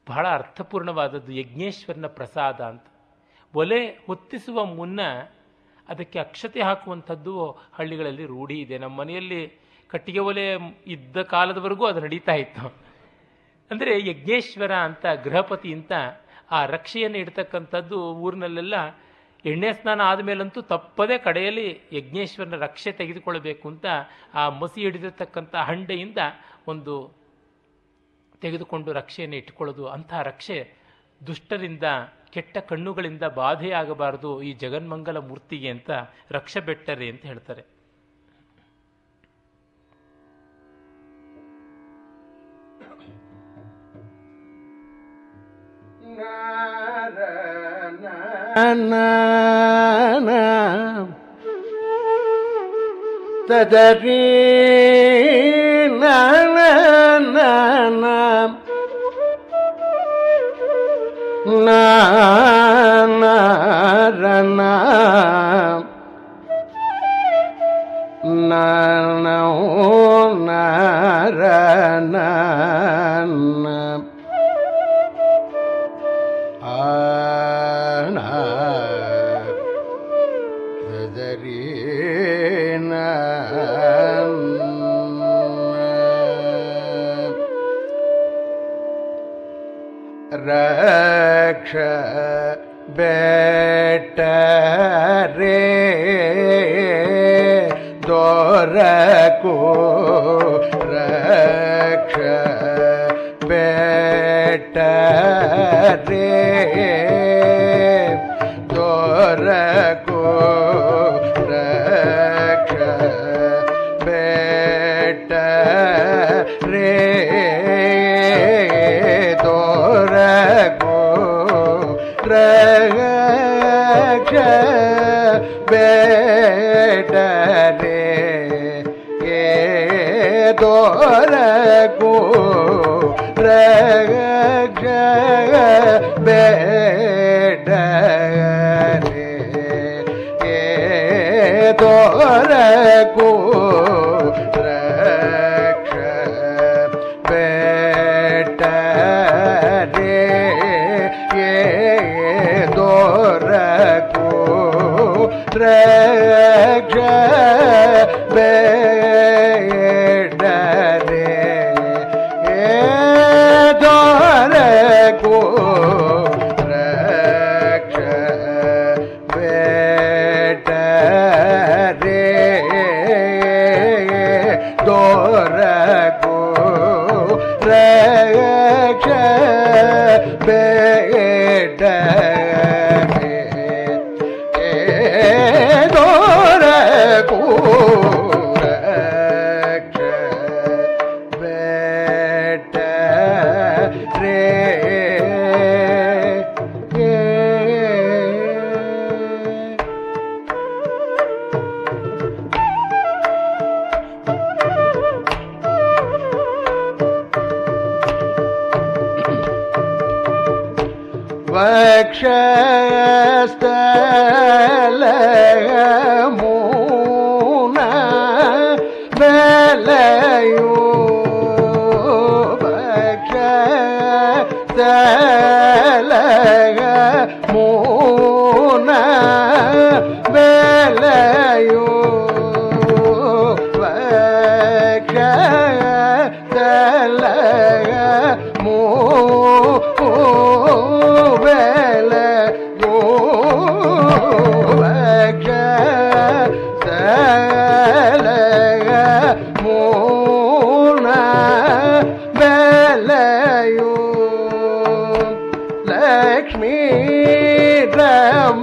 ಬಹಳ 0.09 0.27
ಅರ್ಥಪೂರ್ಣವಾದದ್ದು 0.27 1.33
ಯಜ್ಞೇಶ್ವರನ 1.33 2.07
ಪ್ರಸಾದ 2.07 2.61
ಅಂತ. 2.61 2.87
ಒಲೆ 3.55 3.79
ಹೊತ್ತಿಸುವ 4.07 4.65
ಮುನ್ನ 4.77 5.01
ಅದಕ್ಕೆ 5.89 6.19
ಅಕ್ಷತೆ 6.19 6.61
ಹಾಕುವಂಥದ್ದು 6.61 7.33
ಹಳ್ಳಿಗಳಲ್ಲಿ 7.73 8.25
ರೂಢಿ 8.25 8.57
ಇದೆ. 8.61 8.75
ನಮ್ಮ 8.77 8.95
ಮನೆಯಲ್ಲಿ 8.99 9.41
ಕಟ್ಟಿಗೆ 9.89 10.21
ಒಲೆ 10.29 10.45
ಇದ್ದ 10.87 11.17
ಕಾಲದವರೆಗೂ 11.33 11.85
ಅದು 11.85 11.99
ನಡೀತಾ 11.99 12.35
ಇತ್ತು. 12.35 12.65
ಅಂದರೆ 13.71 13.93
ಯಜ್ಞೇಶ್ವರ 14.09 14.73
ಅಂತ 14.87 15.05
ಗೃಹಪತಿ 15.23 15.71
ಅಂತ 15.73 15.93
ಆ 16.51 16.59
ರಕ್ಷೆಯನ್ನು 16.65 17.17
ಇಡ್ತಕ್ಕಂಥದ್ದು 17.17 17.99
ಊರಿನಲ್ಲೆಲ್ಲ 18.25 18.75
ಎಣ್ಣೆ 19.45 19.69
ಸ್ನಾನ 19.73 20.01
ಆದಮೇಲಂತೂ 20.01 20.59
ತಪ್ಪದೇ 20.71 21.17
ಕಡೆಯಲ್ಲಿ 21.17 21.67
ಯಜ್ಞೇಶ್ವರನ 21.93 22.57
ರಕ್ಷೆ 22.57 22.91
ತೆಗೆದುಕೊಳ್ಳಬೇಕು 22.91 23.65
ಅಂತ 23.69 23.85
ಆ 24.33 24.43
ಮಸಿ 24.61 24.79
ಹಿಡಿದಿರ್ತಕ್ಕಂಥ 24.81 25.55
ಹಂಡೆಯಿಂದ 25.69 26.21
ಒಂದು 26.67 26.95
ತೆಗೆದುಕೊಂಡು 28.41 28.89
ರಕ್ಷೆಯನ್ನು 28.91 29.37
ಇಟ್ಕೊಳ್ಳೋದು 29.37 29.83
ಅಂತಹ 29.87 30.21
ರಕ್ಷೆ 30.21 30.57
ದುಷ್ಟರಿಂದ 31.21 31.87
ಕೆಟ್ಟ 32.35 32.57
ಕಣ್ಣುಗಳಿಂದ 32.69 33.25
ಬಾಧೆಯಾಗಬಾರದು 33.35 34.31
ಈ 34.47 34.51
ಜಗನ್ಮಂಗಲ 34.63 35.17
ಮೂರ್ತಿಗೆ 35.29 35.71
ಅಂತ 35.75 35.91
ರಕ್ಷ 36.31 36.57
ಬೆಟ್ಟರೆ 36.67 37.07
ಅಂತ 37.13 37.25
ಹೇಳ್ತಾರೆ. 37.31 37.63
ತದರಿ 61.55 63.25
ರಕ್ಷ 64.19 64.65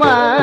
ம 0.01 0.42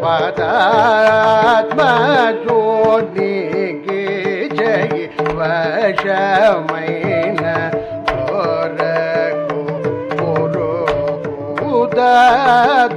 ಪದಾತ್ಮ 0.03 1.79
ಜೋನಿಗೆ 2.43 4.03
ಜೈ 4.59 4.89
ವಶಮೈನ 5.37 7.45
ದೊರಕು 8.11 9.61
ಪುರು 10.17 10.71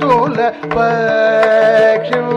ತುಲ 0.00 0.38
ಪಕ್ಷ 0.76 2.10
ಚಾಗುಡೈನ 2.12 2.27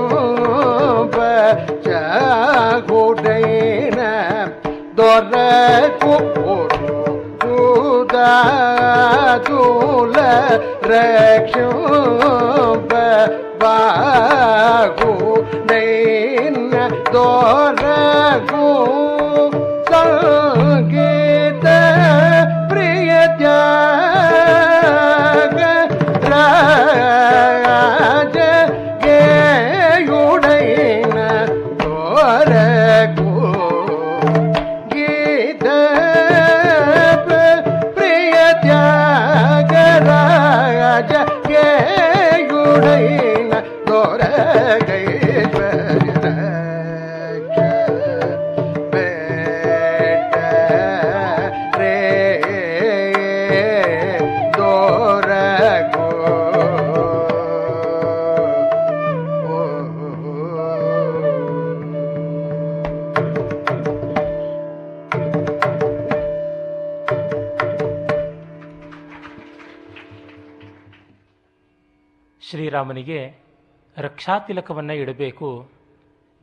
ರಕ್ಷಾತಿಲಕವನ್ನು 74.22 74.93
ಇಡಬೇಕು. 74.93 75.69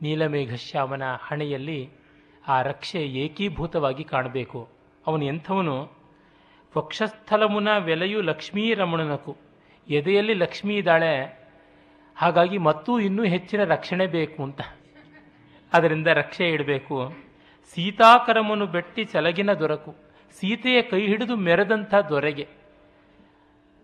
ನೀಲಮೇಘಶ್ಯಾಮನ 0.01 1.03
ಹಣೆಯಲ್ಲಿ 1.19 1.89
ಆ 2.47 2.61
ರಕ್ಷೆ 2.61 3.03
ಏಕೀಭೂತವಾಗಿ 3.03 4.03
ಕಾಣಬೇಕು. 4.03 4.69
ಅವನು 5.07 5.25
ಎಂಥವನು? 5.25 5.91
ವಕ್ಷಸ್ಥಲಮುನ 6.77 7.67
ವೆಲೆಯು 7.77 8.21
ಲಕ್ಷ್ಮೀ 8.21 8.73
ರಮಣನಕು 8.73 9.37
ಎದೆಯಲ್ಲಿ 9.89 10.33
ಲಕ್ಷ್ಮೀ 10.33 10.75
ಇದ್ದಾಳೆ. 10.75 11.39
ಹಾಗಾಗಿ 12.15 12.57
ಮತ್ತೂ 12.57 12.99
ಇನ್ನೂ 12.99 13.23
ಹೆಚ್ಚಿನ 13.23 13.63
ರಕ್ಷಣೆ 13.63 14.07
ಬೇಕು 14.07 14.43
ಅಂತ. 14.43 14.61
ಅದರಿಂದ 15.73 16.07
ರಕ್ಷೆ 16.07 16.49
ಇಡಬೇಕು. 16.49 17.13
ಸೀತಾಕರಮನು 17.73 18.65
ಬೆಟ್ಟಿ 18.67 19.03
ಚಲಗಿನ 19.03 19.53
ದೊರಕು. 19.53 19.95
ಸೀತೆಯ 20.39 20.81
ಕೈ 20.81 21.07
ಹಿಡಿದು 21.07 21.35
ಮೆರೆದಂಥ 21.35 21.95
ದೊರೆಗೆ. 21.95 22.47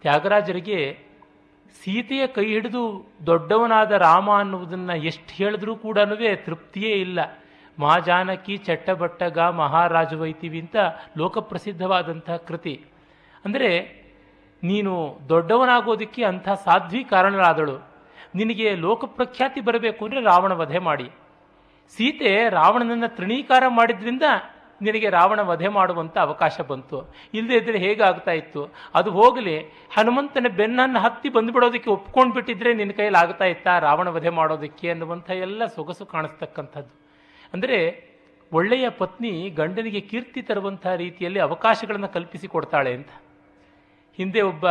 ತ್ಯಾಗರಾಜರಿಗೆ 0.01 0.97
ಸೀತೆಯ 1.84 2.28
ಕೈ 2.28 2.45
ಹಿಡಿದು 2.45 2.84
ದೊಡ್ಡವನಾದ 3.26 3.91
ರಾಮ 3.91 4.32
ಅನ್ನುವುದನ್ನು 4.32 4.95
ಎಷ್ಟು 4.95 5.34
ಹೇಳಿದ್ರೂ 5.34 5.76
ಕೂಡ 5.76 5.97
ತೃಪ್ತಿಯೇ 6.45 6.91
ಇಲ್ಲ. 6.95 7.19
ಮಾ 7.80 7.97
ಜಾನಕಿ 7.99 8.57
ಚಟ್ಟಬಟ್ಟಗ 8.57 9.39
ಮಹಾರಾಜು 9.39 10.17
ವೈತೀವಿ 10.19 10.59
ಅಂತ 10.59 10.76
ಲೋಕಪ್ರಸಿದ್ಧವಾದಂತಹ 11.17 12.36
ಕೃತಿ. 12.36 12.86
ಅಂದರೆ 13.45 13.71
ನೀನು 14.63 15.17
ದೊಡ್ಡವನಾಗೋದಕ್ಕೆ 15.30 16.23
ಅಂಥ 16.23 16.49
ಸಾಧ್ವಿ 16.49 17.03
ಕಾರಣರಾದಳು 17.03 17.76
ನಿನಗೆ 18.36 18.76
ಲೋಕಪ್ರಖ್ಯಾತಿ 18.76 19.61
ಬರಬೇಕು 19.61 20.05
ಅಂದರೆ 20.05 20.21
ರಾವಣ 20.21 20.53
ವಧೆ 20.53 20.80
ಮಾಡಿ. 20.80 21.09
ಸೀತೆ 21.95 22.49
ರಾವಣನನ್ನು 22.49 23.15
ತೃಣೀಕಾರ 23.15 23.63
ಮಾಡಿದ್ರಿಂದ 23.67 24.23
ನಿನಗೆ 24.82 25.09
ರಾವಣ 25.09 25.39
ವಧೆ 25.39 25.67
ಮಾಡುವಂಥ 25.67 26.17
ಅವಕಾಶ 26.17 26.61
ಬಂತು. 26.61 27.15
ಇಲ್ಲದೇ 27.34 27.57
ಇದ್ರೆ 27.57 27.78
ಹೇಗಾಗ್ತಾ 27.78 28.32
ಇತ್ತು? 28.32 28.73
ಅದು 28.95 29.11
ಹೋಗಲಿ, 29.11 29.59
ಹನುಮಂತನ 29.93 30.45
ಬೆನ್ನನ್ನು 30.55 30.99
ಹತ್ತಿ 30.99 31.30
ಬಂದುಬಿಡೋದಕ್ಕೆ 31.30 31.89
ಒಪ್ಕೊಂಡು 31.89 32.34
ಬಿಟ್ಟಿದ್ರೆ 32.34 32.73
ನಿನ್ನ 32.73 32.91
ಕೈಯಲ್ಲಿ 32.91 33.23
ಆಗ್ತಾ 33.23 33.45
ಇತ್ತಾ 33.45 33.80
ರಾವಣ 33.80 34.09
ವಧೆ 34.09 34.30
ಮಾಡೋದಕ್ಕೆ 34.30 34.89
ಅನ್ನುವಂಥ 34.89 35.30
ಎಲ್ಲ 35.30 35.65
ಸೊಗಸು 35.65 36.05
ಕಾಣಿಸ್ತಕ್ಕಂಥದ್ದು. 36.05 37.01
ಅಂದರೆ 37.53 38.09
ಒಳ್ಳೆಯ 38.53 38.89
ಪತ್ನಿ 38.89 39.49
ಗಂಡನಿಗೆ 39.49 40.01
ಕೀರ್ತಿ 40.01 40.41
ತರುವಂಥ 40.41 40.88
ರೀತಿಯಲ್ಲಿ 40.88 41.39
ಅವಕಾಶಗಳನ್ನು 41.39 42.07
ಕಲ್ಪಿಸಿ 42.07 42.47
ಕೊಡ್ತಾಳೆ 42.47 42.93
ಅಂತ. 42.93 43.09
ಹಿಂದೆ 44.17 44.41
ಒಬ್ಬ 44.41 44.67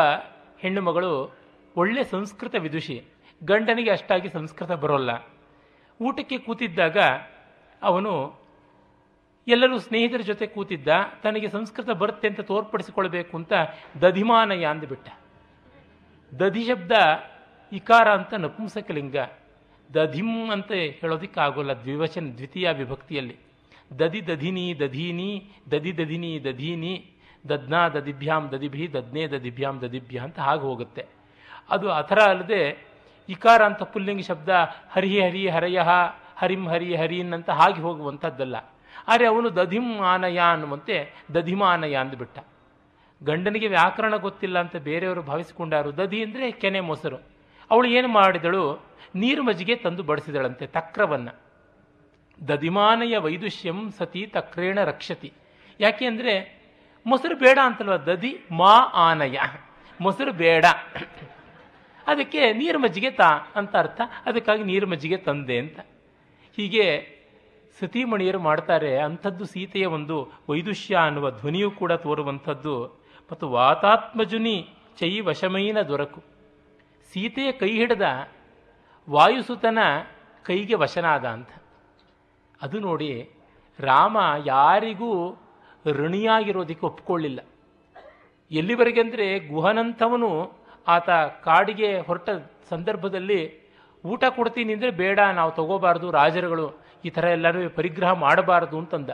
ಹೆಣ್ಣು 0.58 0.82
ಮಗಳು 0.82 1.36
ಒಳ್ಳೆ 1.76 2.04
ಸಂಸ್ಕೃತ 2.04 2.54
ವಿದುಷಿ. 2.54 3.04
ಗಂಡನಿಗೆ 3.44 3.90
ಅಷ್ಟಾಗಿ 3.90 4.28
ಸಂಸ್ಕೃತ 4.28 4.72
ಬರೋಲ್ಲ. 4.72 5.10
ಊಟಕ್ಕೆ 6.00 6.38
ಕೂತಿದ್ದಾಗ 6.38 6.96
ಅವನು 7.82 8.43
ಎಲ್ಲರೂ 9.46 9.78
ಸ್ನೇಹಿತರ 9.78 10.20
ಜೊತೆ 10.20 10.46
ಕೂತಿದ್ದ, 10.46 10.88
ತನಗೆ 11.22 11.48
ಸಂಸ್ಕೃತ 11.48 11.90
ಬರುತ್ತೆ 11.90 12.28
ಅಂತ 12.28 12.40
ತೋರ್ಪಡಿಸಿಕೊಳ್ಬೇಕು 12.40 13.36
ಅಂತ 13.36 13.52
ದಧಿಮಾನಯ 14.02 14.64
ಅಂದುಬಿಟ್ಟ. 14.64 15.08
ದಧಿ 16.40 16.64
ಶಬ್ದ 16.64 16.92
ಇಕಾರ 17.72 18.08
ಅಂತ 18.08 18.34
ನಪುಂಸಕಲಿಂಗ. 18.34 19.16
ದಧಿಂ 19.94 20.50
ಅಂತ 20.50 20.72
ಹೇಳೋದಕ್ಕೆ 20.72 21.40
ಆಗೋಲ್ಲ 21.40 21.72
ದ್ವಿವಚನ, 21.72 22.32
ದ್ವಿತೀಯ 22.36 22.70
ವಿಭಕ್ತಿಯಲ್ಲಿ. 22.70 23.36
ದಧಿ 23.98 24.26
ದಧಿನಿ, 24.26 24.80
ದಧೀನಿ, 24.80 25.50
ದಧಿ 25.70 25.98
ದಧಿನಿ, 25.98 26.44
ದಧೀನಿ, 26.44 27.10
ದದ್ನಾ 27.48 27.88
ದದಿಭ್ಯಾಂ 27.88 28.48
ದದಿಭಿ 28.52 28.92
ದದ್ನೇ 28.92 29.26
ದದಿಭ್ಯಾಂ 29.26 29.80
ದದಿಭ್ಯ 29.80 30.18
ಅಂತ 30.18 30.38
ಹಾಗೆ 30.38 30.60
ಹೋಗುತ್ತೆ. 30.60 31.06
ಅದು 31.70 31.90
ಆ 31.90 32.00
ಥರ 32.00 32.18
ಅಲ್ಲದೆ 32.18 32.86
ಇಕಾರ 33.28 33.62
ಅಂತ 33.62 33.82
ಪುಲ್ಲಿಂಗ 33.82 34.20
ಶಬ್ದ 34.20 34.48
ಹರಿ 34.90 35.20
ಹರಿ 35.20 35.48
ಹರಯಃ 35.48 35.88
ಹರಿಂ 36.36 36.68
ಹರಿ 36.68 36.96
ಹರಿನ್ 36.96 37.32
ಅಂತ 37.34 37.50
ಹಾಗೆ 37.50 37.80
ಹೋಗುವಂಥದ್ದಲ್ಲ. 37.82 38.56
ಆದರೆ 39.08 39.26
ಅವನು 39.26 39.56
ದಧಿಮಾನಯ 39.56 40.40
ಅನ್ನುವಂತೆ 40.52 41.24
ದಧಿಮಾನಯ 41.34 41.94
ಅಂದುಬಿಟ್ಟ 41.94 42.38
ಗಂಡನಿಗೆ 43.24 43.66
ವ್ಯಾಕರಣ 43.66 44.16
ಗೊತ್ತಿಲ್ಲ 44.16 44.58
ಅಂತ 44.58 44.76
ಬೇರೆಯವರು 44.76 45.22
ಭಾವಿಸಿಕೊಂಡಾರು. 45.22 45.96
ದಧಿ 45.96 46.22
ಅಂದರೆ 46.22 46.50
ಕೆನೆ 46.50 46.80
ಮೊಸರು. 46.80 47.16
ಅವಳು 47.70 47.88
ಏನು 47.88 48.08
ಮಾಡಿದಳು? 48.08 48.86
ನೀರು 49.14 49.42
ಮಜ್ಜಿಗೆ 49.42 49.76
ತಂದು 49.76 50.02
ಬಡಿಸಿದಳಂತೆ, 50.02 50.66
ತಕ್ರವನ್ನು. 50.66 51.40
ದಧಿಮಾನಯ 52.48 53.16
ವೈದುಷ್ಯಂ 53.16 53.90
ಸತಿ 53.90 54.26
ತಕ್ರೇಣ 54.26 54.84
ರಕ್ಷತಿ. 54.84 55.32
ಯಾಕೆ 55.80 56.06
ಅಂದರೆ, 56.06 56.64
ಮೊಸರು 57.06 57.36
ಬೇಡ 57.36 57.58
ಅಂತಲ್ವ? 57.64 57.96
ದಧಿ 57.96 58.38
ಮಾ 58.50 58.74
ಆನಯ. 58.94 59.38
ಮೊಸರು 60.00 60.32
ಬೇಡ. 60.32 60.64
ಅದಕ್ಕೆ 62.06 62.52
ನೀರು 62.52 62.78
ಮಜ್ಜಿಗೆ 62.78 63.10
ತಾ 63.10 63.52
ಅಂತ 63.56 63.76
ಅರ್ಥ. 63.76 64.00
ಅದಕ್ಕಾಗಿ 64.26 64.64
ನೀರು 64.64 64.86
ಮಜ್ಜಿಗೆ 64.86 65.16
ತಂದೆ 65.16 65.58
ಅಂತ. 65.58 65.78
ಹೀಗೆ 66.56 67.13
ಸತೀಮಣಿಯರು 67.78 68.40
ಮಾಡ್ತಾರೆ, 68.48 68.90
ಅಂಥದ್ದು 69.06 69.44
ಸೀತೆಯ 69.52 69.86
ಒಂದು 69.96 70.16
ವೈದುಷ್ಯ 70.50 70.94
ಅನ್ನುವ 71.06 71.26
ಧ್ವನಿಯೂ 71.40 71.68
ಕೂಡ 71.80 71.92
ತೋರುವಂಥದ್ದು. 72.04 72.74
ಮತ್ತು 73.30 73.46
ವಾತಾತ್ಮಜುನಿ 73.58 74.56
ಚೈ 74.98 75.12
ವಶಮೈನ 75.28 75.78
ದೊರಕು. 75.90 76.20
ಸೀತೆಯ 77.12 77.48
ಕೈ 77.62 77.70
ಹಿಡಿದ 77.80 78.06
ವಾಯುಸುತನ 79.08 79.78
ಕೈಗೆ 80.44 80.76
ವಶನಾದ 80.82 81.24
ಅಂತ. 81.36 81.50
ಅದು 82.64 82.76
ನೋಡಿ, 82.88 83.10
ರಾಮ 83.78 84.16
ಯಾರಿಗೂ 84.52 85.10
ಋಣಿಯಾಗಿರೋದಕ್ಕೆ 85.98 86.84
ಒಪ್ಕೊಳ್ಳಿಲ್ಲ. 86.90 87.40
ಎಲ್ಲಿವರೆಗೆ 88.50 89.00
ಅಂದರೆ 89.04 89.26
ಗುಹನಂಥವನು 89.52 90.30
ಆತ 90.86 91.10
ಕಾಡಿಗೆ 91.46 91.90
ಹೊರಟ 92.06 92.30
ಸಂದರ್ಭದಲ್ಲಿ 92.72 93.40
ಊಟ 94.04 94.24
ಕೊಡ್ತೀನಿ 94.36 94.72
ಅಂದರೆ 94.76 94.90
ಬೇಡ, 95.02 95.18
ನಾವು 95.38 95.50
ತಗೋಬಾರ್ದು, 95.58 96.06
ರಾಜರುಗಳು 96.18 96.66
ಈ 97.04 97.10
ಥರ 97.16 97.24
ಎಲ್ಲರೂ 97.36 97.58
ಪರಿಗ್ರಹ 97.78 98.10
ಮಾಡಬಾರದು 98.24 98.76
ಅಂತಂದ. 98.82 99.10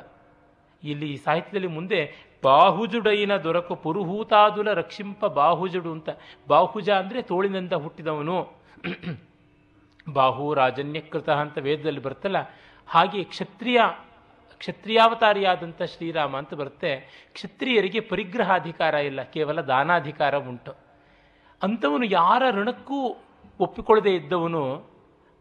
ಇಲ್ಲಿ 0.83 1.11
ಸಾಹಿತ್ಯದಲ್ಲಿ 1.25 1.71
ಮುಂದೆ 1.79 2.01
ಬಾಹುಜುಡೈನ 2.43 3.33
ದೊರಕು 3.47 3.75
ಪುರುಹೂತಾದುಲ 3.85 4.69
ರಕ್ಷಿಂಪ 4.81 5.21
ಬಾಹುಜುಡು 5.39 5.91
ಅಂತ. 5.97 6.11
ಬಾಹುಜ 6.53 6.89
ಅಂದರೆ 7.01 7.21
ತೋಳಿನಿಂದ 7.31 7.75
ಹುಟ್ಟಿದವನು. 7.85 8.39
ಬಾಹು 10.19 10.47
ರಾಜನ್ಯಕೃತ 10.61 11.29
ಅಂತ 11.43 11.57
ವೇದದಲ್ಲಿ 11.67 12.03
ಬರ್ತಲ್ಲ 12.07 12.39
ಹಾಗೆ 12.89 13.21
ಕ್ಷತ್ರಿಯ 13.33 13.81
ಕ್ಷತ್ರಿಯಾವತಾರಿಯಾದಂಥ 14.61 15.81
ಶ್ರೀರಾಮ 15.93 16.33
ಅಂತ 16.41 16.53
ಬರುತ್ತೆ. 16.61 16.91
ಕ್ಷತ್ರಿಯರಿಗೆ 17.37 18.01
ಪರಿಗ್ರಹಾಧಿಕಾರ 18.11 18.95
ಇಲ್ಲ, 19.09 19.21
ಕೇವಲ 19.35 19.59
ದಾನಾಧಿಕಾರ 19.71 20.35
ಉಂಟು. 20.51 20.73
ಅಂಥವನು 21.61 22.07
ಯಾರ 22.19 22.43
ಋಣಕ್ಕೂ 22.59 22.99
ಒಪ್ಪಿಕೊಳ್ಳದೆ 23.61 24.13
ಇದ್ದವನು, 24.21 24.65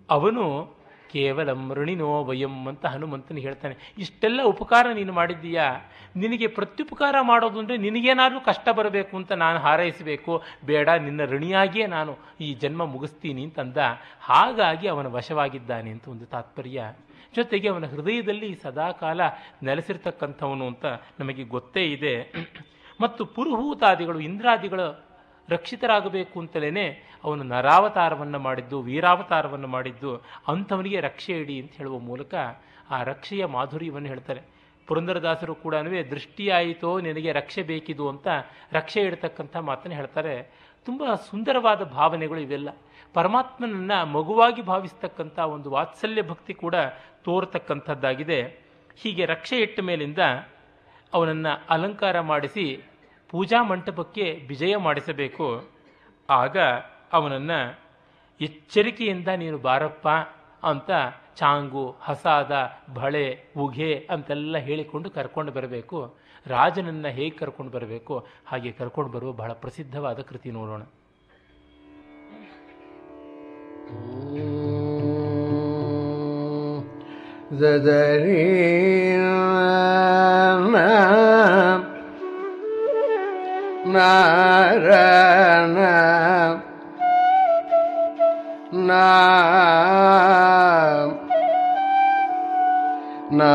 ಅವನು 0.09 0.45
ಕೇವಲ 1.13 1.49
ಮೃಣಿನೋ 1.67 2.09
ವಯಂ 2.29 2.55
ಅಂತ 2.71 2.85
ಹನುಮಂತನು 2.93 3.41
ಹೇಳ್ತಾನೆ, 3.45 3.75
ಇಷ್ಟೆಲ್ಲ 4.03 4.39
ಉಪಕಾರ 4.53 4.85
ನೀನು 4.99 5.13
ಮಾಡಿದ್ದೀಯಾ? 5.19 5.67
ನಿನಗೆ 6.23 6.47
ಪ್ರತ್ಯುಪಕಾರ 6.57 7.15
ಮಾಡೋದು 7.31 7.57
ಅಂದರೆ 7.61 7.77
ನಿನಗೇನಾದರೂ 7.85 8.39
ಕಷ್ಟ 8.49 8.67
ಬರಬೇಕು 8.79 9.13
ಅಂತ 9.19 9.31
ನಾನು 9.43 9.59
ಹಾರೈಸಬೇಕು. 9.65 10.33
ಬೇಡ, 10.69 10.89
ನಿನ್ನ 11.07 11.21
ಋಣಿಯಾಗಿಯೇ 11.33 11.87
ನಾನು 11.97 12.13
ಈ 12.41 12.49
ಜನ್ಮ 12.63 12.81
ಮುಗಿಸ್ತೀನಿ 12.93 13.43
ಅಂತಂದ. 13.49 13.77
ಹಾಗಾಗಿ 14.29 14.87
ಅವನ 14.93 15.07
ವಶವಾಗಿದ್ದಾನೆ 15.17 15.91
ಅಂತ 15.95 16.07
ಒಂದು 16.07 16.27
ತಾತ್ಪರ್ಯ. 16.35 16.79
ಜೊತೆಗೆ 17.35 17.67
ಅವನ 17.69 17.85
ಹೃದಯದಲ್ಲಿ 17.85 18.49
ಸದಾಕಾಲ 18.63 19.21
ನೆಲೆಸಿರ್ತಕ್ಕಂಥವನು 19.63 20.65
ಅಂತ 20.71 20.85
ನಮಗೆ 21.19 21.43
ಗೊತ್ತೇ 21.55 21.83
ಇದೆ. 21.95 22.15
ಮತ್ತು 23.01 23.21
ಪುರುಹೂತಾದಿಗಳು, 23.35 24.19
ಇಂದ್ರಾದಿಗಳು 24.19 24.87
ರಕ್ಷಿತರಾಗಬೇಕು 25.49 26.39
ಅಂತಲೇ 26.39 27.03
ಅವನು 27.23 27.43
ನರಾವತಾರವನ್ನು 27.43 28.39
ಮಾಡಿದ್ದು, 28.39 28.81
ವೀರಾವತಾರವನ್ನು 28.81 29.67
ಮಾಡಿದ್ದು, 29.67 30.15
ಅಂಥವನಿಗೆ 30.47 30.99
ರಕ್ಷೆ 30.99 31.33
ಇಡಿ 31.33 31.61
ಅಂತ 31.61 31.71
ಹೇಳುವ 31.77 31.99
ಮೂಲಕ 31.99 32.35
ಆ 32.89 33.03
ರಕ್ಷೆಯ 33.03 33.45
ಮಾಧುರ್ಯವನ್ನು 33.45 34.07
ಹೇಳ್ತಾರೆ. 34.07 34.41
ಪುರಂದರದಾಸರು 34.87 35.55
ಕೂಡ 35.55 35.75
ದೃಷ್ಟಿಯಾಯಿತೋ 35.75 36.99
ನಿನಗೆ 36.99 37.31
ರಕ್ಷೆ 37.31 37.63
ಬೇಕಿದು 37.63 38.09
ಅಂತ 38.09 38.27
ರಕ್ಷೆ 38.71 39.01
ಇಡ್ತಕ್ಕಂಥ 39.01 39.57
ಮಾತನ್ನು 39.57 39.97
ಹೇಳ್ತಾರೆ. 39.97 40.49
ತುಂಬ 40.85 41.03
ಸುಂದರವಾದ 41.29 41.83
ಭಾವನೆಗಳು 41.83 42.39
ಇವೆಲ್ಲ. 42.39 42.69
ಪರಮಾತ್ಮನನ್ನು 43.13 44.05
ಮಗುವಾಗಿ 44.05 44.61
ಭಾವಿಸ್ತಕ್ಕಂಥ 44.61 45.39
ಒಂದು 45.39 45.71
ವಾತ್ಸಲ್ಯ 45.71 46.21
ಭಕ್ತಿ 46.21 46.53
ಕೂಡ 46.53 46.75
ತೋರ್ತಕ್ಕಂಥದ್ದಾಗಿದೆ. 47.23 48.41
ಹೀಗೆ 49.01 49.25
ರಕ್ಷೆ 49.25 49.57
ಇಟ್ಟ 49.57 49.79
ಮೇಲಿಂದ 49.79 50.17
ಅವನನ್ನು 51.13 51.65
ಅಲಂಕಾರ 51.69 52.19
ಮಾಡಿಸಿ 52.19 52.88
ಪೂಜಾ 53.29 53.63
ಮಂಟಪಕ್ಕೆ 53.63 54.45
ವಿಜಯ 54.47 54.75
ಮಾಡಿಸಬೇಕು. 54.77 55.67
ಆಗ 56.29 56.57
ಅವನನ್ನು, 57.13 57.79
ಎಚ್ಚರಿಕೆಯಿಂದ 58.41 59.27
ನೀನು 59.27 59.57
ಬಾರಪ್ಪ 59.57 60.07
ಅಂತ 60.63 60.89
ಚಾಂಗು, 61.35 61.95
ಹಸಾದ, 62.01 62.71
ಬಳೆ 62.93 63.43
ಉಘೆ 63.57 64.07
ಅಂತೆಲ್ಲ 64.11 64.57
ಹೇಳಿಕೊಂಡು 64.57 65.09
ಕರ್ಕೊಂಡು 65.09 65.51
ಬರಬೇಕು. 65.51 66.15
ರಾಜನನ್ನು 66.47 67.07
ಹೇಗೆ 67.07 67.29
ಕರ್ಕೊಂಡು 67.29 67.71
ಬರಬೇಕು? 67.71 68.27
ಹಾಗೆ 68.45 68.71
ಕರ್ಕೊಂಡು 68.71 69.11
ಬರುವ 69.11 69.31
ಬಹಳ 69.31 69.51
ಪ್ರಸಿದ್ಧವಾದ 69.51 70.19
ಕೃತಿ 70.19 70.51
ನೋಡೋಣ. 70.51 70.81
ನಾರಾಯಣ 83.93 85.77
ನಾ 93.31 93.45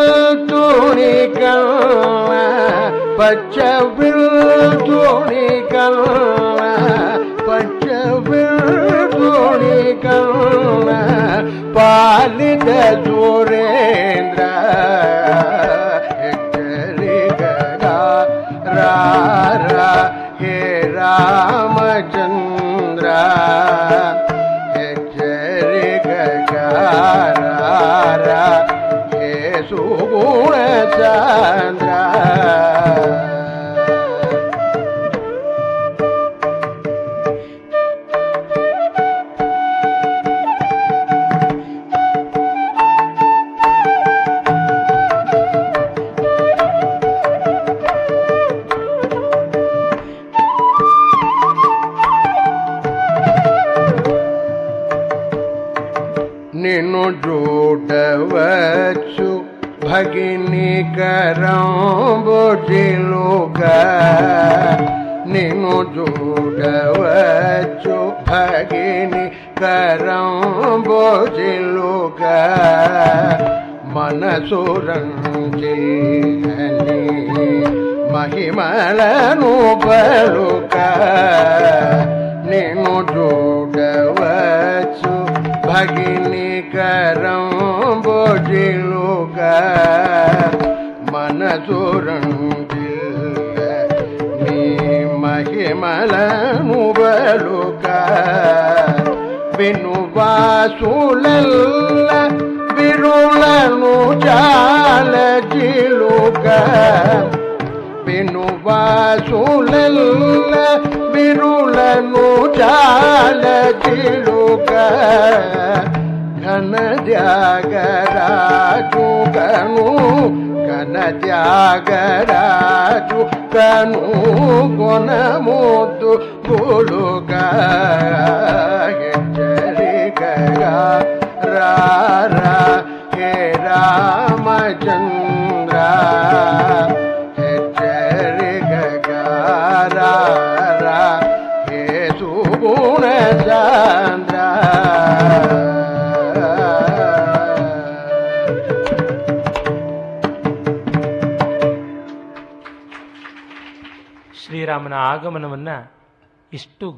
துணி 0.49 1.13
கல்ல 1.35 2.31
பச்சவில் 3.19 4.27
துணி 4.87 5.45
கல்ல 5.73 6.61
பச்சவில் 7.47 8.63
துணி 9.15 9.75
கல்ல 10.05 10.89
பாலித 11.77 12.69
சுரேந்திர 13.05 14.47
रामचंद्र 21.06 22.45
ಸುರ 74.48 74.90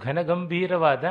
ಘನಗಂಭೀರವಾದ, 0.09 1.05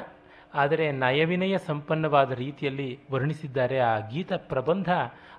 ಆದರೆ 0.54 0.86
ನಯವಿನಯ 0.92 1.56
ಸಂಪನ್ನವಾದ 1.66 2.32
ರೀತಿಯಲ್ಲಿ 2.32 2.90
ವರ್ಣಿಸಿದ್ದಾರೆ 3.12 3.78
ಆ 3.80 3.94
ಗೀತ 4.10 4.34
ಪ್ರಬಂಧ. 4.52 4.90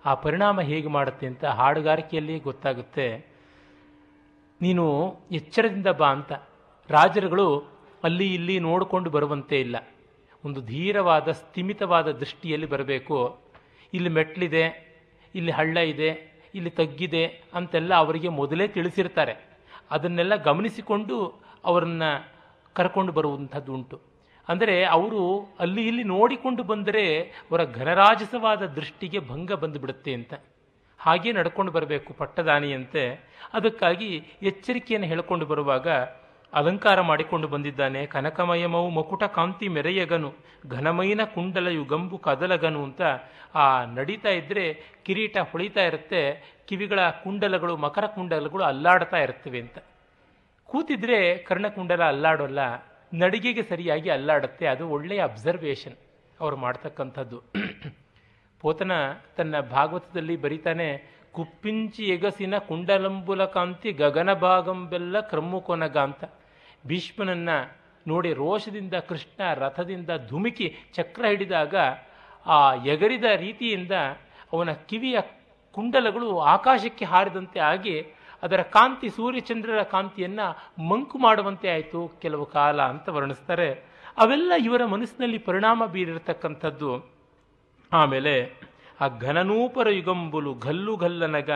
ಆ 0.04 0.12
ಪರಿಣಾಮ 0.14 0.60
ಹೇಗೆ 0.60 0.88
ಮಾಡುತ್ತೆ 0.88 1.26
ಅಂತ 1.26 1.44
ಹಾಡುಗಾರಿಕೆಯಲ್ಲಿ 1.58 2.36
ಗೊತ್ತಾಗುತ್ತೆ. 2.38 3.06
ನೀನು 4.60 4.84
ಎಚ್ಚರದಿಂದ 5.32 5.90
ಬಾ 6.00 6.08
ಅಂತ. 6.08 6.32
ರಾಜರುಗಳು 6.90 7.46
ಅಲ್ಲಿ 8.04 8.26
ಇಲ್ಲಿ 8.34 8.56
ನೋಡಿಕೊಂಡು 8.58 9.08
ಬರುವಂತೆ 9.10 9.56
ಇಲ್ಲ. 9.60 9.76
ಒಂದು 10.44 10.60
ಧೀರವಾದ, 10.66 11.28
ಸ್ಥಿಮಿತವಾದ 11.30 12.08
ದೃಷ್ಟಿಯಲ್ಲಿ 12.12 12.66
ಬರಬೇಕು. 12.66 13.18
ಇಲ್ಲಿ 13.94 14.10
ಮೆಟ್ಲಿದೆ, 14.10 14.64
ಇಲ್ಲಿ 15.34 15.52
ಹಳ್ಳ 15.52 15.76
ಇದೆ, 15.92 16.10
ಇಲ್ಲಿ 16.54 16.70
ತಗ್ಗಿದೆ 16.70 17.24
ಅಂತೆಲ್ಲ 17.54 17.92
ಅವರಿಗೆ 17.94 18.28
ಮೊದಲೇ 18.40 18.66
ತಿಳಿಸಿರ್ತಾರೆ. 18.68 19.34
ಅದನ್ನೆಲ್ಲ 19.90 20.34
ಗಮನಿಸಿಕೊಂಡು 20.42 21.16
ಅವರನ್ನ 21.64 22.02
ಕರ್ಕೊಂಡು 22.76 23.12
ಬರುವಂಥದ್ದು 23.12 23.72
ಉಂಟು. 23.78 23.96
ಅಂದರೆ 24.48 24.76
ಅವರು 24.96 25.22
ಅಲ್ಲಿ 25.60 25.82
ಇಲ್ಲಿ 25.86 26.04
ನೋಡಿಕೊಂಡು 26.14 26.62
ಬಂದರೆ 26.62 27.04
ಅವರ 27.48 27.62
ಘನರಾಜಸವಾದ 27.78 28.62
ದೃಷ್ಟಿಗೆ 28.78 29.18
ಭಂಗ 29.30 29.52
ಬಂದುಬಿಡುತ್ತೆ 29.62 30.12
ಅಂತ. 30.18 30.34
ಹಾಗೆ 31.00 31.32
ನಡ್ಕೊಂಡು 31.32 31.72
ಬರಬೇಕು 31.72 32.12
ಪಟ್ಟದಾನಿಯಂತೆ 32.12 33.02
ಅದಕ್ಕಾಗಿ 33.54 34.08
ಎಚ್ಚರಿಕೆಯನ್ನು 34.42 35.08
ಹೇಳಿಕೊಂಡು 35.08 35.46
ಬರುವಾಗ 35.46 35.88
ಅಲಂಕಾರ 36.52 36.98
ಮಾಡಿಕೊಂಡು 37.00 37.46
ಬಂದಿದ್ದಾನೆ, 37.48 38.00
ಕನಕಮಯಮವು 38.06 38.88
ಮಕುಟ 38.90 39.24
ಕಾಂತಿ 39.36 39.66
ಮೆರೆಯಗನು 39.68 40.30
ಘನಮೈನ 40.68 41.22
ಕುಂಡಲ 41.34 41.68
ಯುಗಂಬು 41.78 42.18
ಕದಲಗನು 42.18 42.80
ಅಂತ. 42.84 43.02
ಆ 43.54 43.66
ನಡೀತಾ 43.96 44.30
ಇದ್ದರೆ 44.30 44.64
ಕಿರೀಟ 45.06 45.36
ಹೊಳಿತಾ 45.50 45.82
ಇರುತ್ತೆ, 45.90 46.22
ಕಿವಿಗಳ 46.68 47.00
ಕುಂಡಲಗಳು, 47.24 47.76
ಮಕರ 47.76 48.06
ಕುಂಡಲಗಳು 48.16 48.64
ಅಲ್ಲಾಡ್ತಾ 48.64 49.18
ಇರ್ತವೆ 49.18 49.60
ಅಂತ. 49.60 49.78
ಕೂತಿದ್ರೆ 50.68 51.38
ಕರ್ಣಕುಂಡಲ 51.38 52.02
ಅಲ್ಲಾಡೋಲ್ಲ, 52.04 52.58
ನಡಿಗೆಗೆ 53.12 53.62
ಸರಿಯಾಗಿ 53.62 54.10
ಅಲ್ಲಾಡುತ್ತೆ, 54.10 54.66
ಅದು 54.66 54.88
ಒಳ್ಳೆಯ 54.88 55.22
ಅಬ್ಸರ್ವೇಷನ್ 55.22 55.96
ಅವರು 56.40 56.56
ಮಾಡ್ತಕ್ಕಂಥದ್ದು. 56.56 57.42
ಪೋತನ 58.60 58.92
ತನ್ನ 59.36 59.60
ಭಾಗವತದಲ್ಲಿ 59.60 60.36
ಬರೀತಾನೆ, 60.36 60.88
ಕುಪ್ಪಿಂಚಿ 61.32 62.02
ಎಗಸಿನ 62.02 62.58
ಕುಂಡಲಂಬುಲ 62.58 63.44
ಕಾಂತಿ 63.44 63.92
ಗಗನ 63.92 64.32
ಭಾಗಂಬೆಲ್ಲ 64.32 65.20
ಕ್ರಮ್ಮುಕೊನಗ 65.20 65.96
ಅಂತ. 65.96 66.24
ಭೀಷ್ಮನನ್ನು 66.86 67.56
ನೋಡಿ 68.08 68.32
ರೋಷದಿಂದ 68.32 68.94
ಕೃಷ್ಣ 68.94 69.54
ರಥದಿಂದ 69.54 70.10
ಧುಮುಕಿ 70.28 70.76
ಚಕ್ರ 70.94 71.24
ಹಿಡಿದಾಗ 71.28 71.74
ಆ 72.46 72.74
ಎಗರಿದ 72.74 73.24
ರೀತಿಯಿಂದ 73.36 73.92
ಅವನ 74.52 74.72
ಕಿವಿಯ 74.72 75.18
ಕುಂಡಲಗಳು 75.74 76.38
ಆಕಾಶಕ್ಕೆ 76.38 77.04
ಹಾರಿದಂತೆ 77.04 77.60
ಆಗಿ 77.60 77.96
ಅದರ 78.42 78.62
ಕಾಂತಿ 78.62 79.08
ಸೂರ್ಯಚಂದ್ರರ 79.08 79.82
ಕಾಂತಿಯನ್ನು 79.82 80.46
ಮಂಕು 80.88 81.18
ಮಾಡುವಂತೆ 81.18 81.68
ಆಯಿತು 81.68 82.08
ಕೆಲವು 82.22 82.46
ಕಾಲ 82.46 82.82
ಅಂತ 82.82 83.08
ವರ್ಣಿಸ್ತಾರೆ. 83.08 83.68
ಅವೆಲ್ಲ 84.18 84.52
ಇವರ 84.64 84.84
ಮನಸ್ಸಿನಲ್ಲಿ 84.84 85.38
ಪರಿಣಾಮ 85.38 85.86
ಬೀರಿರತಕ್ಕಂಥದ್ದು. 85.86 87.10
ಆಮೇಲೆ 87.92 88.34
ಆ 89.00 89.08
ಘನನೂಪರ 89.08 89.88
ಯುಗಂಬುಲು 89.88 90.54
ಘಲ್ಲು 90.58 90.96
ಘಲ್ಲನಗ 90.96 91.50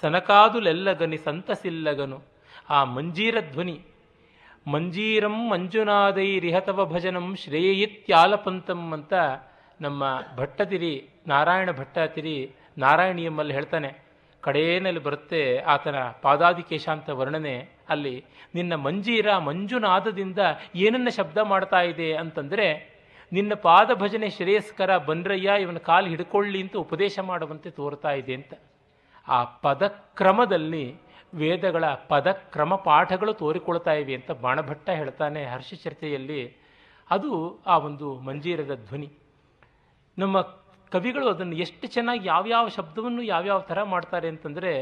ಸನಕಾದುಲೆಲ್ಲಗನಿ 0.00 1.16
ಸಂತಸಿಲ್ಲಗನು. 1.16 2.22
ಆ 2.70 2.84
ಮಂಜೀರ 2.84 3.36
ಧ್ವನಿ, 3.52 3.80
ಮಂಜೀರಂ 4.72 5.50
ಮಂಜುನಾದೈರಿಹತವ 5.50 6.86
ಭಜನಂ 6.86 7.36
ಶ್ರೇಯಿತ್ಯಾಲಪಂತಂ 7.36 8.92
ಅಂತ 8.92 9.14
ನಮ್ಮ 9.80 10.04
ಭಟ್ಟತಿರಿ 10.36 11.08
ನಾರಾಯಣ 11.26 11.70
ಭಟ್ಟತಿರಿ 11.70 12.36
ನಾರಾಯಣಿಯಮ್ಮಲ್ಲಿ 12.78 13.54
ಹೇಳ್ತಾನೆ. 13.54 14.03
ಕಡೇನಲ್ಲಿ 14.44 15.00
ಬರುತ್ತೆ 15.00 15.58
ಆತನ 15.58 15.96
ಪಾದಾದಿಕೇಶ 16.22 16.88
ಅಂತ 16.88 17.10
ವರ್ಣನೆ. 17.10 17.68
ಅಲ್ಲಿ 17.88 18.24
ನಿನ್ನ 18.54 18.74
ಮಂಜೀರ 18.74 19.36
ಮಂಜುನಾದದಿಂದ 19.38 20.38
ಏನನ್ನ 20.74 21.08
ಶಬ್ದ 21.08 21.38
ಮಾಡ್ತಾ 21.38 21.80
ಇದೆ 21.82 22.14
ಅಂತಂದರೆ, 22.14 22.94
ನಿನ್ನ 23.32 23.54
ಪಾದ 23.54 23.90
ಭಜನೆ 23.94 24.30
ಶ್ರೇಯಸ್ಕರ 24.30 24.98
ಬನ್ರಯ್ಯ 24.98 25.62
ಇವನ 25.62 25.76
ಕಾಲು 25.76 26.06
ಹಿಡ್ಕೊಳ್ಳಿ 26.06 26.62
ಅಂತ 26.62 26.76
ಉಪದೇಶ 26.76 27.18
ಮಾಡುವಂತೆ 27.18 27.70
ತೋರ್ತಾ 27.70 28.10
ಇದೆ 28.10 28.34
ಅಂತ. 28.34 28.54
ಆ 29.28 29.44
ಪದಕ್ರಮದಲ್ಲಿ 29.44 30.96
ವೇದಗಳ 31.34 31.84
ಪದಕ್ರಮ 31.86 32.74
ಪಾಠಗಳು 32.74 33.32
ತೋರಿಕೊಳ್ತಾ 33.32 33.92
ಇವೆ 33.92 34.14
ಅಂತ 34.14 34.30
ಬಾಣಭಟ್ಟ 34.30 34.90
ಹೇಳ್ತಾನೆ 34.90 35.44
ಹರ್ಷಚರ್ತೆಯಲ್ಲಿ. 35.44 36.56
ಅದು 37.10 37.60
ಆ 37.66 37.78
ಒಂದು 37.78 38.20
ಮಂಜೀರದ 38.20 38.74
ಧ್ವನಿ. 38.74 39.12
ನಮ್ಮ 40.18 40.40
ಕವಿಗಳು 40.94 41.26
ಅದನ್ನು 41.34 41.56
ಎಷ್ಟು 41.64 41.86
ಚೆನ್ನಾಗಿ 41.94 42.24
ಯಾವ್ಯಾವ 42.34 42.66
ಶಬ್ದವನ್ನು 42.76 43.22
ಯಾವ್ಯಾವ 43.34 43.60
ಥರ 43.70 43.82
ಮಾಡ್ತಾರೆ 43.92 44.28
ಅಂತಂದರೆ, 44.34 44.72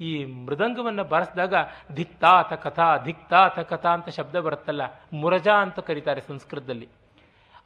ಈ 0.00 0.10
ಮೃದಂಗವನ್ನು 0.46 1.04
ಬಾರಿಸಿದಾಗ 1.12 1.54
ಧಿಕ್ತಾತ 1.98 2.52
ಕಥಾ 2.64 2.88
ಧಿಕ್ತಾತ 3.06 3.58
ಕಥಾ 3.72 3.90
ಅಂತ 3.98 4.08
ಶಬ್ದ 4.18 4.36
ಬರುತ್ತಲ್ಲ, 4.46 4.82
ಮುರಜಾ 5.22 5.56
ಅಂತ 5.64 5.78
ಕರೀತಾರೆ 5.88 6.22
ಸಂಸ್ಕೃತದಲ್ಲಿ. 6.30 6.88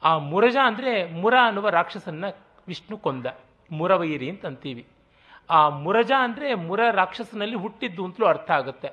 ಆ 0.03 0.11
ಮುರಜ 0.31 0.57
ಅಂದರೆ 0.69 0.91
ಮುರ 1.21 1.35
ಅನ್ನುವ 1.47 1.69
ರಾಕ್ಷಸನ್ನ 1.77 2.25
ವಿಷ್ಣು 2.67 2.97
ಕೊಂದ, 3.05 3.27
ಮುರವೈರಿ 3.71 4.27
ಅಂತ 4.33 4.45
ಅಂತೀವಿ. 4.51 4.83
ಆ 5.49 5.59
ಮುರಜ 5.85 6.11
ಅಂದರೆ 6.25 6.47
ಮುರ 6.67 6.81
ರಾಕ್ಷಸನಲ್ಲಿ 6.99 7.57
ಹುಟ್ಟಿದ್ದು 7.63 8.01
ಅಂತಲೂ 8.07 8.25
ಅರ್ಥ 8.33 8.49
ಆಗುತ್ತೆ. 8.59 8.89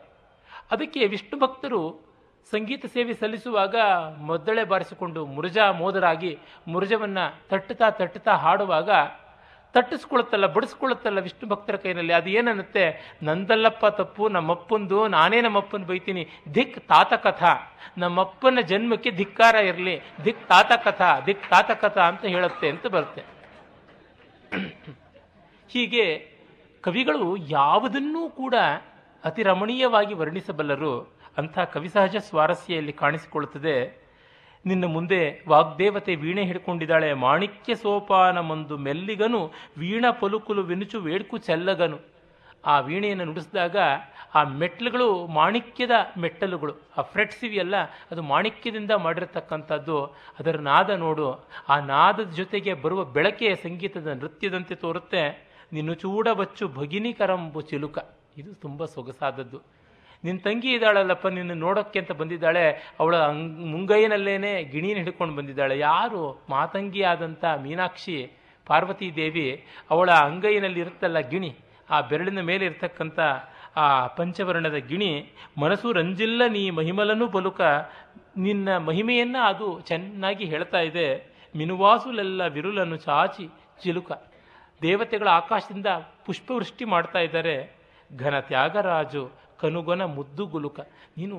ಅದಕ್ಕೆ 0.75 1.01
ವಿಷ್ಣು 1.15 1.37
ಭಕ್ತರು 1.45 1.81
ಸಂಗೀತ 2.51 2.87
ಸೇವೆ 2.87 3.15
ಸಲ್ಲಿಸುವಾಗ 3.15 3.77
ಮೊದ್ದಳೆ 4.19 4.65
ಬಾರಿಸಿಕೊಂಡು 4.65 5.27
ಮುರುಜಾ 5.27 5.73
ಮೋದರಾಗಿ 5.73 6.39
ಮುರುಜವನ್ನು 6.69 7.49
ತಟ್ಟುತ್ತಾ 7.49 7.91
ತಟ್ಟುತ್ತಾ 7.91 8.35
ಹಾಡುವಾಗ, 8.35 8.91
ತಟ್ಟಿಸ್ಕೊಳ್ಳುತ್ತಲ್ಲ, 9.73 10.47
ಬಡಿಸ್ಕೊಳ್ಳುತ್ತಲ್ಲ 10.47 11.21
ವಿಷ್ಣು 11.21 11.49
ಭಕ್ತರ 11.49 11.77
ಕೈನಲ್ಲಿ. 11.77 12.13
ಅದು 12.13 12.31
ಏನನ್ನುತ್ತೆ? 12.31 13.17
ನಂದಲ್ಲಪ್ಪ 13.23 13.87
ತಪ್ಪು, 13.87 14.29
ನಮ್ಮಪ್ಪಂದು, 14.29 15.09
ನಾನೇ 15.09 15.41
ನಮ್ಮಪ್ಪನ 15.41 15.85
ಬೈತೀನಿ. 15.85 16.29
ದಿಕ್ 16.55 16.81
ತಾತ 16.81 17.13
ಕಥಾ. 17.13 17.77
ನಮ್ಮಪ್ಪನ 17.99 18.61
ಜನ್ಮಕ್ಕೆ 18.61 19.11
ಧಿಕ್ಕಾರ 19.11 19.55
ಇರಲಿ. 19.55 20.01
ದಿಕ್ 20.25 20.49
ತಾತ 20.49 20.73
ಕಥಾ 20.85 21.21
ಧಿಕ್ 21.21 21.51
ತಾತ 21.51 21.71
ಕಥಾ 21.71 22.03
ಅಂತ 22.03 22.25
ಹೇಳುತ್ತೆ 22.25 22.69
ಅಂತ 22.69 22.87
ಬರುತ್ತೆ. 22.87 23.23
ಹೀಗೆ 25.69 26.33
ಕವಿಗಳು 26.81 27.37
ಯಾವುದನ್ನೂ 27.37 28.29
ಕೂಡ 28.29 28.55
ಅತಿ 29.25 29.43
ರಮಣೀಯವಾಗಿ 29.43 30.15
ವರ್ಣಿಸಬಲ್ಲರು. 30.15 31.16
ಅಂಥ 31.39 31.59
ಕವಿಸಹಜ 31.59 32.17
ಸ್ವಾರಸ್ಯಲ್ಲಿ 32.17 32.93
ಕಾಣಿಸಿಕೊಳ್ಳುತ್ತದೆ. 32.93 34.07
ನಿನ್ನ 34.67 34.85
ಮುಂದೆ 34.85 35.45
ವಾಗ್ದೇವತೆ 35.49 36.15
ವೀಣೆ 36.15 36.45
ಹಿಡ್ಕೊಂಡಿದ್ದಾಳೆ. 36.45 37.13
ಮಾಣಿಕ್ಯ 37.13 37.75
ಸೋಪಾನ 37.75 38.41
ಮಂದು 38.41 38.79
ಮೆಲ್ಲಿಗನು, 38.79 39.53
ವೀಣ 39.79 40.05
ಪಲುಕುಲು 40.21 40.63
ವಿನುಚು 40.63 41.01
ವೇಡ್ಕು 41.01 41.39
ಚೆಲ್ಲಗನು. 41.39 41.99
ಆ 42.67 42.81
ವೀಣೆಯನ್ನು 42.81 43.25
ನುಡಿಸಿದಾಗ 43.25 43.77
ಆ 44.35 44.43
ಮೆಟ್ಲುಗಳು 44.43 45.27
ಮಾಣಿಕ್ಯದ 45.27 45.91
ಮೆಟ್ಟಲುಗಳು. 46.19 46.75
ಆ 46.97 47.03
ಫ್ರೆಟ್ಸ್ 47.03 47.45
ಇವೆಯಲ್ಲ 47.45 47.77
ಅದು 47.83 48.23
ಮಾಣಿಕ್ಯದಿಂದ 48.23 48.91
ಮಾಡಿರತಕ್ಕಂಥದ್ದು. 48.91 50.05
ಅದರ 50.07 50.57
ನಾದ 50.57 50.91
ನೋಡು, 50.91 51.49
ಆ 51.69 51.79
ನಾದದ 51.79 52.31
ಜೊತೆಗೆ 52.31 52.75
ಬರುವ 52.75 53.05
ಬೆಳಕೆ 53.05 53.55
ಸಂಗೀತದ 53.55 54.07
ನೃತ್ಯದಂತೆ 54.07 54.75
ತೋರುತ್ತೆ. 54.75 55.49
ನಿನ್ನು 55.73 55.95
ಚೂಡ 55.95 56.29
ಬಚ್ಚು 56.29 56.69
ಭಗಿನಿ 56.69 57.13
ಕರಂಬು 57.13 57.61
ಚಿಲುಕ. 57.61 57.99
ಇದು 58.37 58.55
ತುಂಬ 58.55 58.85
ಸೊಗಸಾದದ್ದು. 58.85 59.61
ನಿನ್ನ 60.25 60.41
ತಂಗಿ 60.45 60.73
ಇದ್ದಾಳಲ್ಲಪ್ಪ, 60.73 61.27
ನಿನ್ನ 61.27 61.53
ನೋಡೋಕ್ಕೆ 61.53 61.99
ಅಂತ 61.99 62.13
ಬಂದಿದ್ದಾಳೆ, 62.13 62.95
ಅವಳ 63.01 63.17
ಅಂಗ್, 63.17 63.59
ಮುಂಗೈನಲ್ಲೇನೆ 63.59 64.63
ಗಿಣಿನ 64.63 64.97
ಹಿಡ್ಕೊಂಡು 64.97 65.37
ಬಂದಿದ್ದಾಳೆ. 65.37 65.79
ಯಾರು? 65.79 66.47
ಮಾತಂಗಿ 66.51 67.03
ಆದಂಥ 67.03 67.45
ಮೀನಾಕ್ಷಿ 67.63 68.31
ಪಾರ್ವತಿ 68.67 69.17
ದೇವಿ, 69.17 69.65
ಅವಳ 69.91 70.11
ಅಂಗೈನಲ್ಲಿ 70.11 70.81
ಇರುತ್ತಲ್ಲ 70.81 71.19
ಗಿಣಿ, 71.19 71.57
ಆ 71.91 72.01
ಬೆರಳಿನ 72.01 72.41
ಮೇಲೆ 72.41 72.65
ಇರ್ತಕ್ಕಂಥ 72.65 73.21
ಆ 73.77 74.07
ಪಂಚವರ್ಣದ 74.07 74.75
ಗಿಣಿ, 74.75 75.33
ಮನಸ್ಸು 75.59 75.93
ರಂಜಿಲ್ಲ, 75.93 76.47
ನೀ 76.47 76.71
ಮಹಿಮಲನು 76.71 77.27
ಬಲುಕ, 77.27 77.61
ನಿನ್ನ 78.37 78.77
ಮಹಿಮೆಯನ್ನು 78.77 79.45
ಅದು 79.45 79.81
ಚೆನ್ನಾಗಿ 79.81 80.45
ಹೇಳ್ತಾ 80.45 80.79
ಇದೆ. 80.79 81.37
ಮಿನುವಾಸುಲೆಲ್ಲ 81.57 82.47
ವಿರುಲನ್ನು 82.47 82.97
ಚಾಚಿ 82.97 83.49
ಚಿಲುಕ. 83.83 84.13
ದೇವತೆಗಳ 84.83 85.29
ಆಕಾಶದಿಂದ 85.29 85.87
ಪುಷ್ಪವೃಷ್ಟಿ 86.25 86.85
ಮಾಡ್ತಾ 86.85 87.19
ಇದ್ದಾರೆ. 87.19 87.77
ಘನ 88.19 88.41
ತ್ಯಾಗರಾಜು 88.41 89.46
ಕನುಗೊನ 89.59 90.03
ಮುದ್ದು 90.05 90.47
ಗುಲುಕ. 90.47 90.81
ನೀನು 91.17 91.37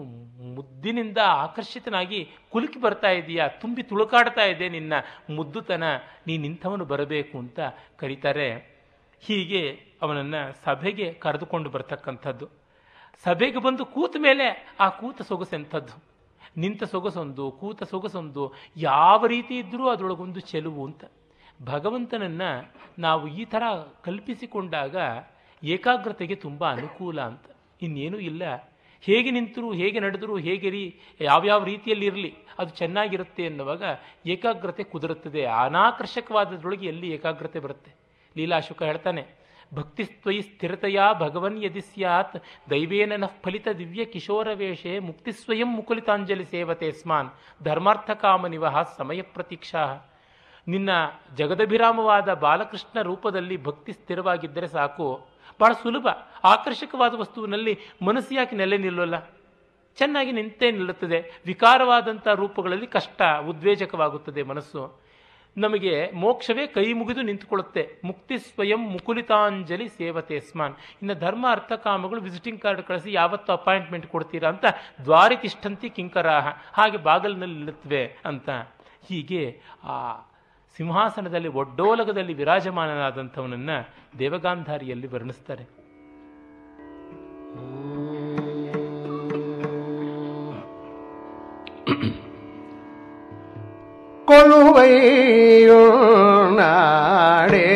ಮುದ್ದಿನಿಂದ 0.55 1.18
ಆಕರ್ಷಿತನಾಗಿ 1.26 2.30
ಕುಲುಕಿ 2.51 2.82
ಬರ್ತಾ 2.82 3.09
ಇದೆಯಾ? 3.09 3.47
ತುಂಬಿ 3.47 3.84
ತುಳುಕಾಡ್ತಾ 3.84 4.45
ಇದೆ 4.45 4.70
ನಿನ್ನ 4.70 4.93
ಮುದ್ದುತನ. 5.30 5.84
ನೀನು 6.28 6.45
ಇಂಥವನು 6.45 6.86
ಬರಬೇಕು 6.86 7.38
ಅಂತ 7.38 7.59
ಕರೀತಾರೆ. 7.97 8.78
ಹೀಗೆ 9.20 9.80
ಅವನನ್ನು 10.01 10.65
ಸಭೆಗೆ 10.65 11.13
ಕರೆದುಕೊಂಡು 11.13 11.70
ಬರ್ತಕ್ಕಂಥದ್ದು. 11.70 12.47
ಸಭೆಗೆ 13.24 13.59
ಬಂದು 13.59 13.86
ಕೂತ 13.86 14.15
ಮೇಲೆ 14.20 14.76
ಆ 14.80 14.89
ಕೂತ 14.89 15.22
ಸೊಗಸೆಂಥದ್ದು 15.22 16.03
ನಿಂತ 16.57 16.84
ಸೊಗಸೊಂದು, 16.84 17.51
ಕೂತ 17.51 17.84
ಸೊಗಸೊಂದು, 17.84 18.53
ಯಾವ 18.78 19.26
ರೀತಿ 19.26 19.57
ಇದ್ದರೂ 19.57 19.89
ಅದರೊಳಗೊಂದು 19.89 20.39
ಚೆಲುವು 20.39 20.86
ಅಂತ. 20.86 21.03
ಭಗವಂತನನ್ನು 21.65 22.74
ನಾವು 22.99 23.28
ಈ 23.28 23.45
ಥರ 23.45 23.63
ಕಲ್ಪಿಸಿಕೊಂಡಾಗ 24.03 24.95
ಏಕಾಗ್ರತೆಗೆ 25.63 26.36
ತುಂಬ 26.36 26.72
ಅನುಕೂಲ 26.72 27.22
ಅಂತ. 27.22 27.56
ಇನ್ನೇನೂ 27.82 28.17
ಇಲ್ಲ. 28.17 28.43
ಹೇಗೆ 29.01 29.32
ನಿಂತರೂ, 29.32 29.73
ಹೇಗೆ 29.73 29.99
ನಡೆದರೂ, 29.99 30.38
ಹೇಗೆ 30.38 30.69
ರೀ, 30.69 30.99
ಯಾವ್ಯಾವ 31.21 31.63
ರೀತಿಯಲ್ಲಿ 31.63 32.05
ಇರಲಿ, 32.05 32.36
ಅದು 32.59 32.69
ಚೆನ್ನಾಗಿರುತ್ತೆ 32.69 33.43
ಎನ್ನುವಾಗ 33.43 33.84
ಏಕಾಗ್ರತೆ 34.25 34.84
ಕುದುರುತ್ತದೆ. 34.84 35.45
ಅನಾಕರ್ಷಕವಾದದ್ರೊಳಗೆ 35.45 36.88
ಎಲ್ಲಿ 36.88 37.09
ಏಕಾಗ್ರತೆ 37.09 37.59
ಬರುತ್ತೆ? 37.59 37.91
ಲೀಲಾಶುಕ 38.38 38.84
ಹೇಳ್ತಾನೆ, 38.84 39.25
ಭಕ್ತಿಸ್ತ್ವಯಿ 39.73 40.41
ಸ್ಥಿರತೆಯ 40.41 40.99
ಭಗವನ್ 41.19 41.63
ಯದಿ 41.63 41.82
ಸ್ಯಾತ್, 41.82 42.38
ದೈವೇನ 42.69 43.25
ಫಲಿತ 43.25 43.67
ದಿವ್ಯ 43.67 44.05
ಕಿಶೋರ 44.05 44.47
ವೇಷೆ 44.53 44.99
ಮುಕ್ತಿ 44.99 45.32
ಸ್ವಯಂ 45.32 45.75
ಮುಕುಲಿತಾಂಜಲಿ 45.75 46.45
ಸೇವತೆ 46.45 46.91
ಸ್ಮಾನ್, 46.91 47.30
ಧರ್ಮಾರ್ಥ 47.63 48.09
ಕಾಮ 48.09 48.47
ನಿವಹ 48.47 48.82
ಸಮಯ 48.97 49.21
ಪ್ರತೀಕ್ಷಾ 49.21 50.13
ನಿನ್ನ 50.67 50.89
ಜಗದಭಿರಾಮವಾದ 51.36 52.34
ಬಾಲಕೃಷ್ಣ 52.34 53.01
ರೂಪದಲ್ಲಿ 53.01 53.63
ಭಕ್ತಿ 53.63 53.93
ಸ್ಥಿರವಾಗಿದ್ದರೆ 53.93 54.67
ಸಾಕು. 54.67 55.36
ಬಹಳ 55.61 55.73
ಸುಲಭ. 55.73 56.07
ಆಕರ್ಷಕವಾದ 56.43 57.13
ವಸ್ತುವಿನಲ್ಲಿ 57.15 57.79
ಮನಸ್ಸು 58.05 58.35
ಯಾಕೆ 58.35 58.55
ನೆಲೆ 58.55 58.77
ನಿಲ್ಲೋಲ್ಲ. 58.77 59.19
ಚೆನ್ನಾಗಿ 59.95 60.31
ನಿಂತೇ 60.31 60.71
ನಿಲ್ಲುತ್ತದೆ. 60.71 61.41
ವಿಕಾರವಾದಂಥ 61.45 62.27
ರೂಪಗಳಲ್ಲಿ 62.27 62.87
ಕಷ್ಟ, 62.87 63.21
ಉದ್ವೇಜಕವಾಗುತ್ತದೆ 63.47 64.43
ಮನಸ್ಸು. 64.43 65.07
ನಮಗೆ 65.57 66.11
ಮೋಕ್ಷವೇ 66.11 66.67
ಕೈ 66.67 66.93
ಮುಗಿದು 66.93 67.21
ನಿಂತುಕೊಳ್ಳುತ್ತೆ. 67.21 68.01
ಮುಕ್ತಿ 68.03 68.37
ಸ್ವಯಂ 68.37 68.89
ಮುಕುಲಿತಾಂಜಲಿ 68.89 69.89
ಸೇವತೆ 69.89 70.39
ಸ್ಮಾನ್. 70.39 70.75
ಇನ್ನು 71.01 71.13
ಧರ್ಮ, 71.13 71.45
ಅರ್ಥ, 71.51 71.71
ಕಾಮಗಳು 71.73 72.21
ವಿಸಿಟಿಂಗ್ 72.21 72.61
ಕಾರ್ಡ್ 72.61 72.81
ಕಳಿಸಿ 72.81 73.13
ಯಾವತ್ತು 73.13 73.53
ಅಪಾಯಿಂಟ್ಮೆಂಟ್ 73.53 74.07
ಕೊಡ್ತೀರಾ 74.07 74.49
ಅಂತ 74.49 74.65
ದ್ವಾರಿತಿಷ್ಠಂತಿ 75.03 75.89
ಕಿಂಕರಾಹ. 75.89 76.47
ಹಾಗೆ 76.73 76.97
ಬಾಗಲಿನಲ್ಲಿ 76.97 77.55
ನಿಲ್ಲುತ್ತವೆ 77.55 78.17
ಅಂತ. 78.25 78.49
ಹೀಗೆ 79.09 79.61
ಆ 79.83 80.13
ಸಿಂಹಾಸನದಲ್ಲಿ 80.76 81.48
ಒಡ್ಡೋಲಗದಲ್ಲಿ 81.54 82.34
ವಿರಾಜಮಾನನಾದಂಥವನನ್ನು 82.34 83.78
ದೇವಗಾಂಧಾರಿಯಲ್ಲಿ 84.18 85.06
ವರ್ಣಿಸ್ತಾರೆ 85.06 85.64
கொலுவையுணாடே 96.34 97.66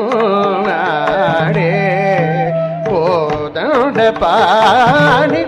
கொலுவையுணாடே 0.00 1.70
போதண்ட 2.88 3.98
பாணி 4.20 5.42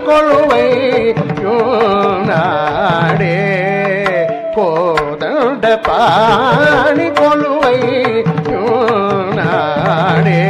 நாடே 2.36 3.36
கோதண்ட 4.56 5.66
பாணி 5.86 7.08
கொலுவை 7.18 7.78
நாடே 9.38 10.42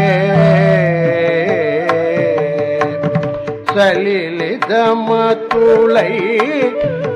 சலிலிதம 3.76 5.08
துளை 5.50 6.10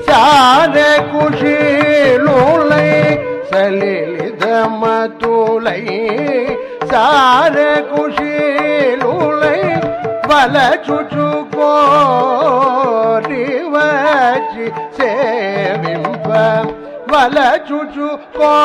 சாத 0.09 0.77
குஷிலுளை 1.13 2.89
சலிலிதம 3.51 4.83
துளை 5.23 5.83
சாத 6.93 7.59
குஷி 7.93 8.35
ಬಲ 10.43 10.59
ಚುಚು 10.85 11.25
ಕೋರಿವಜಿ 11.55 11.87
ಸೇವಿಂಬ 14.99 16.29
ಬಲ 17.11 17.39
ಚುಚು 17.69 18.07
ಕೋರಿವಜಿ 18.39 18.63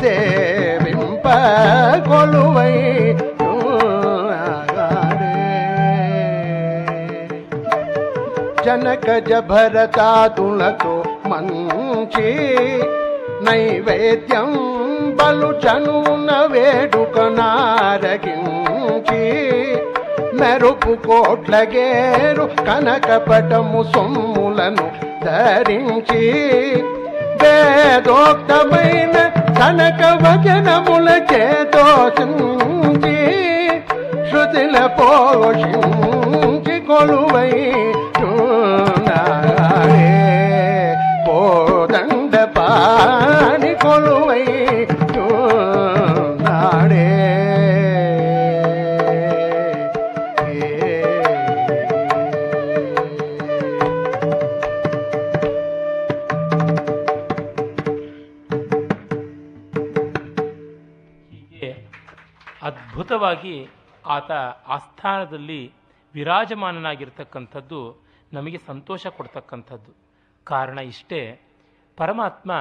ಸೇವಿಂಬ 0.00 1.26
ಕೊಲುವೈ 2.08 2.74
ಜನಕಜ 8.66 9.32
ಭರತ 9.50 10.00
ತುಳತು 10.36 10.96
ಮಂಚಿ 11.30 12.30
ನೈವೇದ್ಯಂ 13.46 14.50
బలు 15.18 15.50
చనున 15.62 16.30
వేడుకనారగించి 16.52 17.22
మెరుపు 20.38 20.92
కోట్లగేరు 21.06 22.46
కనకపటము 22.66 23.82
సొమ్ములను 23.92 24.86
ధరించి 25.24 26.22
వేదోక్తమైన 27.42 29.16
కనక 29.58 30.02
వచనముల 30.22 31.08
చేతోసించి 31.30 33.16
శృతిల 34.30 34.76
పోషించి 34.98 36.76
కొలువై 36.88 37.52
నాడే 39.08 40.10
కోదండ 41.26 42.34
పాని 42.56 43.72
కొలువై 43.84 44.25
ಅದ್ಭುತವಾಗಿ 63.06 63.68
ಆತ 64.06 64.30
ಆಸ್ಥಾನದಲ್ಲಿ 64.74 65.72
ವಿರಾಜಮಾನನಾಗಿರ್ತಕ್ಕಂಥದ್ದು 66.14 67.80
ನಮಗೆ 68.32 68.58
ಸಂತೋಷ 68.66 69.06
ಕೊಡ್ತಕ್ಕಂಥದ್ದು. 69.06 69.92
ಕಾರಣ 70.44 70.78
ಇಷ್ಟೇ, 70.78 71.40
ಪರಮಾತ್ಮ 71.96 72.52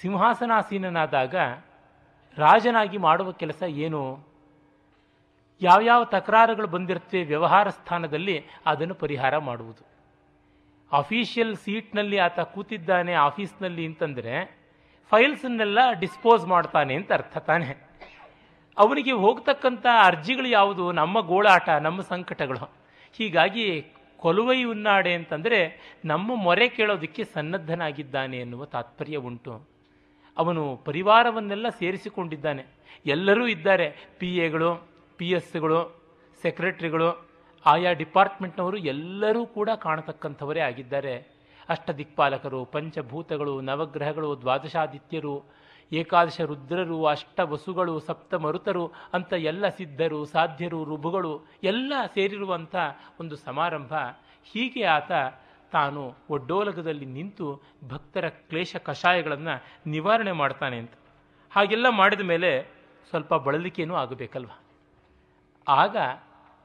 ಸಿಂಹಾಸನಾಸೀನನಾದಾಗ 0.00 1.34
ರಾಜನಾಗಿ 2.36 2.98
ಮಾಡುವ 2.98 3.32
ಕೆಲಸ 3.32 3.62
ಏನು? 3.62 4.02
ಯಾವ್ಯಾವ 5.60 6.04
ತಕರಾರುಗಳು 6.04 6.68
ಬಂದಿರ್ತವೆ 6.68 7.24
ವ್ಯವಹಾರ 7.24 7.68
ಸ್ಥಾನದಲ್ಲಿ 7.68 8.44
ಅದನ್ನು 8.66 8.94
ಪರಿಹಾರ 8.94 9.38
ಮಾಡುವುದು. 9.38 9.84
ಅಫೀಷಿಯಲ್ 10.92 11.56
ಸೀಟ್ನಲ್ಲಿ 11.56 12.18
ಆತ 12.18 12.40
ಕೂತಿದ್ದಾನೆ 12.40 13.12
ಆಫೀಸ್ನಲ್ಲಿ 13.12 13.86
ಅಂತಂದರೆ 13.86 14.36
ಫೈಲ್ಸನ್ನೆಲ್ಲ 15.10 15.78
ಡಿಸ್ಪೋಸ್ 15.98 16.46
ಮಾಡ್ತಾನೆ 16.46 16.94
ಅಂತ 16.94 17.12
ಅರ್ಥ 17.12 17.38
ತಾನೆ. 17.38 17.87
ಅವನಿಗೆ 18.78 19.12
ಹೋಗ್ತಕ್ಕಂಥ 19.12 19.86
ಅರ್ಜಿಗಳು 20.02 20.48
ಯಾವುದು? 20.48 20.92
ನಮ್ಮ 20.92 21.20
ಗೋಳಾಟ, 21.20 21.68
ನಮ್ಮ 21.68 22.00
ಸಂಕಟಗಳು. 22.00 22.70
ಹೀಗಾಗಿ 23.12 23.86
ಕೊಲುವೈ 24.18 24.64
ಉನ್ನಾಡೆ 24.64 25.14
ಅಂತಂದರೆ 25.14 25.80
ನಮ್ಮ 26.04 26.42
ಮೊರೆ 26.42 26.68
ಕೇಳೋದಕ್ಕೆ 26.68 27.24
ಸನ್ನದ್ಧನಾಗಿದ್ದಾನೆ 27.24 28.38
ಎನ್ನುವ 28.38 28.64
ತಾತ್ಪರ್ಯ 28.64 29.16
ಉಂಟು. 29.16 29.68
ಅವನು 30.38 30.76
ಪರಿವಾರವನ್ನೆಲ್ಲ 30.84 31.68
ಸೇರಿಸಿಕೊಂಡಿದ್ದಾನೆ. 31.68 32.64
ಎಲ್ಲರೂ 33.06 33.46
ಇದ್ದಾರೆ. 33.46 33.96
ಪಿ 34.18 34.36
ಎಗಳು 34.36 34.88
ಪಿ 35.16 35.30
ಎಸ್ಗಳು 35.30 36.00
ಸೆಕ್ರೆಟ್ರಿಗಳು, 36.42 37.28
ಆಯಾ 37.66 37.92
ಡಿಪಾರ್ಟ್ಮೆಂಟ್ನವರು 37.92 38.76
ಎಲ್ಲರೂ 38.76 39.46
ಕೂಡ 39.46 39.70
ಕಾಣತಕ್ಕಂಥವರೇ 39.70 40.60
ಆಗಿದ್ದಾರೆ. 40.60 41.38
ಅಷ್ಟದಿಕ್ಪಾಲಕರು, 41.68 42.64
ಪಂಚಭೂತಗಳು, 42.64 43.60
ನವಗ್ರಹಗಳು, 43.60 44.40
ದ್ವಾದಶಾದಿತ್ಯರು 44.40 45.57
ಏಕಾದಶ 45.92 46.40
ರುದ್ರರು 46.40 47.06
ಅಷ್ಟ 47.06 47.40
ವಸುಗಳು 47.40 48.00
ಸಪ್ತ 48.00 48.34
ಮರುತರು 48.34 48.92
ಅಂತ 49.12 49.32
ಎಲ್ಲ 49.32 49.68
ಸಿದ್ಧರು, 49.68 50.24
ಸಾಧ್ಯರು, 50.24 50.84
ರುಭುಗಳು 50.84 51.40
ಎಲ್ಲ 51.62 51.92
ಸೇರಿರುವಂಥ 52.14 52.76
ಒಂದು 53.20 53.36
ಸಮಾರಂಭ. 53.36 53.94
ಹೀಗೆ 54.44 54.84
ಆತ 54.84 55.12
ತಾನು 55.72 56.14
ಒಡ್ಡೋಲಗದಲ್ಲಿ 56.30 57.06
ನಿಂತು 57.06 57.62
ಭಕ್ತರ 57.88 58.28
ಕ್ಲೇಶ 58.28 58.76
ಕಷಾಯಗಳನ್ನು 58.76 59.64
ನಿವಾರಣೆ 59.90 60.32
ಮಾಡ್ತಾನೆ 60.32 60.78
ಅಂತ. 60.78 60.92
ಹಾಗೆಲ್ಲ 61.50 61.88
ಮಾಡಿದ 61.88 62.20
ಮೇಲೆ 62.20 62.68
ಸ್ವಲ್ಪ 63.08 63.34
ಬಳಲಿಕೆಯೂ 63.34 63.94
ಆಗಬೇಕಲ್ವ? 63.94 64.50
ಆಗ 65.68 65.96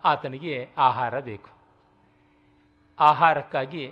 ಆತನಿಗೆ 0.03 0.69
ಆಹಾರ 0.77 1.19
ಬೇಕು. 1.19 1.49
ಆಹಾರಕ್ಕಾಗಿ 2.99 3.91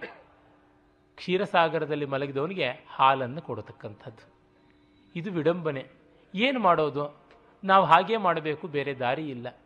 ಕ್ಷೀರಸಾಗರದಲ್ಲಿ 1.16 2.06
ಮಲಗಿದವನಿಗೆ 2.06 2.86
ಹಾಲನ್ನು 2.90 3.42
ಕೊಡತಕ್ಕಂಥದ್ದು. 3.42 4.31
ಇದು 5.16 5.32
ವಿಡಂಬನೆ. 5.32 5.88
ಏನು 6.36 6.60
ಮಾಡೋದು? 6.60 7.18
ನಾವು 7.64 7.86
ಹಾಗೇ 7.86 8.18
ಮಾಡಬೇಕು, 8.18 8.68
ಬೇರೆ 8.68 9.00
ದಾರಿ 9.00 9.30
ಇಲ್ಲ. 9.30 9.58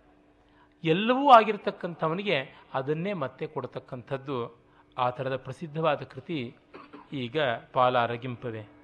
ಎಲ್ಲವೂ 0.84 1.30
ಆಗಿರ್ತಕ್ಕಂಥವನಿಗೆ 1.30 2.66
ಅದನ್ನೇ 2.74 3.14
ಮತ್ತೆ 3.14 3.48
ಕೊಡತಕ್ಕಂಥದ್ದು. 3.48 4.66
ಆ 4.98 5.10
ಥರದ 5.10 5.36
ಪ್ರಸಿದ್ಧವಾದ 5.36 5.98
ಕೃತಿ 5.98 6.56
ಈಗ 7.14 7.38
ಪಾಲಾರಗಿಂಪವೆ. 7.74 8.76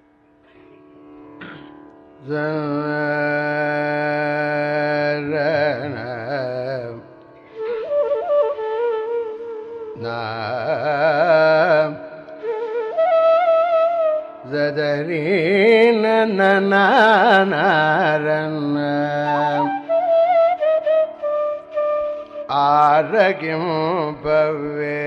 Zadarina 2.26 2.52
ಹರೇನ 15.04 16.04
ನಾರನ್ನ 16.70 18.78
ஆரகிம் 22.58 23.72
பவே 24.24 25.00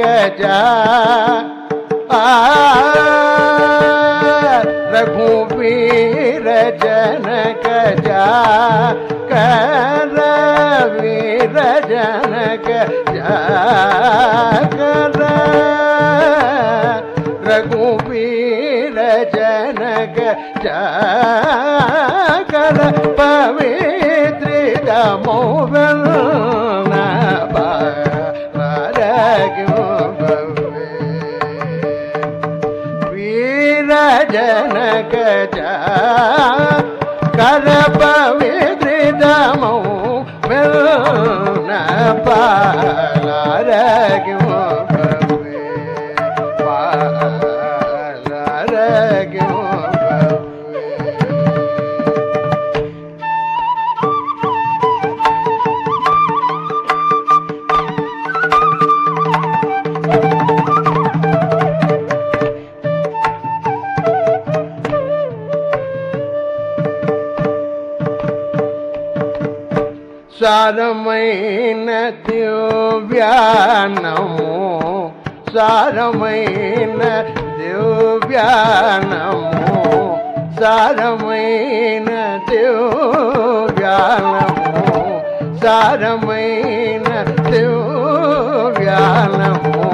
कह 0.00 0.26
जा 0.40 0.58
रघुवीर 4.94 6.46
जनक 6.82 7.66
जा 8.06 8.24
कर 9.32 10.16
वीर 10.94 11.56
जनक 11.90 12.68
जा 13.16 13.36
कर 14.74 15.18
रघुवीर 17.48 18.98
जनक 19.34 20.18
जा 20.64 20.82
कर 22.52 22.80
पवित्र 23.20 24.50
दमोबल 24.88 26.13
जनक 34.34 35.12
करपविदृतमौ 38.44 39.76
न 41.68 41.70
जनकलित 43.66 44.33
ચાર 70.44 70.78
મહિને 70.94 72.00
થયો 72.24 73.00
વ્યાનમો 73.10 74.48
ચાર 75.54 75.96
મહિને 76.20 77.12
થયો 77.58 78.18
વ્યાનમો 78.26 80.02
ચાર 80.58 80.98
મહિને 81.22 82.24
થયો 82.48 82.82
વ્યાનમો 83.78 85.06
ચાર 85.62 86.02
મહિને 86.26 87.18
થયો 87.48 88.68
વ્યાનમો 88.80 89.88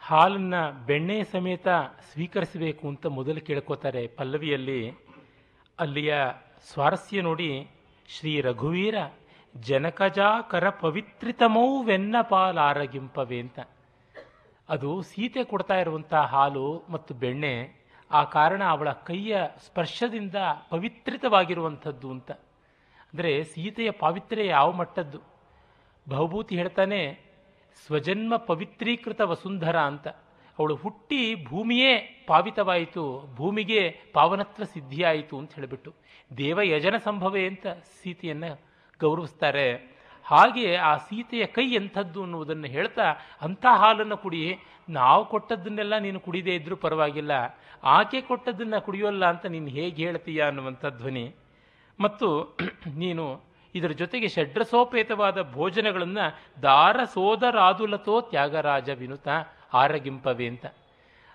ಹಾಲನ್ನು 0.08 0.86
ಬೆಣ್ಣೆ 0.86 1.24
ಸಮೇತ 1.24 1.68
ಸ್ವೀಕರಿಸಬೇಕು 2.14 2.88
ಅಂತ 2.88 3.06
ಮೊದಲು 3.06 3.42
ಕೇಳ್ಕೋತಾರೆ 3.42 4.08
ಪಲ್ಲವಿಯಲ್ಲಿ. 4.08 4.92
ಅಲ್ಲಿಯ 5.80 6.16
ಸ್ವಾರಸ್ಯ 6.74 7.22
ನೋಡಿ, 7.22 7.70
ಶ್ರೀ 8.10 8.42
ರಘುವೀರ, 8.42 8.96
ಜನಕಜಾಕರ 9.56 10.70
ಪವಿತ್ರಿತಮೌ 10.70 11.84
ವೆನ್ನ 11.84 12.16
ಪಾಲಾರಗಿಂಪವೇ 12.22 13.40
ಅಂತ. 13.40 13.60
ಅದು 14.70 15.02
ಸೀತೆ 15.02 15.44
ಕೊಡ್ತಾ 15.44 15.80
ಇರುವಂಥ 15.80 16.14
ಹಾಲು 16.14 16.84
ಮತ್ತು 16.90 17.14
ಬೆಣ್ಣೆ, 17.14 17.86
ಆ 18.12 18.24
ಕಾರಣ 18.24 18.64
ಅವಳ 18.64 18.92
ಕೈಯ 18.92 19.38
ಸ್ಪರ್ಶದಿಂದ 19.66 20.36
ಪವಿತ್ರಿತವಾಗಿರುವಂಥದ್ದು 20.70 22.12
ಅಂತ. 22.12 22.32
ಅಂದರೆ 23.02 23.44
ಸೀತೆಯ 23.44 23.92
ಪಾವಿತ್ರ್ಯ 23.92 24.46
ಯಾವ 24.46 24.72
ಮಟ್ಟದ್ದು? 24.72 25.22
ಬಹುಭೂತಿ 26.10 26.58
ಹೇಳ್ತಾನೆ 26.58 27.25
ಸ್ವಜನ್ಮ 27.86 28.36
ಪವಿತ್ರೀಕೃತ 28.36 29.22
ವಸುಂಧರ 29.22 29.80
ಅಂತ. 29.80 30.08
ಅವಳು 30.60 30.76
ಹುಟ್ಟಿ 30.76 31.46
ಭೂಮಿಯೇ 31.46 32.26
ಪಾವಿತವಾಯಿತು, 32.28 33.36
ಭೂಮಿಗೆ 33.36 34.00
ಪಾವನತ್ವ 34.14 34.64
ಸಿದ್ಧಿಯಾಯಿತು 34.64 35.38
ಅಂತ 35.38 35.54
ಹೇಳಿಬಿಟ್ಟು 35.54 35.94
ದೇವ 36.38 36.60
ಯಜನ 36.62 36.98
ಸಂಭವೇ 36.98 37.48
ಅಂತ 37.48 37.68
ಸೀತೆಯನ್ನು 37.68 38.62
ಗೌರವಿಸ್ತಾರೆ. 39.00 39.96
ಹಾಗೆ 40.24 40.76
ಆ 40.76 40.98
ಸೀತೆಯ 40.98 41.46
ಕೈ 41.46 41.72
ಎಂಥದ್ದು 41.72 42.24
ಅನ್ನುವುದನ್ನು 42.24 42.68
ಹೇಳ್ತಾ 42.68 43.04
ಅಂಥ 43.42 43.66
ಹಾಲನ್ನು 43.76 44.18
ಕುಡಿ. 44.18 44.60
ನಾವು 44.90 45.26
ಕೊಟ್ಟದ್ದನ್ನೆಲ್ಲ 45.26 45.98
ನೀನು 45.98 46.20
ಕುಡಿದೇ 46.20 46.56
ಇದ್ರೂ 46.56 46.76
ಪರವಾಗಿಲ್ಲ. 46.76 47.32
ಆಕೆ 47.84 48.22
ಕೊಟ್ಟದ್ದನ್ನು 48.22 48.86
ಕುಡಿಯೋಲ್ಲ 48.86 49.26
ಅಂತ 49.26 49.46
ನೀನು 49.46 49.68
ಹೇಗೆ 49.68 50.06
ಹೇಳ್ತೀಯ 50.06 50.42
ಅನ್ನುವಂಥ 50.42 50.86
ಧ್ವನಿ. 50.86 51.36
ಮತ್ತು 52.00 52.58
ನೀನು 52.96 53.45
ಇದರ 53.76 53.92
ಜೊತೆಗೆ 53.92 54.28
ಷಡ್ರಸೋಪೇತವಾದ 54.28 55.52
ಭೋಜನಗಳನ್ನು 55.52 56.26
ದಾರ 56.62 57.04
ಸೋದರಾದುಲತೋ 57.04 58.22
ತ್ಯಾಗರಾಜ 58.22 58.90
ವಿನುತ 58.90 59.28
ಆರಗಿಂಪವೇ 59.74 60.48
ಅಂತ. 60.48 60.66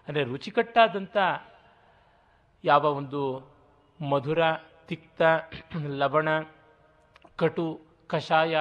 ಅಂದರೆ 0.08 0.24
ರುಚಿಕಟ್ಟಾದಂಥ 0.24 1.16
ಯಾವ 2.64 2.84
ಒಂದು 2.84 3.50
ಮಧುರ, 4.10 4.38
ತಿಕ್ತ, 4.88 5.22
ಲವಣ, 5.86 6.28
ಕಟು, 7.36 7.80
ಕಷಾಯ, 8.06 8.56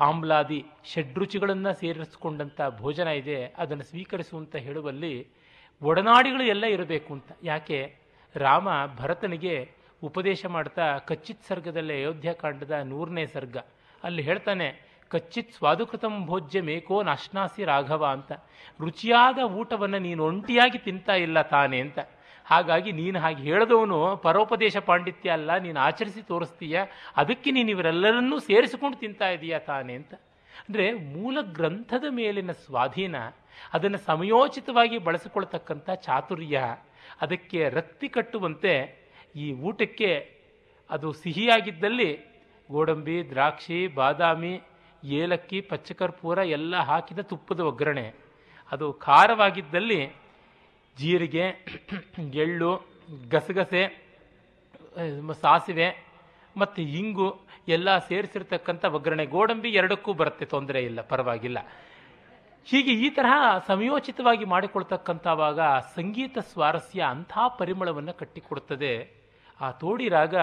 ಆಮ್ಲಾದಿ 0.00 0.66
ಷಡ್ರುಚಿಗಳನ್ನು 0.84 1.74
ಸೇರಿಸಿಕೊಂಡಂಥ 1.74 2.60
ಭೋಜನ 2.76 3.06
ಇದೆ. 3.06 3.54
ಅದನ್ನು 3.58 3.82
ಸ್ವೀಕರಿಸುವಂತ 3.82 4.56
ಹೇಳುವಲ್ಲಿ 4.56 5.28
ಒಡನಾಡಿಗಳು 5.82 6.42
ಎಲ್ಲ 6.42 6.64
ಇರಬೇಕು 6.66 7.14
ಅಂತ. 7.14 7.32
ಯಾಕೆ? 7.42 7.96
ರಾಮ 8.34 8.68
ಭರತನಿಗೆ 8.96 9.79
ಉಪದೇಶ 10.02 10.44
ಮಾಡ್ತಾ 10.54 10.84
ಕಚ್ಚಿತ್ 11.08 11.48
ಸರ್ಗದಲ್ಲಿ 11.48 11.94
ಅಯೋಧ್ಯಾಕಾಂಡದ 12.00 12.74
ನೂರನೇ 12.92 13.24
ಸರ್ಗ. 13.34 13.56
ಅಲ್ಲಿ 14.02 14.22
ಹೇಳ್ತಾನೆ, 14.28 14.68
ಕಚ್ಚಿತ್ 15.10 15.56
ಸ್ವಾದುಕೃತಂ 15.56 16.14
ಭೋಜ್ಯ 16.28 16.60
ಮೇಕೋ 16.68 16.96
ನಾಶ್ನಾಸಿ 17.08 17.62
ರಾಘವ 17.70 18.02
ಅಂತ. 18.16 18.32
ರುಚಿಯಾದ 18.84 19.38
ಊಟವನ್ನು 19.60 19.98
ನೀನು 20.06 20.22
ಒಂಟಿಯಾಗಿ 20.30 20.78
ತಿಂತಾ 20.86 21.14
ಇಲ್ಲ 21.26 21.38
ತಾನೆ 21.54 21.78
ಅಂತ. 21.86 21.98
ಹಾಗಾಗಿ 22.46 22.90
ನೀನು 23.00 23.18
ಹಾಗೆ 23.24 23.42
ಹೇಳಿದವನು 23.48 23.98
ಪರೋಪದೇಶ 24.26 24.76
ಪಾಂಡಿತ್ಯ 24.86 25.36
ಅಲ್ಲ, 25.38 25.50
ನೀನು 25.64 25.78
ಆಚರಿಸಿ 25.88 26.22
ತೋರಿಸ್ತೀಯ, 26.30 26.76
ಅದಕ್ಕೆ 27.22 27.50
ನೀನು 27.56 27.70
ಇವರೆಲ್ಲರನ್ನೂ 27.74 28.36
ಸೇರಿಸಿಕೊಂಡು 28.48 28.96
ತಿಂತಾ 29.02 29.28
ಇದೀಯಾ 29.36 29.58
ತಾನೆ 29.70 29.94
ಅಂತ. 30.00 30.14
ಅಂದರೆ 30.62 30.86
ಮೂಲ 31.12 31.36
ಗ್ರಂಥದ 31.56 32.06
ಮೇಲಿನ 32.18 32.52
ಸ್ವಾಧೀನ, 32.64 33.16
ಅದನ್ನು 33.76 34.00
ಸಮಯೋಚಿತವಾಗಿ 34.08 34.96
ಬಳಸಿಕೊಳ್ತಕ್ಕಂಥ 35.06 35.90
ಚಾತುರ್ಯ, 36.06 36.58
ಅದಕ್ಕೆ 37.24 37.60
ರಕ್ತಿ 37.78 38.08
ಕಟ್ಟುವಂತೆ 38.16 38.74
ಈ 39.36 39.52
ಊಟಕ್ಕೆ 39.52 40.40
ಅದು 40.90 41.12
ಸಿಹಿಯಾಗಿದ್ದಲ್ಲಿ 41.12 42.10
ಗೋಡಂಬಿ, 42.70 43.28
ದ್ರಾಕ್ಷಿ, 43.28 43.86
ಬಾದಾಮಿ, 43.86 44.60
ಏಲಕ್ಕಿ, 45.04 45.60
ಪಚ್ಚಕರ್ಪೂರ 45.60 46.38
ಎಲ್ಲ 46.38 46.76
ಹಾಕಿದ 46.76 47.18
ತುಪ್ಪದ 47.18 47.60
ಒಗ್ಗರಣೆ. 47.60 48.14
ಅದು 48.72 48.92
ಖಾರವಾಗಿದ್ದಲ್ಲಿ 48.92 50.06
ಜೀರಿಗೆ, 50.98 51.44
ಎಳ್ಳು, 52.34 52.70
ಗಸಗಸೆ 53.30 53.82
ಸಾಸಿವೆ 55.40 56.06
ಮತ್ತು 56.56 56.82
ಇಂಗು 56.82 57.28
ಎಲ್ಲ 57.68 57.98
ಸೇರಿಸಿರ್ತಕ್ಕಂಥ 57.98 58.84
ಒಗ್ಗರಣೆ. 58.84 59.26
ಗೋಡಂಬಿ 59.26 59.70
ಎರಡಕ್ಕೂ 59.70 60.12
ಬರುತ್ತೆ, 60.12 60.44
ತೊಂದರೆ 60.44 60.82
ಇಲ್ಲ, 60.82 61.00
ಪರವಾಗಿಲ್ಲ. 61.00 61.58
ಹೀಗೆ 62.64 62.92
ಈ 62.92 63.10
ತರಹ 63.10 63.58
ಸಮಯೋಚಿತವಾಗಿ 63.66 64.44
ಮಾಡಿಕೊಳ್ತಕ್ಕಂಥವಾಗ 64.44 65.60
ಸಂಗೀತ 65.94 66.38
ಸ್ವಾರಸ್ಯ 66.38 67.00
ಅಂಥ 67.02 67.32
ಪರಿಮಳವನ್ನು 67.58 68.14
ಕಟ್ಟಿಕೊಡುತ್ತದೆ. 68.14 69.19
ಆ 69.60 69.70
ತೋಡಿ 69.70 70.08
ರಾಗ 70.08 70.34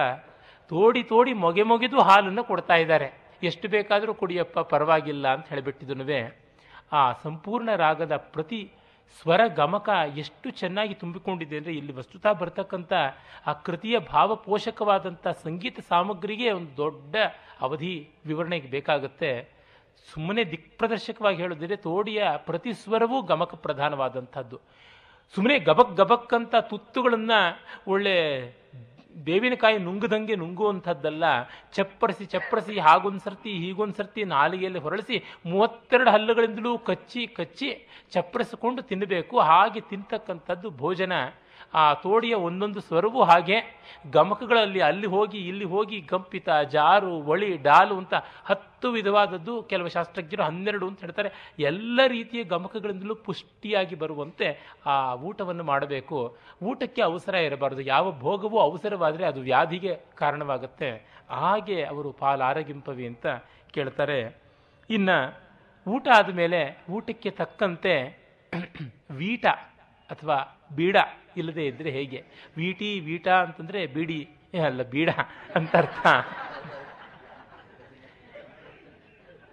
ತೋಡಿ 0.70 1.02
ತೋಡಿ 1.02 1.32
ಮೊಗೆ 1.32 1.62
ಮೊಗೆದು 1.62 1.98
ಹಾಲನ್ನು 2.02 2.44
ಕೊಡ್ತಾ 2.44 2.76
ಇದ್ದಾರೆ. 2.76 3.08
ಎಷ್ಟು 3.42 3.66
ಬೇಕಾದರೂ 3.68 4.12
ಕುಡಿಯಪ್ಪ, 4.14 4.58
ಪರವಾಗಿಲ್ಲ 4.58 5.26
ಅಂತ 5.28 5.46
ಹೇಳಿಬಿಟ್ಟಿದನುವೆ 5.48 6.20
ಆ 6.92 7.02
ಸಂಪೂರ್ಣ 7.12 7.68
ರಾಗದ 7.76 8.16
ಪ್ರತಿ 8.16 8.60
ಸ್ವರ 9.20 9.40
ಗಮಕ 9.56 9.88
ಎಷ್ಟು 10.16 10.50
ಚೆನ್ನಾಗಿ 10.50 10.94
ತುಂಬಿಕೊಂಡಿದೆ 10.94 11.56
ಅಂದರೆ 11.56 11.74
ಇಲ್ಲಿ 11.74 11.92
ವಸ್ತುತ 11.92 12.26
ಬರ್ತಕ್ಕಂಥ 12.40 12.92
ಆ 13.46 13.52
ಕೃತಿಯ 13.52 13.98
ಭಾವಪೋಷಕವಾದಂಥ 13.98 15.26
ಸಂಗೀತ 15.44 15.80
ಸಾಮಗ್ರಿಗೆ 15.88 16.48
ಒಂದು 16.50 16.76
ದೊಡ್ಡ 16.76 17.16
ಅವಧಿ 17.60 17.94
ವಿವರಣೆಗೆ 18.26 18.68
ಬೇಕಾಗುತ್ತೆ. 18.70 19.30
ಸುಮ್ಮನೆ 20.12 20.44
ದಿಕ್ಪ್ರದರ್ಶಕವಾಗಿ 20.44 21.36
ಹೇಳೋದಿದ್ರೆ 21.36 21.76
ತೋಡಿಯ 21.76 22.22
ಪ್ರತಿ 22.36 22.72
ಸ್ವರವೂ 22.72 23.22
ಗಮಕ 23.22 23.54
ಪ್ರಧಾನವಾದಂಥದ್ದು. 23.54 24.58
ಸುಮ್ಮನೆ 25.34 25.58
ಗಬಕ್ 25.58 25.96
ಗಬಕ್ 25.96 26.34
ಅಂತ 26.34 26.56
ತುತ್ತುಗಳನ್ನು 26.56 27.40
ಒಳ್ಳೆ 27.90 28.16
ಬೇವಿನಕಾಯಿ 29.26 29.78
ನುಂಗದಂಗೆ 29.78 30.36
ನುಂಗುವಂಥದ್ದಲ್ಲ, 30.36 31.24
ಚಪ್ಪರಿಸಿ 31.72 32.24
ಚಪ್ಪರಿಸಿ 32.24 32.78
ಹಾಗೊಂದು 32.78 33.18
ಸರ್ತಿ 33.18 33.52
ಹೀಗೊಂದು 33.52 33.96
ಸರ್ತಿ 33.96 34.24
ನಾಲಿಗೆಯಲ್ಲಿ 34.24 34.78
ಹೊರಳಿಸಿ 34.78 35.24
ಮೂವತ್ತೆರಡು 35.46 36.10
ಹಲ್ಲುಗಳಿಂದಲೂ 36.10 36.78
ಕಚ್ಚಿ 36.78 37.26
ಕಚ್ಚಿ 37.26 37.68
ಚಪ್ಪರಿಸಿಕೊಂಡು 38.10 38.82
ತಿನ್ನಬೇಕು. 38.82 39.38
ಹಾಗೆ 39.38 39.80
ತಿಂತಕ್ಕಂಥದ್ದು 39.80 40.70
ಭೋಜನ. 40.70 41.12
ಆ 41.74 41.94
ತೋಡಿಯ 41.94 42.34
ಒಂದೊಂದು 42.34 42.80
ಸ್ವರವೂ 42.80 43.22
ಹಾಗೆ 43.22 43.56
ಗಮಕಗಳಲ್ಲಿ 44.10 44.80
ಅಲ್ಲಿ 44.80 45.06
ಹೋಗಿ, 45.06 45.38
ಇಲ್ಲಿ 45.38 45.64
ಹೋಗಿ, 45.64 46.00
ಗಂಪಿತ, 46.00 46.48
ಜಾರು, 46.50 47.12
ಒಳಿ, 47.22 47.56
ಡಾಲು 47.56 47.98
ಅಂತ 47.98 48.14
ಹತ್ತು 48.44 48.90
ವಿಧವಾದದ್ದು 48.90 49.62
ಕೆಲವು 49.62 49.88
ಶಾಸ್ತ್ರಜ್ಞರು 49.88 50.42
ಹನ್ನೆರಡು 50.42 50.88
ಅಂತ 50.88 51.00
ಹೇಳ್ತಾರೆ. 51.00 51.30
ಎಲ್ಲ 51.58 52.00
ರೀತಿಯ 52.06 52.44
ಗಮಕಗಳಿಂದಲೂ 52.44 53.14
ಪುಷ್ಟಿಯಾಗಿ 53.14 53.94
ಬರುವಂತೆ 53.94 54.78
ಆ 54.86 55.14
ಊಟವನ್ನು 55.14 55.64
ಮಾಡಬೇಕು. 55.64 56.36
ಊಟಕ್ಕೆ 56.62 57.02
ಅವಸರ 57.02 57.34
ಇರಬಾರದು. 57.34 57.80
ಯಾವ 57.80 58.12
ಭೋಗವೂ 58.12 58.58
ಅವಸರವಾದರೆ 58.58 59.24
ಅದು 59.24 59.40
ವ್ಯಾಧಿಗೆ 59.40 59.94
ಕಾರಣವಾಗುತ್ತೆ. 60.14 61.18
ಹಾಗೆ 61.30 61.84
ಅವರು 61.84 62.12
ಪಾಲಾರಗಿಂಪವಿ 62.12 63.06
ಅಂತ 63.06 63.26
ಕೇಳ್ತಾರೆ. 63.74 64.40
ಇನ್ನು 64.90 65.48
ಊಟ 65.86 66.08
ಆದಮೇಲೆ 66.14 66.84
ಊಟಕ್ಕೆ 66.90 67.30
ತಕ್ಕಂತೆ 67.30 67.94
ವೀಟ 69.10 69.46
ಅಥವಾ 70.10 70.66
ಬೀಡ 70.76 70.96
ಇಲ್ಲದೆ 71.38 71.66
ಇದ್ದರೆ 71.66 71.90
ಹೇಗೆ? 71.90 72.24
ವೀಟಿ, 72.56 73.00
ವೀಟ 73.00 73.28
ಅಂತಂದರೆ 73.28 73.86
ಬೀಡಿ. 73.86 74.28
ಅಲ್ಲ, 74.64 74.82
ಬೀಡ 74.82 75.10
ಅಂತ 75.54 75.76
ಅರ್ಥ. 75.76 76.06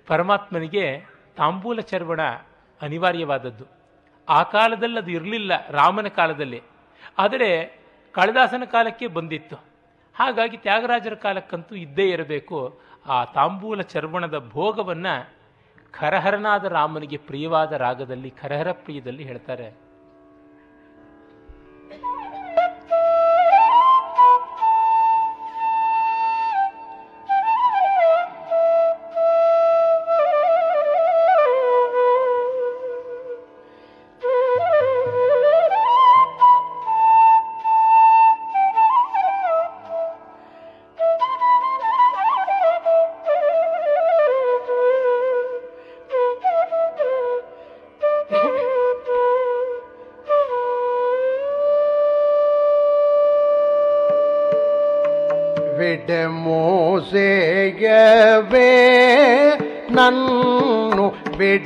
ಪರಮಾತ್ಮನಿಗೆ 0.08 1.02
ತಾಂಬೂಲ 1.38 1.80
ಚರ್ವಣ 1.80 2.22
ಅನಿವಾರ್ಯವಾದದ್ದು. 2.82 3.66
ಆ 4.30 4.44
ಕಾಲದಲ್ಲಿ 4.44 4.98
ಅದು 4.98 5.12
ಇರಲಿಲ್ಲ, 5.12 5.68
ರಾಮನ 5.70 6.08
ಕಾಲದಲ್ಲಿ. 6.08 6.62
ಆದರೆ 7.18 7.80
ಕಾಳಿದಾಸನ 8.12 8.64
ಕಾಲಕ್ಕೆ 8.72 9.08
ಬಂದಿತ್ತು. 9.08 9.56
ಹಾಗಾಗಿ 10.16 10.58
ತ್ಯಾಗರಾಜರ 10.58 11.14
ಕಾಲಕ್ಕಂತೂ 11.14 11.76
ಇದ್ದೇ 11.76 12.10
ಇರಬೇಕು. 12.10 12.80
ಆ 13.06 13.26
ತಾಂಬೂಲ 13.26 13.82
ಚರ್ವಣದ 13.82 14.38
ಭೋಗವನ್ನು 14.50 15.30
ಖರಹರನಾದ 15.92 16.66
ರಾಮನಿಗೆ 16.66 17.18
ಪ್ರಿಯವಾದ 17.18 17.72
ರಾಗದಲ್ಲಿ, 17.72 18.30
ಖರಹರ 18.30 18.72
ಪ್ರಿಯದಲ್ಲಿ 18.72 19.24
ಹೇಳ್ತಾರೆ. 19.24 19.85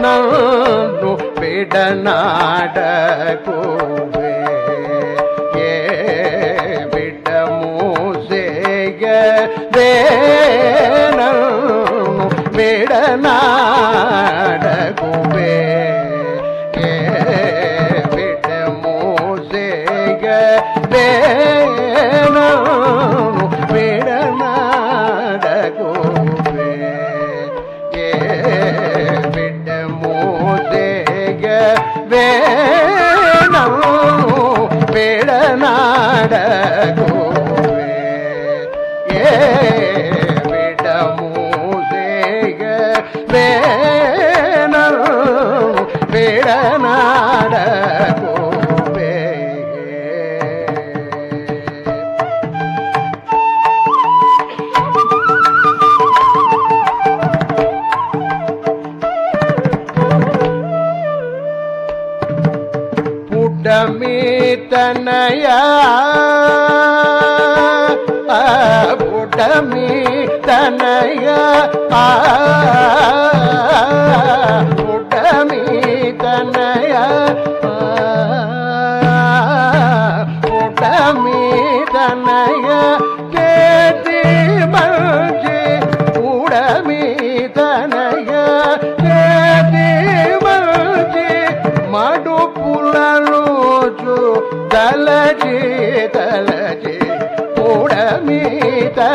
നന്നു 0.03 1.11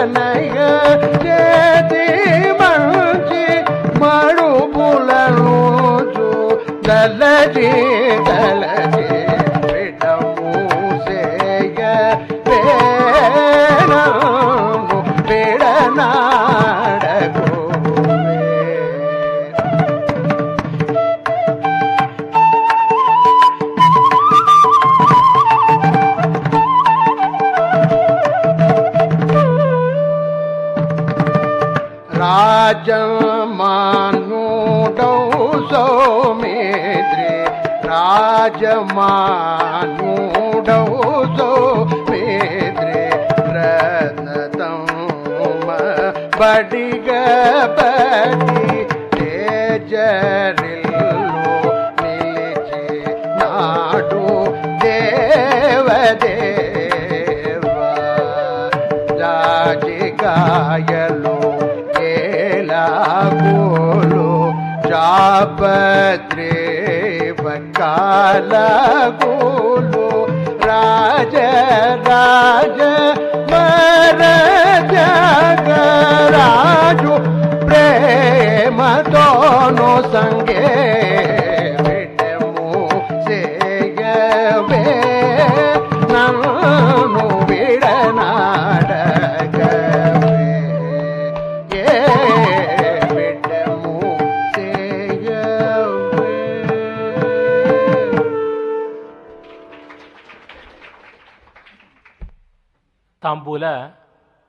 ತನಯ 0.04 0.58
ಜೇತಿ 1.22 2.04
యజమానుడవు 39.56 41.02
సోమేద్రే 41.36 43.04
రత్నతం 43.54 44.80
బడిగ 46.38 47.08
బడి 47.78 48.66
జరిల్లో 49.90 51.06
నిలిచి 52.00 52.82
నాడు 53.40 54.22
దేవదేవా 54.84 56.30
జాజిగాయలో 59.20 61.36
ఎలా 62.10 62.86
గోలో 63.40 64.28
చాప 64.88 65.60
la 68.14 69.23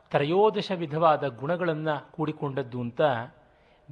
ತ್ರಯೋದಶ 0.10 0.72
ವಿಧವಾದ 0.72 1.28
ಗುಣಗಳನ್ನು 1.28 2.12
ಕೂಡಿಕೊಂಡದ್ದು 2.12 2.82
ಅಂತ 2.82 3.02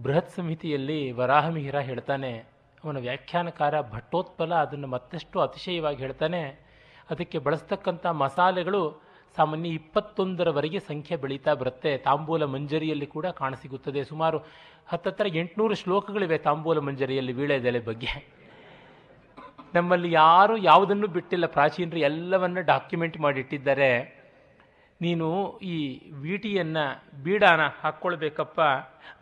ಬೃಹತ್ 0.03 0.29
ಸಂಹಿತೆಯಲ್ಲಿ 0.29 1.11
ವರಾಹಮಿಹಿರ 1.11 1.79
ಹೇಳ್ತಾನೆ. 1.79 2.45
ಅವನ 2.83 2.97
ವ್ಯಾಖ್ಯಾನಕಾರ 2.97 3.81
ಭಟ್ಟೋತ್ಪಲ 3.81 4.55
ಅದನ್ನು 4.55 4.87
ಮತ್ತಷ್ಟು 4.87 5.39
ಅತಿಶಯವಾಗಿ 5.39 5.97
ಹೇಳ್ತಾನೆ. 5.97 6.41
ಅದಕ್ಕೆ 7.09 7.37
ಬಳಸ್ತಕ್ಕಂಥ 7.37 8.05
ಮಸಾಲೆಗಳು 8.05 9.01
ಸಾಮಾನ್ಯ 9.35 9.69
ಇಪ್ಪತ್ತೊಂದರವರೆಗೆ 9.69 10.79
ಸಂಖ್ಯೆ 10.79 11.17
ಬೆಳೀತಾ 11.17 11.53
ಬರುತ್ತೆ. 11.53 11.97
ತಾಂಬೂಲ 11.97 12.43
ಮಂಜರಿಯಲ್ಲಿ 12.43 13.05
ಕೂಡ 13.05 13.25
ಕಾಣಸಿಗುತ್ತದೆ. 13.25 14.03
ಸುಮಾರು 14.03 14.37
ಹತ್ತತ್ರ 14.87 15.27
ಎಂಟುನೂರು 15.27 15.75
ಶ್ಲೋಕಗಳಿವೆ 15.75 16.37
ತಾಂಬೂಲ 16.37 16.79
ಮಂಜರಿಯಲ್ಲಿ 16.79 17.33
ವೀಳೆದೆಲೆ 17.33 17.79
ಬಗ್ಗೆ. 17.79 18.43
ನಮ್ಮಲ್ಲಿ 19.75 20.11
ಯಾರು 20.11 20.57
ಯಾವುದನ್ನು 20.57 21.07
ಬಿಟ್ಟಿಲ್ಲ. 21.07 21.45
ಪ್ರಾಚೀನರು 21.45 21.97
ಎಲ್ಲವನ್ನು 21.97 22.61
ಡಾಕ್ಯುಮೆಂಟ್ 22.61 23.17
ಮಾಡಿಟ್ಟಿದ್ದಾರೆ. 23.17 24.22
ನೀನು 25.01 25.59
ಈ 25.59 26.01
ವೀಟಿಯನ್ನು 26.13 27.13
ಬೀಡಾನ 27.23 27.61
ಹಾಕ್ಕೊಳ್ಬೇಕಪ್ಪ, 27.81 28.61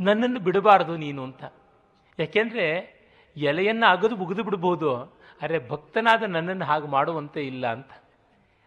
ನನ್ನನ್ನು 0.01 0.39
ಬಿಡಬಾರದು 0.39 0.97
ನೀನು 0.97 1.23
ಅಂತ. 1.23 1.43
ಯಾಕೆಂದರೆ 2.19 2.65
ಎಲೆಯನ್ನು 3.37 3.91
ಅಗದು 3.91 4.15
ಮುಗಿದು 4.15 4.43
ಬಿಡ್ಬೋದು, 4.43 4.97
ಅರೆ 5.41 5.69
ಭಕ್ತನಾದ 5.69 6.23
ನನ್ನನ್ನು 6.23 6.65
ಹಾಗೆ 6.65 6.87
ಮಾಡುವಂತೆ 6.87 7.47
ಇಲ್ಲ 7.47 7.67
ಅಂತ. 7.67 7.91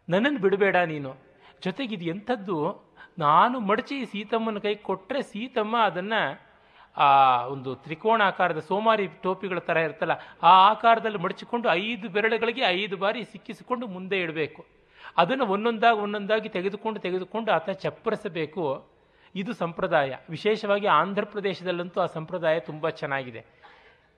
ನನ್ನನ್ನು 0.08 0.40
ಬಿಡಬೇಡ 0.40 0.76
ನೀನು. 0.76 1.16
ಜೊತೆಗೆ 1.62 1.94
ಇದು 1.94 2.04
ಎಂಥದ್ದು? 2.04 2.84
ನಾನು 3.18 3.60
ಮಡಚಿ 3.60 4.06
ಸೀತಮ್ಮನ 4.06 4.58
ಕೈ 4.58 4.74
ಕೊಟ್ಟರೆ 4.74 5.22
ಸೀತಮ್ಮ 5.22 5.76
ಅದನ್ನು 5.76 6.40
ಆ 6.96 7.46
ಒಂದು 7.46 7.74
ತ್ರಿಕೋಣಾಕಾರದ 7.74 8.58
ಸೋಮಾರಿ 8.58 9.06
ಟೋಪಿಗಳ 9.06 9.58
ಥರ 9.58 9.76
ಇರ್ತಲ್ಲ 9.76 10.10
ಆ 10.42 10.70
ಆಕಾರದಲ್ಲಿ 10.70 11.18
ಮಡಚಿಕೊಂಡು 11.18 11.68
ಐದು 11.68 12.08
ಬೆರಳುಗಳಿಗೆ 12.08 12.60
ಐದು 12.60 12.96
ಬಾರಿ 12.96 13.24
ಸಿಕ್ಕಿಸಿಕೊಂಡು 13.24 13.86
ಮುಂದೆ 13.86 14.20
ಇಡಬೇಕು. 14.20 14.73
ಅದನ್ನು 15.16 15.46
ಒಂದೊಂದಾಗಿ 15.46 15.98
ಒಂದೊಂದಾಗಿ 15.98 16.48
ತೆಗೆದುಕೊಂಡು 16.48 17.00
ತೆಗೆದುಕೊಂಡು 17.00 17.52
ಆತ 17.52 17.70
ಚಪ್ಪರಿಸಬೇಕು. 17.70 18.84
ಇದು 19.34 19.52
ಸಂಪ್ರದಾಯ. 19.52 20.14
ವಿಶೇಷವಾಗಿ 20.30 20.86
ಆಂಧ್ರ 20.86 21.24
ಪ್ರದೇಶದಲ್ಲಂತೂ 21.24 22.00
ಆ 22.00 22.06
ಸಂಪ್ರದಾಯ 22.06 22.60
ತುಂಬ 22.60 22.88
ಚೆನ್ನಾಗಿದೆ. 22.88 23.44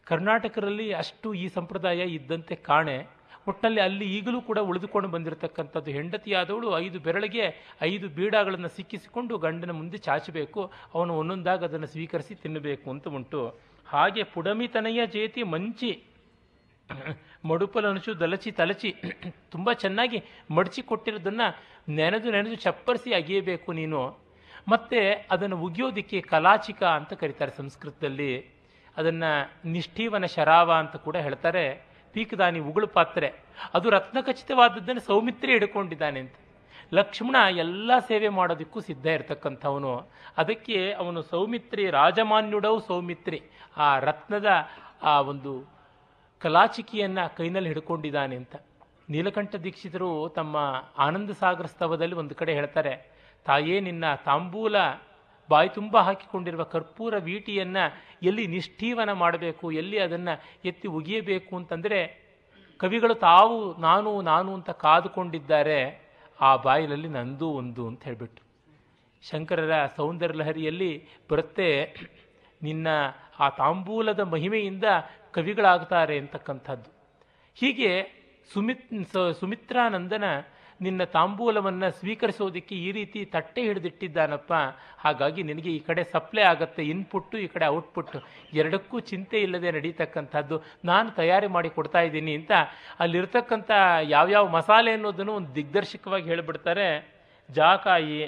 ಕರ್ನಾಟಕದಲ್ಲಿ 0.05 0.93
ಅಷ್ಟು 0.93 1.35
ಈ 1.35 1.49
ಸಂಪ್ರದಾಯ 1.49 1.99
ಇದ್ದಂತೆ 1.99 2.55
ಕಾಣೆ. 2.55 3.07
ಒಟ್ಟಿನಲ್ಲಿ 3.49 3.81
ಅಲ್ಲಿ 3.81 4.19
ಈಗಲೂ 4.19 4.41
ಕೂಡ 4.41 4.59
ಉಳಿದುಕೊಂಡು 4.59 5.09
ಬಂದಿರತಕ್ಕಂಥದ್ದು 5.09 5.91
ಹೆಂಡತಿಯಾದವಳು 5.91 6.79
ಐದು 6.79 7.01
ಬೆರಳಿಗೆ 7.01 7.75
ಐದು 7.83 8.09
ಬೀಡಾಗಳನ್ನು 8.09 8.69
ಸಿಕ್ಕಿಸಿಕೊಂಡು 8.69 9.39
ಗಂಡನ 9.39 9.71
ಮುಂದೆ 9.71 9.99
ಚಾಚಬೇಕು. 9.99 10.73
ಅವನು 10.95 11.15
ಒಂದೊಂದಾಗಿ 11.15 11.65
ಅದನ್ನು 11.65 11.87
ಸ್ವೀಕರಿಸಿ 11.87 12.35
ತಿನ್ನಬೇಕು 12.35 12.91
ಅಂತ 12.91 13.09
ಉಂಟು. 13.09 13.55
ಹಾಗೆ 13.87 14.23
ಪುಡಮಿತನಯ 14.23 15.07
ಜೇತಿ 15.07 15.43
ಮಂಚಿ 15.43 16.05
ಮಡುಪಲನುಚು 17.45 18.21
ದಲಚಿ 18.21 18.53
ತಲಚಿ 18.53 18.95
ತುಂಬ 19.51 19.73
ಚೆನ್ನಾಗಿ 19.73 20.25
ಮಡಚಿ 20.51 20.83
ಕೊಟ್ಟಿರೋದನ್ನು 20.83 21.57
ನೆನೆದು 21.93 22.31
ನೆನೆದು 22.31 22.55
ಚಪ್ಪರಿಸಿ 22.55 23.15
ಅಗಿಯಬೇಕು 23.15 23.73
ನೀನು. 23.73 24.19
ಮತ್ತು 24.69 25.27
ಅದನ್ನು 25.31 25.61
ಉಗಿಯೋದಕ್ಕೆ 25.61 26.21
ಕಲಾಚಿಕ 26.21 26.83
ಅಂತ 26.83 27.13
ಕರೀತಾರೆ 27.13 27.51
ಸಂಸ್ಕೃತದಲ್ಲಿ. 27.51 28.57
ಅದನ್ನು 28.97 29.53
ನಿಷ್ಠೀವನ 29.69 30.25
ಶರಾವ 30.25 30.73
ಅಂತ 30.73 30.97
ಕೂಡ 30.97 31.17
ಹೇಳ್ತಾರೆ. 31.17 31.87
ಪೀಕದಾನಿ 32.13 32.59
ಉಗುಳು 32.59 32.87
ಪಾತ್ರೆ. 32.87 33.35
ಅದು 33.75 33.91
ರತ್ನಖಚಿತವಾದದ್ದನ್ನು 33.91 35.01
ಸೌಮಿತ್ರಿ 35.01 35.53
ಹಿಡ್ಕೊಂಡಿದ್ದಾನೆ 35.53 36.21
ಅಂತ. 36.21 36.35
ಲಕ್ಷ್ಮಣ 36.95 37.37
ಎಲ್ಲ 37.57 37.99
ಸೇವೆ 37.99 38.29
ಮಾಡೋದಕ್ಕೂ 38.29 38.81
ಸಿದ್ಧ 38.81 39.07
ಇರತಕ್ಕಂಥವನು. 39.07 40.11
ಅದಕ್ಕೆ 40.37 40.93
ಅವನು 40.93 41.23
ಸೌಮಿತ್ರಿ 41.23 41.91
ರಾಜಮಾನ್ಯುಡವು 41.91 42.81
ಸೌಮಿತ್ರಿ. 42.81 43.43
ಆ 43.77 43.99
ರತ್ನದ 43.99 44.47
ಆ 45.03 45.21
ಒಂದು 45.21 45.76
ಕಲಾಚಿಕೆಯನ್ನು 46.41 47.37
ಕೈನಲ್ಲಿ 47.37 47.69
ಹಿಡ್ಕೊಂಡಿದ್ದಾನೆ 47.69 48.37
ಅಂತ. 48.37 48.57
ನೀಲಕಂಠ 49.11 49.55
ದೀಕ್ಷಿತರು 49.57 50.29
ತಮ್ಮ 50.29 50.57
ಆನಂದ 50.99 51.31
ಸಾಗರ 51.31 51.67
ಸ್ತವದಲ್ಲಿ 51.67 52.15
ಒಂದು 52.15 52.35
ಕಡೆ 52.35 52.55
ಹೇಳ್ತಾರೆ, 52.55 52.95
ತಾಯೇ, 53.45 53.81
ನಿನ್ನ 53.81 54.15
ತಾಂಬೂಲ 54.25 54.77
ಬಾಯಿ 55.51 55.69
ತುಂಬ 55.69 55.97
ಹಾಕಿಕೊಂಡಿರುವ 55.99 56.63
ಕರ್ಪೂರ 56.63 57.19
ವೀಟಿಯನ್ನು 57.19 57.85
ಎಲ್ಲಿ 58.23 58.47
ನಿಷ್ಠೀವನ 58.47 59.13
ಮಾಡಬೇಕು, 59.13 59.73
ಎಲ್ಲಿ 59.73 59.99
ಅದನ್ನು 59.99 60.35
ಎತ್ತಿ 60.65 60.89
ಉಗಿಯಬೇಕು 60.89 61.57
ಅಂತಂದರೆ, 61.57 62.01
ಕವಿಗಳು 62.77 63.15
ತಾವು, 63.15 63.75
ನಾನು 63.81 64.23
ನಾನು 64.23 64.55
ಅಂತ 64.55 64.71
ಕಾದುಕೊಂಡಿದ್ದಾರೆ, 64.71 66.07
ಆ 66.41 66.57
ಬಾಯಿಲಲ್ಲಿ 66.57 67.09
ನಂದು 67.09 67.49
ಒಂದು 67.49 67.87
ಅಂತ 67.87 68.05
ಹೇಳಿಬಿಟ್ಟು. 68.05 68.43
ಶಂಕರರ 69.23 69.87
ಸೌಂದರ್ಯ 69.97 70.39
ಲಹರಿಯಲ್ಲಿ 70.39 71.09
ಬರುತ್ತೆ, 71.31 71.97
ನಿನ್ನ 72.63 72.89
ಆ 73.39 73.49
ತಾಂಬೂಲದ 73.49 74.21
ಮಹಿಮೆಯಿಂದ 74.21 74.85
ಕವಿಗಳಾಗ್ತಾರೆ 75.37 76.17
ಅಂತಕ್ಕಂಥದ್ದು. 76.23 76.91
ಹೀಗೆ 77.57 77.91
ಸುಮಿತ್ 78.51 79.17
ಸುಮಿತ್ರಾನಂದನ 79.41 80.27
ನಿನ್ನ 80.85 81.03
ತಾಂಬೂಲವನ್ನು 81.15 81.89
ಸ್ವೀಕರಿಸೋದಕ್ಕೆ 81.99 82.75
ಈ 82.87 82.89
ರೀತಿ 82.97 83.21
ತಟ್ಟೆ 83.35 83.61
ಹಿಡಿದಿಟ್ಟಿದ್ದಾನಪ್ಪ. 83.67 84.53
ಹಾಗಾಗಿ 85.05 85.43
ನಿನಗೆ 85.51 85.71
ಈ 85.77 85.79
ಕಡೆ 85.87 86.03
ಸಪ್ಲೈ 86.15 86.43
ಆಗುತ್ತೆ 86.51 86.83
ಇನ್ಪುಟ್ಟು 86.93 87.37
ಈ 87.45 87.47
ಕಡೆ 87.55 87.67
ಔಟ್ಪುಟ್ಟು 87.77 88.19
ಎರಡಕ್ಕೂ 88.61 88.97
ಚಿಂತೆ 89.11 89.39
ಇಲ್ಲದೆ 89.47 89.71
ನಡೀತಕ್ಕಂಥದ್ದು. 89.77 90.57
ನಾನು 90.91 91.09
ತಯಾರಿ 91.21 91.49
ಮಾಡಿ 91.57 91.71
ಕೊಡ್ತಾ 91.79 92.01
ಇದ್ದೀನಿ 92.09 92.35
ಅಂತ 92.41 92.53
ಅಲ್ಲಿರ್ತಕ್ಕಂಥ 93.05 93.71
ಯಾವ್ಯಾವ 94.15 94.47
ಮಸಾಲೆ 94.59 94.93
ಅನ್ನೋದನ್ನು 94.99 95.35
ಒಂದು 95.41 95.53
ದಿಗ್ದರ್ಶಕವಾಗಿ 95.61 96.29
ಹೇಳಿಬಿಡ್ತಾರೆ. 96.33 96.89
ಜಾಕಾಯಿ, 97.49 98.21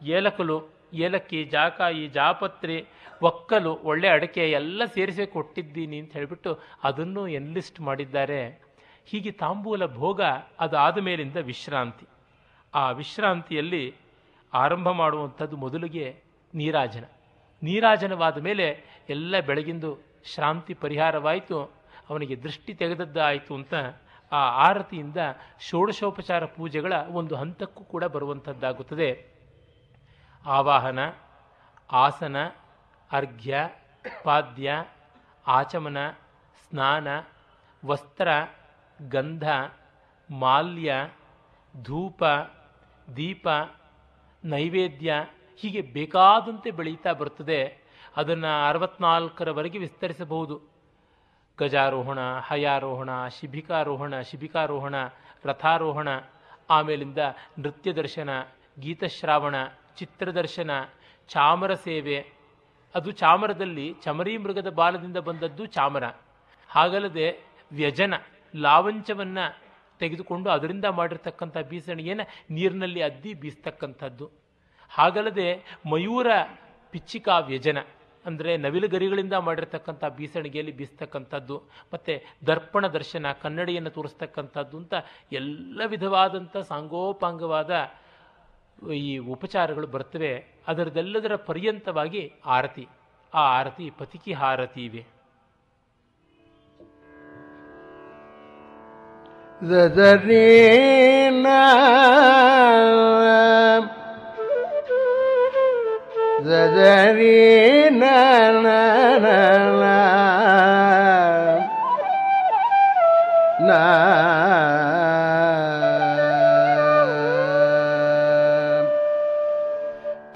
ಏಲಕಲು 0.00 0.58
ಏಲಕ್ಕಿ, 0.92 1.44
ಜಾಕಾಯಿ, 1.44 2.08
ಜಾಪತ್ರಿ, 2.08 2.86
ಒಕ್ಕಲು, 3.22 3.74
ಒಳ್ಳೆ 3.74 4.08
ಅಡಕೆ 4.08 4.50
ಎಲ್ಲ 4.50 4.84
ಸೇರಿಸಿ 4.84 5.26
ಕೊಟ್ಟಿದ್ದೀನಿ 5.26 5.98
ಅಂತ 5.98 6.12
ಹೇಳಿಬಿಟ್ಟು 6.12 6.60
ಅದನ್ನು 6.82 7.28
ಎನ್ಲಿಸ್ಟ್ 7.28 7.80
ಮಾಡಿದ್ದಾರೆ. 7.80 8.70
ಹೀಗೆ 9.06 9.30
ತಾಂಬೂಲ 9.30 9.86
ಭೋಗ 9.86 10.20
ಅದಾದ 10.60 10.98
ಮೇಲಿಂದ 10.98 11.36
ವಿಶ್ರಾಂತಿ. 11.36 12.06
ಆ 12.74 12.90
ವಿಶ್ರಾಂತಿಯಲ್ಲಿ 12.90 13.94
ಆರಂಭ 14.52 14.88
ಮಾಡುವಂಥದ್ದು 14.90 15.56
ಮೊದಲಿಗೆ 15.56 16.16
ನೀರಾಜನ. 16.54 17.04
ನೀರಾಜನವಾದ 17.62 18.38
ಮೇಲೆ 18.38 18.84
ಎಲ್ಲ 19.08 19.40
ಬೆಳಗಿಂದು 19.40 19.98
ಶ್ರಾಂತಿ 20.24 20.74
ಪರಿಹಾರವಾಯಿತು. 20.74 21.70
ಅವನಿಗೆ 22.10 22.42
ದೃಷ್ಟಿ 22.42 22.74
ತೆಗೆದದ್ದಾಯಿತು 22.74 23.54
ಅಂತ 23.54 23.74
ಆ 24.32 24.68
ಆರತಿಯಿಂದ 24.68 25.16
ಷೋಡಶೋಪಚಾರ 25.60 26.44
ಪೂಜೆಗಳ 26.44 26.92
ಒಂದು 26.92 27.36
ಹಂತಕ್ಕೂ 27.36 27.84
ಕೂಡ 27.84 28.04
ಬರುವಂಥದ್ದಾಗುತ್ತದೆ. 28.04 29.39
ಆವಾಹನ, 30.46 30.98
ಆಸನ, 31.92 32.46
ಅರ್ಘ್ಯ, 33.12 33.68
ಪಾದ್ಯ, 34.24 34.84
ಆಚಮನ, 35.46 36.10
ಸ್ನಾನ, 36.68 37.08
ವಸ್ತ್ರ, 37.86 38.28
ಗಂಧ, 39.08 39.48
ಮಾಲ್ಯ, 40.30 40.94
ಧೂಪ, 41.82 42.24
ದೀಪ, 43.16 43.48
ನೈವೇದ್ಯ 44.44 45.14
ಹೀಗೆ 45.56 45.80
ಬೇಕಾದಂತೆ 45.80 46.70
ಬೆಳೀತಾ 46.70 47.12
ಬರ್ತದೆ 47.12 47.78
ಅದನ್ನು 48.16 48.68
ಅರವತ್ನಾಲ್ಕರವರೆಗೆ 48.68 49.78
ವಿಸ್ತರಿಸಬಹುದು. 49.78 50.60
ಗಜಾರೋಹಣ, 51.58 52.18
ಹಯಾರೋಹಣ, 52.40 53.28
ಶಿಬಿಕಾರೋಹಣ 53.28 54.20
ಶಿಬಿಕಾರೋಹಣ, 54.20 54.94
ರಥಾರೋಹಣ, 55.44 56.08
ಆಮೇಲಿಂದ 56.70 57.18
ನೃತ್ಯ 57.58 57.92
ದರ್ಶನ 57.92 58.30
ಗೀತಶ್ರಾವಣ 58.80 59.54
ಚಿತ್ರದರ್ಶನ, 60.00 60.70
ಚಾಮರ 61.28 61.72
ಸೇವೆ. 61.86 62.18
ಅದು 62.94 63.10
ಚಾಮರದಲ್ಲಿ 63.20 63.86
ಚಮರಿ 64.04 64.34
ಮೃಗದ 64.44 64.70
ಬಾಲದಿಂದ 64.80 65.18
ಬಂದದ್ದು 65.28 65.64
ಚಾಮರ. 65.76 66.04
ಹಾಗಲ್ಲದೆ 66.70 67.26
ವ್ಯಜನ, 67.70 68.14
ಲಾವಂಚವನ್ನು 68.54 69.44
ತೆಗೆದುಕೊಂಡು 70.00 70.48
ಅದರಿಂದ 70.50 70.86
ಮಾಡಿರ್ತಕ್ಕಂಥ 70.98 71.56
ಬೀಸಣಿಗೆಯನ್ನು 71.70 72.26
ನೀರಿನಲ್ಲಿ 72.56 73.00
ಅದ್ದಿ 73.08 73.32
ಬೀಸ್ತಕ್ಕಂಥದ್ದು. 73.42 74.26
ಹಾಗಲ್ಲದೆ 74.92 75.48
ಮಯೂರ 75.90 76.28
ಪಿಚ್ಚಿಕಾ 76.92 77.34
ವ್ಯಜನ, 77.48 77.78
ಅಂದರೆ 78.24 78.52
ನವಿಲುಗರಿಗಳಿಂದ 78.64 79.34
ಮಾಡಿರ್ತಕ್ಕಂಥ 79.46 80.02
ಬೀಸಣಿಗೆಯಲ್ಲಿ 80.16 80.74
ಬೀಸ್ತಕ್ಕಂಥದ್ದು. 80.80 81.56
ಮತ್ತು 81.92 82.14
ದರ್ಪಣ 82.46 82.84
ದರ್ಶನ, 82.96 83.26
ಕನ್ನಡಿಯನ್ನು 83.44 83.92
ತೋರಿಸ್ತಕ್ಕಂಥದ್ದು 83.98 84.76
ಅಂತ 84.82 84.94
ಎಲ್ಲ 85.40 85.80
ವಿಧವಾದಂಥ 85.94 86.56
ಸಾಂಗೋಪಾಂಗವಾದ 86.70 87.70
ಈ 88.88 89.18
ಉಪಚಾರಗಳು 89.18 89.86
ಬರ್ತವೆ 89.86 90.32
ಅದರದೆಲ್ಲದರ 90.68 91.36
ಪರ್ಯಂತವಾಗಿ 91.36 92.32
ಆರತಿ. 92.46 92.88
ಆ 93.34 93.42
ಆರತಿ 93.58 93.92
ಪತಿಕಿ 93.98 94.32
ಆರತಿ 94.32 94.84
ಇವೆ 94.84 95.02
ದದರೀನ 99.70 101.46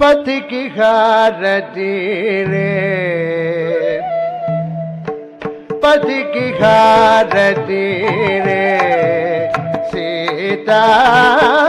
पथ 0.05 0.25
की 0.29 0.69
खारती 0.69 1.93
रे। 2.45 4.01
पथ 5.85 6.05
की 6.05 6.51
खारती 6.51 8.09
रे। 8.39 8.79
सीता 9.87 10.83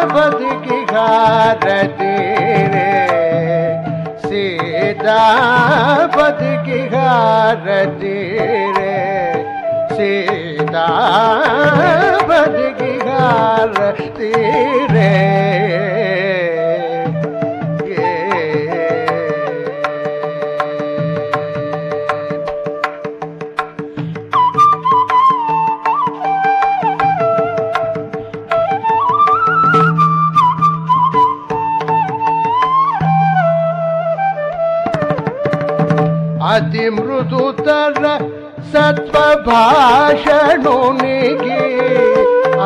पथ 0.05 0.39
की 0.65 0.85
खारती 0.85 2.17
रे। 2.73 2.91
सीता 4.27 5.21
पथ 6.07 6.65
की 6.65 6.87
खारती 6.87 8.39
रे। 8.77 8.97
सीता 9.93 10.87
पथ 12.23 12.57
की 12.81 13.09
हारती 13.09 14.33
रे। 14.93 15.94
ಅತಿ 36.54 36.88
ಮೃದುತರ 36.88 38.04
ಸತ್ವ 38.72 39.14
ಭಾಷಣುನಿಗೆ 39.46 41.58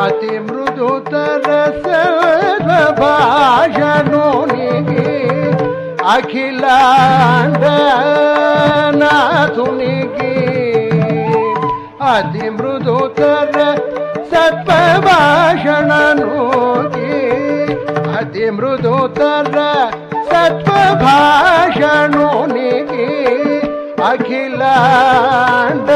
ಅತಿ 0.03 0.39
ಮೃದುತರ 0.39 1.47
ಸತ್ವ 1.85 2.69
ಭಾಷಣುನಿಗೆ 3.01 5.07
ಅಖಿಲಾಂಡ 6.15 7.63
ನಾಥುನಿಗೆ 9.01 10.33
ಅತಿ 12.13 12.49
ಮೃದುತರ 12.49 13.57
ಸತ್ವ 14.31 14.71
ಭಾಷಣನುಗೆ 15.07 17.11
ಅತಿ 18.17 18.49
ಮೃದುತರ 18.49 19.57
ಸತ್ವ 20.31 20.71
ಭಾಷಣುನಿಗೆ 21.01 22.28
अखिलांड 24.10 25.90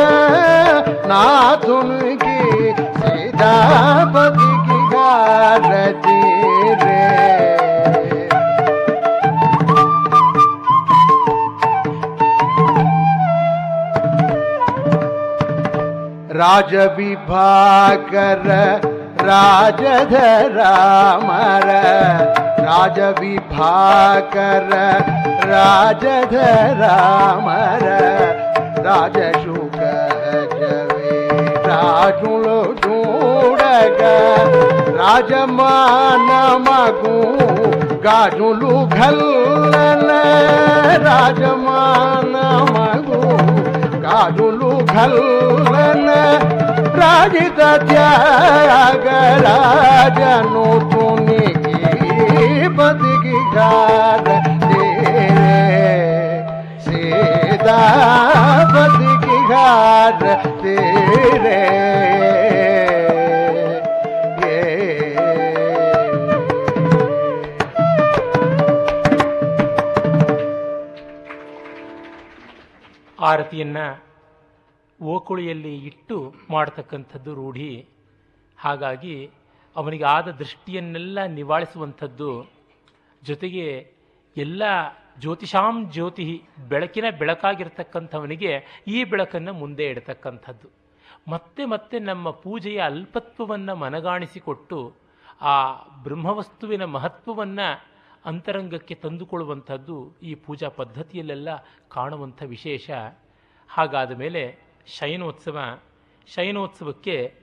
नाथ 1.10 1.64
उनकी 1.76 2.72
सीतापति 2.98 4.50
की 4.66 4.78
गारती 4.92 6.20
रे। 6.82 7.02
राज 16.36 16.74
विभाकर 16.98 18.46
राजधरा 19.22 20.76
मर 21.24 21.68
राज 22.64 23.00
विभाकर 23.20 24.72
राजध 25.54 26.32
राम 26.80 27.48
राज 28.86 29.16
शुक 29.42 29.76
जवे 30.60 31.18
राजुल 31.66 32.44
ढूंढग 32.82 34.00
राजमान 34.98 36.28
मगू 36.66 37.14
गाजुलू 38.06 38.84
घलन 38.98 40.10
राजमान 41.06 42.34
मगू 42.76 43.22
गाजुलू 44.06 44.70
घलन 44.96 46.08
राज 47.00 47.36
त्याग 47.60 49.06
राजनु 49.46 50.64
तुम 50.92 51.26
की 51.66 52.68
बदगी 52.80 53.42
ಆರತಿಯನ್ನ 73.20 73.76
ಓಕುಳಿಯಲ್ಲಿ 75.02 75.76
ಇಟ್ಟು 75.76 76.34
ಮಾಡತಕ್ಕಂಥದ್ದು 76.50 77.34
ರೂಢಿ. 77.34 77.88
ಹಾಗಾಗಿ 78.58 79.30
ಅವನಿಗೆ 79.76 80.04
ಆದ 80.04 80.30
ದೃಷ್ಟಿಯನ್ನೆಲ್ಲ 80.30 81.24
ನಿವಾಳಿಸುವಂಥದ್ದು 81.24 82.50
ಜೊತೆಗೆ 83.22 83.92
ಎಲ್ಲ 84.36 84.62
ಜ್ಯೋತಿಷಾಂ 85.18 85.90
ಜ್ಯೋತಿ 85.90 86.42
ಬೆಳಕಿನ 86.68 87.04
ಬೆಳಕಾಗಿರ್ತಕ್ಕಂಥವನಿಗೆ 87.18 88.82
ಈ 88.86 89.04
ಬೆಳಕನ್ನು 89.04 89.52
ಮುಂದೆ 89.52 89.84
ಇಡತಕ್ಕಂಥದ್ದು. 89.84 90.68
ಮತ್ತೆ 91.28 91.64
ಮತ್ತೆ 91.64 91.98
ನಮ್ಮ 91.98 92.30
ಪೂಜೆಯ 92.30 92.78
ಅಲ್ಪತ್ವವನ್ನು 92.78 93.76
ಮನಗಾಣಿಸಿಕೊಟ್ಟು 93.76 94.92
ಆ 95.40 95.84
ಬ್ರಹ್ಮವಸ್ತುವಿನ 96.02 96.84
ಮಹತ್ವವನ್ನು 96.84 97.86
ಅಂತರಂಗಕ್ಕೆ 98.24 98.94
ತಂದುಕೊಳ್ಳುವಂಥದ್ದು 98.94 100.14
ಈ 100.22 100.34
ಪೂಜಾ 100.34 100.68
ಪದ್ಧತಿಯಲ್ಲೆಲ್ಲ 100.68 101.48
ಕಾಣುವಂಥ 101.88 102.42
ವಿಶೇಷ. 102.42 102.90
ಹಾಗಾದ 103.68 104.12
ಮೇಲೆ 104.18 104.58
ಶಯನೋತ್ಸವ, 104.86 105.78
ಶಯನೋತ್ಸವಕ್ಕೆ 106.26 107.34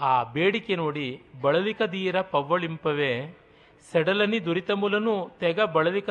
ಆ 0.00 0.22
ಬೇಡಿಕೆ 0.22 0.76
ನೋಡಿ 0.76 1.22
ಬಳಲಿಕ 1.42 1.82
ತೀರ 1.82 2.20
ಪವ್ವಳಿಂಪವೇ, 2.20 3.38
ಸೆಡಲನಿ 3.92 4.44
ದುರಿತಮುಲನು 4.44 5.30
ತೆಗ 5.40 5.60
ಬಳಲಿಕ 5.60 6.10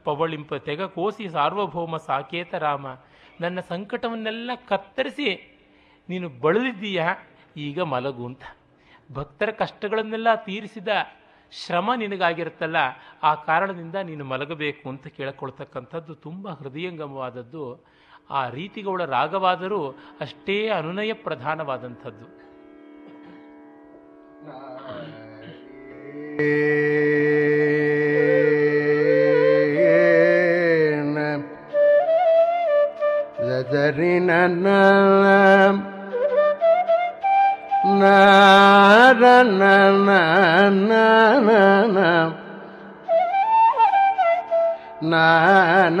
ತೀರ 0.00 0.04
ಪವ್ವಳಿಂಪ 0.04 0.54
ತೆಗ 0.54 0.82
ಕೋಸಿ 0.82 1.28
ಸಾರ್ವಭೌಮ 1.28 1.96
ಸಾಕೇತ 1.96 2.54
ರಾಮ. 2.54 2.86
ನನ್ನ 3.40 3.60
ಸಂಕಟವನ್ನೆಲ್ಲ 3.60 4.50
ಕತ್ತರಿಸಿ 4.68 5.58
ನೀನು 6.08 6.28
ಬಳಲಿದ್ದೀಯ? 6.28 7.02
ಈಗ 7.56 7.80
ಮಲಗು 7.80 8.26
ಅಂತ. 8.26 8.42
ಭಕ್ತರ 9.12 9.50
ಕಷ್ಟಗಳನ್ನೆಲ್ಲ 9.50 10.34
ತೀರಿಸಿದ 10.34 10.88
ಶ್ರಮ 11.52 11.94
ನಿನಗಾಗಿರುತ್ತಲ್ಲ, 11.96 12.76
ಆ 13.22 13.34
ಕಾರಣದಿಂದ 13.34 13.94
ನೀನು 13.94 14.24
ಮಲಗಬೇಕು 14.24 14.88
ಅಂತ 14.88 15.06
ಕೇಳಿಕೊಳ್ತಕ್ಕಂಥದ್ದು 15.06 16.14
ತುಂಬ 16.14 16.48
ಹೃದಯಂಗಮವಾದದ್ದು. 16.48 17.84
ಆ 18.30 18.48
ರೀತಿಗಳ 18.48 19.04
ರಾಗವಾದರೂ 19.04 19.88
ಅಷ್ಟೇ 20.20 20.68
ಅನುನಯ 20.68 21.12
ಪ್ರಧಾನವಾದಂಥದ್ದು. 21.12 22.40
Zari 27.20 28.09
நரிநலம் 33.92 35.78
நாரணம் 39.20 40.10
நான 45.04 46.00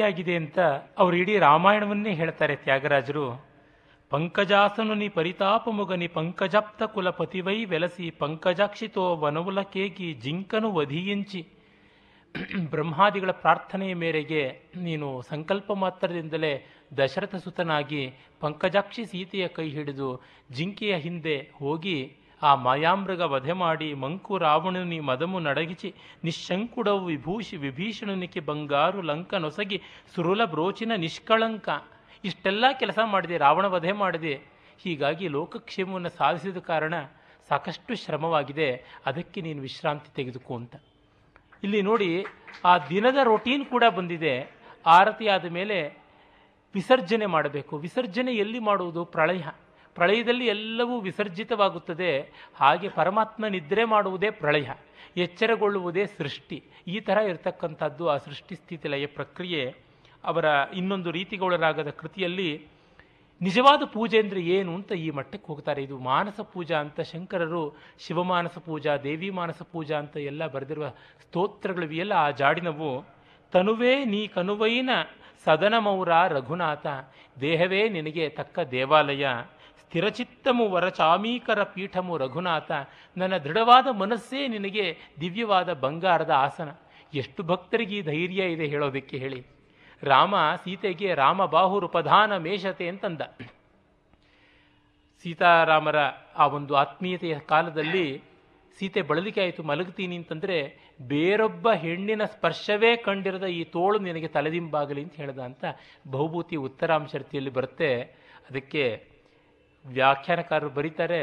ಆಗಿದೆ 0.00 0.36
ಅಂತ 0.36 0.58
ಅವರು 0.98 1.16
ಇಡೀ 1.16 1.38
ರಾಮಾಯಣವನ್ನೇ 1.38 2.14
ಹೇಳ್ತಾರೆ 2.14 2.56
ತ್ಯಾಗರಾಜರು. 2.56 3.52
ಪಂಕಜಾಸನು 4.10 4.94
ನಿ 4.94 5.08
ಪರಿತಾಪ 5.08 5.68
ಮುಗನಿ 5.68 6.06
ಪಂಕಜಪ್ತ 6.06 6.82
ಕುಲಪತಿವೈ 6.82 7.64
ವೆಲಸಿ, 7.64 8.10
ಪಂಕಜಾಕ್ಷಿತೋ 8.10 9.16
ವನವುಲಕೇಗಿ 9.16 10.14
ಜಿಂಕನು 10.14 10.72
ವಧಿಯಿಂಚಿ 10.72 11.48
ಬ್ರಹ್ಮಾದಿಗಳ 12.70 13.30
ಪ್ರಾರ್ಥನೆಯ 13.30 13.94
ಮೇರೆಗೆ 13.94 14.70
ನೀನು 14.76 15.22
ಸಂಕಲ್ಪ 15.22 15.72
ಮಾತ್ರದಿಂದಲೇ 15.72 16.66
ದಶರಥ 16.98 17.34
ಸುತನಾಗಿ 17.34 18.12
ಪಂಕಜಾಕ್ಷಿ 18.40 19.06
ಸೀತೆಯ 19.06 19.48
ಕೈ 19.48 19.68
ಹಿಡಿದು 19.68 20.22
ಜಿಂಕೆಯ 20.52 20.96
ಹಿಂದೆ 20.96 21.50
ಹೋಗಿ 21.54 22.21
ಆ 22.42 22.54
ಮಾಯಾಮೃಗ 22.54 23.20
ವಧೆ 23.20 23.52
ಮಾಡಿ, 23.52 23.94
ಮಂಕು 23.94 24.38
ರಾವಣನಿ 24.38 25.00
ಮದಮು 25.00 25.38
ನಡಗಿಸಿ 25.38 25.94
ನಿಶಂಕುಡವು 26.24 27.04
ವಿಭೂಷಿ 27.04 27.56
ವಿಭೀಷಣನಿಕೆ 27.56 28.40
ಬಂಗಾರು 28.40 29.02
ಲಂಕ 29.02 29.34
ನೊಸಗಿ 29.34 29.82
ಸುರುಲ 30.14 30.44
ಬ್ರೋಚಿನ 30.44 30.92
ನಿಷ್ಕಳಂಕ. 30.96 31.68
ಇಷ್ಟೆಲ್ಲ 32.24 32.64
ಕೆಲಸ 32.72 32.98
ಮಾಡಿದೆ, 33.04 33.38
ರಾವಣ 33.38 33.66
ವಧೆ 33.66 33.92
ಮಾಡಿದೆ. 33.92 34.40
ಹೀಗಾಗಿ 34.78 35.28
ಲೋಕಕ್ಷೇಮವನ್ನು 35.28 36.08
ಸಾಧಿಸಿದ 36.08 36.56
ಕಾರಣ 36.56 36.94
ಸಾಕಷ್ಟು 37.48 37.94
ಶ್ರಮವಾಗಿದೆ. 37.94 38.84
ಅದಕ್ಕೆ 39.06 39.40
ನೀನು 39.40 39.62
ವಿಶ್ರಾಂತಿ 39.62 40.14
ತೆಗೆದುಕೋ 40.14 40.56
ಅಂತ. 40.56 40.76
ಇಲ್ಲಿ 41.62 41.82
ನೋಡಿ, 41.82 42.24
ಆ 42.64 42.78
ದಿನದ 42.78 43.16
ರೊಟೀನ್ 43.22 43.66
ಕೂಡ 43.66 43.84
ಬಂದಿದೆ. 43.96 44.50
ಆರತಿ 44.86 45.28
ಆದ 45.28 45.44
ಮೇಲೆ 45.44 45.98
ವಿಸರ್ಜನೆ 46.74 47.26
ಮಾಡಬೇಕು. 47.26 47.76
ವಿಸರ್ಜನೆ 47.76 48.32
ಎಲ್ಲಿ 48.32 48.58
ಮಾಡುವುದು? 48.58 49.04
ಪ್ರಳಯ. 49.04 49.42
ಪ್ರಳಯದಲ್ಲಿ 49.96 50.46
ಎಲ್ಲವೂ 50.54 50.94
ವಿಸರ್ಜಿತವಾಗುತ್ತದೆ. 51.08 52.12
ಹಾಗೆ 52.60 52.88
ಪರಮಾತ್ಮ 52.98 53.46
ನಿದ್ರೆ 53.54 53.84
ಮಾಡುವುದೇ 53.92 54.30
ಪ್ರಳಯ, 54.42 54.68
ಎಚ್ಚರಗೊಳ್ಳುವುದೇ 55.24 56.04
ಸೃಷ್ಟಿ. 56.18 56.58
ಈ 56.94 56.98
ಥರ 57.06 57.18
ಇರತಕ್ಕಂಥದ್ದು 57.30 58.04
ಆ 58.12 58.16
ಸೃಷ್ಟಿ 58.26 58.54
ಸ್ಥಿತಿ 58.60 58.88
ಲಯ 58.94 59.06
ಪ್ರಕ್ರಿಯೆ. 59.18 59.64
ಅವರ 60.24 60.44
ಇನ್ನೊಂದು 60.80 61.10
ರೀತಿಗೊಳರಾಗದ 61.18 61.90
ಕೃತಿಯಲ್ಲಿ, 62.00 62.50
ನಿಜವಾದ 63.40 63.82
ಪೂಜೆ 63.94 64.16
ಅಂದರೆ 64.22 64.40
ಏನು 64.56 64.72
ಅಂತ 64.78 64.92
ಈ 65.04 65.06
ಮಟ್ಟಕ್ಕೆ 65.18 65.48
ಹೋಗ್ತಾರೆ. 65.50 65.80
ಇದು 65.86 65.96
ಮಾನಸ 66.10 66.40
ಪೂಜಾ 66.52 66.76
ಅಂತ 66.84 67.00
ಶಂಕರರು 67.12 67.62
ಶಿವಮಾನಸ 68.04 68.56
ಪೂಜಾ, 68.66 68.92
ದೇವಿ 69.06 69.30
ಮಾನಸ 69.38 69.60
ಪೂಜಾ 69.72 69.96
ಅಂತ 70.02 70.16
ಎಲ್ಲ 70.30 70.42
ಬರೆದಿರುವ 70.54 70.88
ಸ್ತೋತ್ರಗಳು 71.24 71.86
ಎಲ್ಲ 72.04 72.14
ಆ 72.26 72.28
ಜಾಡಿನವು. 72.40 72.92
ತನುವೇ 73.52 73.94
ನೀ 74.12 74.20
ಕನುವೈನ 74.36 74.90
ಸದನಮೌರ 75.46 76.12
ರಘುನಾಥ, 76.34 76.86
ದೇಹವೇ 77.40 77.82
ನಿನಗೆ 77.96 78.24
ತಕ್ಕ 78.38 78.58
ದೇವಾಲಯ. 78.76 79.26
ಸ್ಥಿರಚಿತ್ತಮು 79.92 80.68
ವರಚಾಮೀಕರ 80.68 81.62
ಪೀಠಮು 81.62 82.16
ರಘುನಾಥ, 82.18 82.70
ನನ್ನ 83.16 83.36
ದೃಢವಾದ 83.36 83.86
ಮನಸ್ಸೇ 83.92 84.48
ನಿನಗೆ 84.48 84.96
ದಿವ್ಯವಾದ 85.20 85.72
ಬಂಗಾರದ 85.72 86.30
ಆಸನ. 86.30 86.70
ಎಷ್ಟು 87.14 87.42
ಭಕ್ತರಿಗೆ 87.42 87.96
ಈ 87.96 88.02
ಧೈರ್ಯ 88.02 88.42
ಇದೆ 88.44 88.66
ಹೇಳೋದಕ್ಕೆ 88.66 89.18
ಹೇಳಿ. 89.18 89.46
ರಾಮ 90.02 90.34
ಸೀತೆಗೆ 90.64 91.14
ರಾಮ 91.14 91.44
ಬಾಹುರು 91.44 91.88
ಪ್ರಧಾನ 91.88 92.36
ಮೇಷತೆ 92.36 92.88
ಅಂತಂದ. 92.88 93.20
ಸೀತಾರಾಮರ 95.22 95.96
ಆ 96.36 96.46
ಒಂದು 96.46 96.74
ಆತ್ಮೀಯತೆಯ 96.74 97.38
ಕಾಲದಲ್ಲಿ 97.38 98.22
ಸೀತೆ 98.78 99.02
ಬಳಲಿಕೆ 99.02 99.40
ಆಯಿತು 99.40 99.62
ಮಲಗ್ತೀನಿ 99.62 100.16
ಅಂತಂದರೆ 100.16 100.58
ಬೇರೊಬ್ಬ 101.08 101.72
ಹೆಣ್ಣಿನ 101.72 102.24
ಸ್ಪರ್ಶವೇ 102.24 102.96
ಕಂಡಿರದ 102.96 103.44
ಈ 103.44 103.64
ತೋಳು 103.64 103.98
ನಿನಗೆ 103.98 104.28
ತಲೆದಿಂಬಾಗಲಿ 104.28 105.02
ಅಂತ 105.02 105.16
ಹೇಳ್ದ 105.16 105.38
ಅಂತ 105.38 105.64
ಬಹುಭೂತಿ 106.10 106.56
ಉತ್ತರಾಂಶರ್ತಿಯಲ್ಲಿ 106.56 107.50
ಬರುತ್ತೆ. 107.50 107.94
ಅದಕ್ಕೆ 108.50 109.11
ವ್ಯಾಖ್ಯಾನಕಾರರು 109.84 110.70
ಬರೀತಾರೆ, 110.70 111.22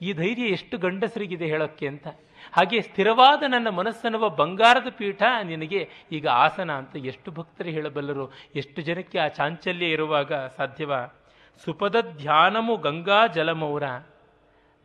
ಈ 0.00 0.10
ಧೈರ್ಯ 0.12 0.48
ಎಷ್ಟು 0.56 0.74
ಗಂಡಸರಿಗಿದೆ 0.78 1.46
ಹೇಳೋಕ್ಕೆ 1.46 1.86
ಅಂತ. 1.88 2.08
ಹಾಗೆ 2.52 2.78
ಸ್ಥಿರವಾದ 2.80 3.42
ನನ್ನ 3.46 3.68
ಮನಸ್ಸನ್ನುವ 3.68 4.24
ಬಂಗಾರದ 4.40 4.88
ಪೀಠ 4.98 5.22
ನಿನಗೆ 5.42 5.80
ಈಗ 6.12 6.26
ಆಸನ 6.44 6.70
ಅಂತ 6.72 6.96
ಎಷ್ಟು 7.10 7.28
ಭಕ್ತರು 7.32 7.70
ಹೇಳಬಲ್ಲರು, 7.76 8.26
ಎಷ್ಟು 8.56 8.80
ಜನಕ್ಕೆ 8.82 9.18
ಆ 9.18 9.28
ಚಾಂಚಲ್ಯ 9.28 9.86
ಇರುವಾಗ 9.86 10.32
ಸಾಧ್ಯವ? 10.56 10.92
ಸುಪದ 11.64 11.96
ಧ್ಯಾನಮು 12.16 12.76
ಗಂಗಾ 12.76 13.20
ಜಲಮೌರ. 13.26 13.84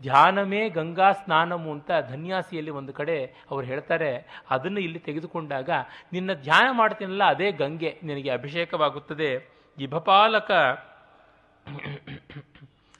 ಧ್ಯಾನಮೇ 0.01 0.61
ಗಂಗಾ 0.69 1.09
ಸ್ನಾನಮು 1.11 1.69
ಅಂತ 1.71 1.91
ಧನ್ಯಾಸಿಯಲ್ಲಿ 2.09 2.71
ಒಂದು 2.71 2.93
ಕಡೆ 2.93 3.17
ಅವ್ರು 3.51 3.65
ಹೇಳ್ತಾರೆ, 3.65 4.11
ಅದನ್ನು 4.49 4.79
ಇಲ್ಲಿ 4.79 4.99
ತೆಗೆದುಕೊಂಡಾಗ, 4.99 5.69
ನಿನ್ನ 6.13 6.33
ಧ್ಯಾನ 6.47 6.67
ಮಾಡ್ತೀನಲ್ಲ, 6.71 7.23
ಅದೇ 7.23 7.49
ಗಂಗೆ 7.51 7.91
ನಿನಗೆ 8.03 8.29
ಅಭಿಷೇಕವಾಗುತ್ತದೆ. 8.29 9.31
ಇಭಪಾಲಕ 9.77 10.51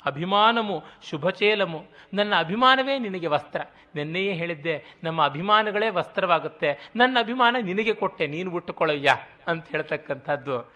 ಅಭಿಮಾನಮು, 0.06 0.84
ಶುಭಚೇಲಮು. 1.10 1.86
ನನ್ನ 2.14 2.34
ಅಭಿಮಾನವೇ 2.38 3.00
ನಿನಗೆ 3.00 3.28
ವಸ್ತ್ರ. 3.28 3.62
ನಿನ್ನೆಯೇ 3.96 4.34
ಹೇಳಿದ್ದೆ, 4.34 4.86
ನಮ್ಮ 5.04 5.24
ಅಭಿಮಾನಗಳೇ 5.24 5.90
ವಸ್ತ್ರವಾಗುತ್ತೆ. 5.90 6.92
ನನ್ನ 6.96 7.18
ಅಭಿಮಾನ 7.20 7.56
ನಿನಗೆ 7.62 7.94
ಕೊಟ್ಟೆ, 7.94 8.28
ನೀನು 8.28 8.52
ಉಟ್ಟುಕೊಳ್ಳಯ್ಯ 8.52 9.16
ಅಂತ 9.48 9.68
ಹೇಳ್ತಕ್ಕಂಥದ್ದು. 9.70 10.74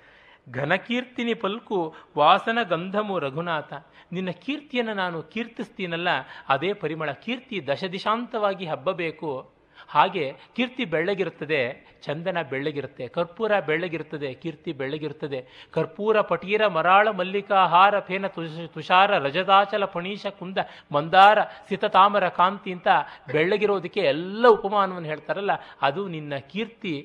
ಘನಕೀರ್ತಿನಿ 0.52 1.34
ಪಲ್ಕು, 1.34 1.96
ವಾಸನ 2.18 2.64
ಗಂಧಮು 2.64 3.20
ರಘುನಾಥ. 3.20 3.74
ನಿನ್ನ 4.12 4.30
ಕೀರ್ತಿಯನ್ನು 4.30 4.94
ನಾನು 4.94 5.24
ಕೀರ್ತಿಸ್ತೀನಲ್ಲ, 5.24 6.08
ಅದೇ 6.50 6.74
ಪರಿಮಳ. 6.74 7.12
ಕೀರ್ತಿ 7.12 7.68
ದಶದಿಶಾಂತವಾಗಿ 7.68 8.66
ಹಬ್ಬಬೇಕು. 8.66 9.57
ಹಾಗೆ 9.90 10.26
ಕೀರ್ತಿ 10.56 10.86
ಬೆಳ್ಳಗಿರುತ್ತದೆ, 10.86 11.62
ಚಂದನ 12.06 12.38
ಬೆಳ್ಳಗಿರುತ್ತೆ, 12.52 13.08
ಕರ್ಪೂರ 13.08 13.52
ಬೆಳ್ಳಗಿರುತ್ತದೆ, 13.60 14.30
ಕೀರ್ತಿ 14.34 14.72
ಬೆಳ್ಳಗಿರುತ್ತದೆ. 14.72 15.40
ಕರ್ಪೂರ 15.74 16.22
ಪಟೀರ, 16.22 16.62
ಮರಾಳ 16.68 17.08
ಮಲ್ಲಿಕಾಹಾರ 17.12 18.00
ಫೇನ 18.00 18.28
ತುಷ, 18.28 18.68
ತುಷಾರ, 18.74 19.12
ರಜದಾಚಲ 19.18 19.86
ಪಣೀಶ 19.86 20.26
ಕುಂದ, 20.40 20.58
ಮಂದಾರ, 20.92 21.38
ಸಿತತಾಮರ, 21.70 22.26
ಕಾಂತಿ 22.40 22.72
ಅಂತ 22.72 22.88
ಬೆಳ್ಳಗಿರೋದಕ್ಕೆ 23.34 24.04
ಎಲ್ಲ 24.14 24.46
ಉಪಮಾನವನ್ನು 24.48 25.08
ಹೇಳ್ತಾರಲ್ಲ, 25.08 25.56
ಅದು 25.82 26.04
ನಿನ್ನ 26.08 26.34
ಕೀರ್ತಿ 26.54 26.96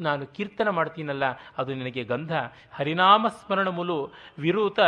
ನಾನು 0.00 0.22
ಕೀರ್ತನ 0.26 0.68
ಮಾಡ್ತೀನಲ್ಲ, 0.68 1.24
ಅದು 1.58 1.70
ನಿನಗೆ 1.74 2.02
ಗಂಧ. 2.04 2.32
ಹರಿನಾಮ 2.72 3.26
ಸ್ಮರಣ 3.28 3.68
ಮುಲು 3.68 3.98
ವಿರುತ, 4.38 4.78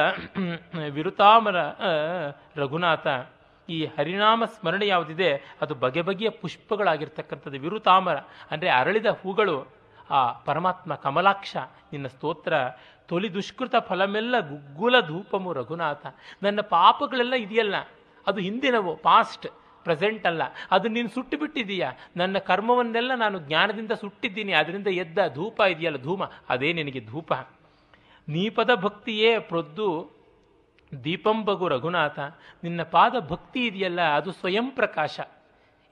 ವಿರುತಾಮರ 0.92 1.58
ರಘುನಾಥ. 2.56 3.06
ಈ 3.68 3.86
ಹರಿನಾಮ 3.86 4.44
ಸ್ಮರಣೆ 4.44 4.86
ಯಾವುದಿದೆ? 4.86 5.56
ಅದು 5.60 5.74
ಬಗೆ 5.74 6.02
ಬಗೆಯ 6.02 6.30
ಪುಷ್ಪಗಳಾಗಿರ್ತಕ್ಕಂಥದ್ದು. 6.30 7.60
ವಿರುತಾಮರ, 7.60 8.16
ಅಂದರೆ 8.50 8.70
ಅರಳಿದ 8.70 9.06
ಹೂಗಳು, 9.06 9.68
ಆ 10.10 10.32
ಪರಮಾತ್ಮ 10.32 10.94
ಕಮಲಾಕ್ಷ, 10.94 11.56
ನಿನ್ನ 11.92 12.06
ಸ್ತೋತ್ರ, 12.06 12.52
ತೊಲಿ 13.06 13.34
ದುಷ್ಕೃತ 13.34 13.74
ಫಲಮೆಲ್ಲ 13.76 14.40
ಗುಗ್ಗುಲ 14.40 15.00
ಧೂಪಮು 15.00 15.52
ರಘುನಾಥ. 15.52 16.06
ನನ್ನ 16.42 16.60
ಪಾಪಗಳೆಲ್ಲ 16.60 17.34
ಇದೆಯಲ್ಲ? 17.34 17.74
ಅದು 18.26 18.40
ಹಿಂದಿನವು 18.40 18.96
ಪಾಸ್ಟ್ 18.96 19.46
ಪ್ರೆಸೆಂಟ್ 19.84 20.26
ಅಲ್ಲ. 20.26 20.42
ಅದು 20.70 20.88
ನೀನು 20.88 21.08
ಸುಟ್ಟು 21.08 21.38
ಬಿಟ್ಟಿದ್ದೀಯಾ? 21.38 21.92
ನನ್ನ 22.16 22.38
ಕರ್ಮವನ್ನೆಲ್ಲ 22.38 23.14
ನಾನು 23.14 23.38
ಜ್ಞಾನದಿಂದ 23.38 23.92
ಸುಟ್ಟಿದ್ದೀನಿ. 23.92 24.52
ಅದರಿಂದ 24.52 24.86
ಎದ್ದ 24.86 25.18
ಧೂಪ 25.34 25.60
ಇದೆಯಲ್ಲ? 25.60 25.96
ಧೂಮ. 25.96 26.24
ಅದೇ 26.48 26.72
ನಿನಗೆ 26.72 27.00
ಧೂಪ. 27.00 27.32
ನೀಪದ 28.28 28.70
ಭಕ್ತಿಯೇ 28.74 29.38
ಪ್ರೊದ್ದು 29.38 30.17
ದೀಪಂಬಗು 31.04 31.68
ರಘುನಾಥ, 31.68 32.18
ನಿನ್ನ 32.64 32.82
ಪಾದ 32.82 33.14
ಭಕ್ತಿ 33.28 33.66
ಇದೆಯಲ್ಲ, 33.66 34.00
ಅದು 34.00 34.32
ಸ್ವಯಂ 34.32 34.70
ಪ್ರಕಾಶ. 34.70 35.20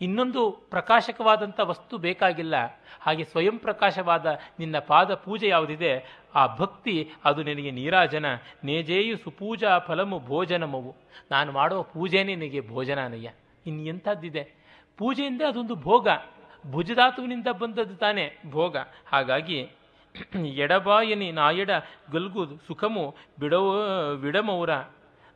ಇನ್ನೊಂದು 0.01 0.51
ಪ್ರಕಾಶಕವಾದಂಥ 0.51 1.61
ವಸ್ತು 1.61 1.99
ಬೇಕಾಗಿಲ್ಲ. 1.99 2.55
ಹಾಗೆ 3.01 3.25
ಸ್ವಯಂ 3.25 3.59
ಪ್ರಕಾಶವಾದ 3.59 4.39
ನಿನ್ನ 4.59 4.79
ಪಾದ 4.79 5.15
ಪೂಜೆ 5.15 5.49
ಯಾವುದಿದೆ, 5.49 6.23
ಆ 6.35 6.57
ಭಕ್ತಿ 6.57 7.11
ಅದು 7.25 7.43
ನಿನಗೆ 7.43 7.71
ನೀರಾಜನ. 7.71 8.27
ನೇಜೇಯು 8.65 9.17
ಸುಪೂಜಾ 9.17 9.79
ಫಲಮು 9.79 10.21
ಭೋಜನಮವು. 10.21 10.97
ನಾನು 11.31 11.53
ಮಾಡುವ 11.53 11.83
ಪೂಜೆನೇ 11.83 12.35
ನಿನಗೆ 12.35 12.69
ಭೋಜನನಯ್ಯ 12.69 13.31
ಇನ್ನು 13.67 13.85
ಎಂಥದ್ದಿದೆ 13.85 14.53
ಪೂಜೆಯಿಂದ 14.97 15.43
ಅದೊಂದು 15.49 15.75
ಭೋಗ. 15.75 16.09
ಭುಜಧಾತುವಿನಿಂದ 16.71 17.49
ಬಂದದ್ದು 17.49 17.97
ತಾನೇ 17.97 18.39
ಭೋಗ. 18.51 18.77
ಹಾಗಾಗಿ 19.07 19.71
ಎಡಬಾಯನಿ 20.65 21.33
ನಾಯಡ 21.33 21.71
ಗಲ್ಗು 22.13 22.43
ಸುಖಮು 22.67 23.15
ಬಿಡವ 23.41 23.67
ವಿಡಮೌರ 24.15 24.71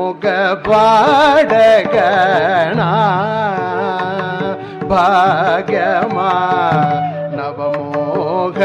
முக 0.08 0.26
பாடகணா 0.66 1.96
பாகமா 4.92 6.30
நவமோகனான் 7.38 8.62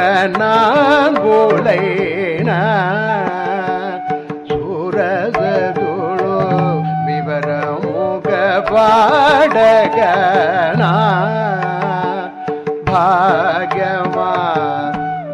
போலைனா 1.18 2.60
சூரசதுழோ 4.50 6.36
விவர 7.08 7.48
முக 7.84 8.28
பாடகணா 8.70 10.92
பாகமா 12.92 14.30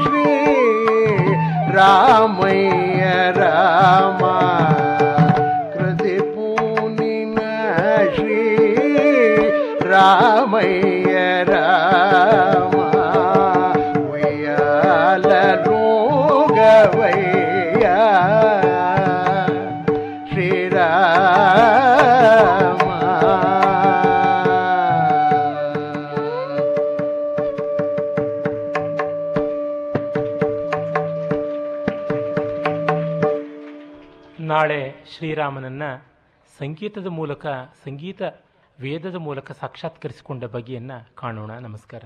श्री 0.03 0.25
रामय 1.75 2.69
रामा 3.37 4.37
कृति 5.75 6.17
श्री 8.15 8.43
राम 9.91 10.59
ಶ್ರೀರಾಮನನ್ನ 35.21 35.83
ಸಂಗೀತದ 36.59 37.07
ಮೂಲಕ 37.07 37.47
ಸಂಗೀತ 37.83 38.21
ವೇದದ 38.79 39.15
ಮೂಲಕ 39.15 39.51
ಸಾಕ್ಷಾತ್ಕರಿಸಿಕೊಂಡ 39.51 40.43
ಬಗೆಯನ್ನು 40.43 41.15
ಕಾಣೋಣ. 41.15 41.51
ನಮಸ್ಕಾರ. 41.51 42.03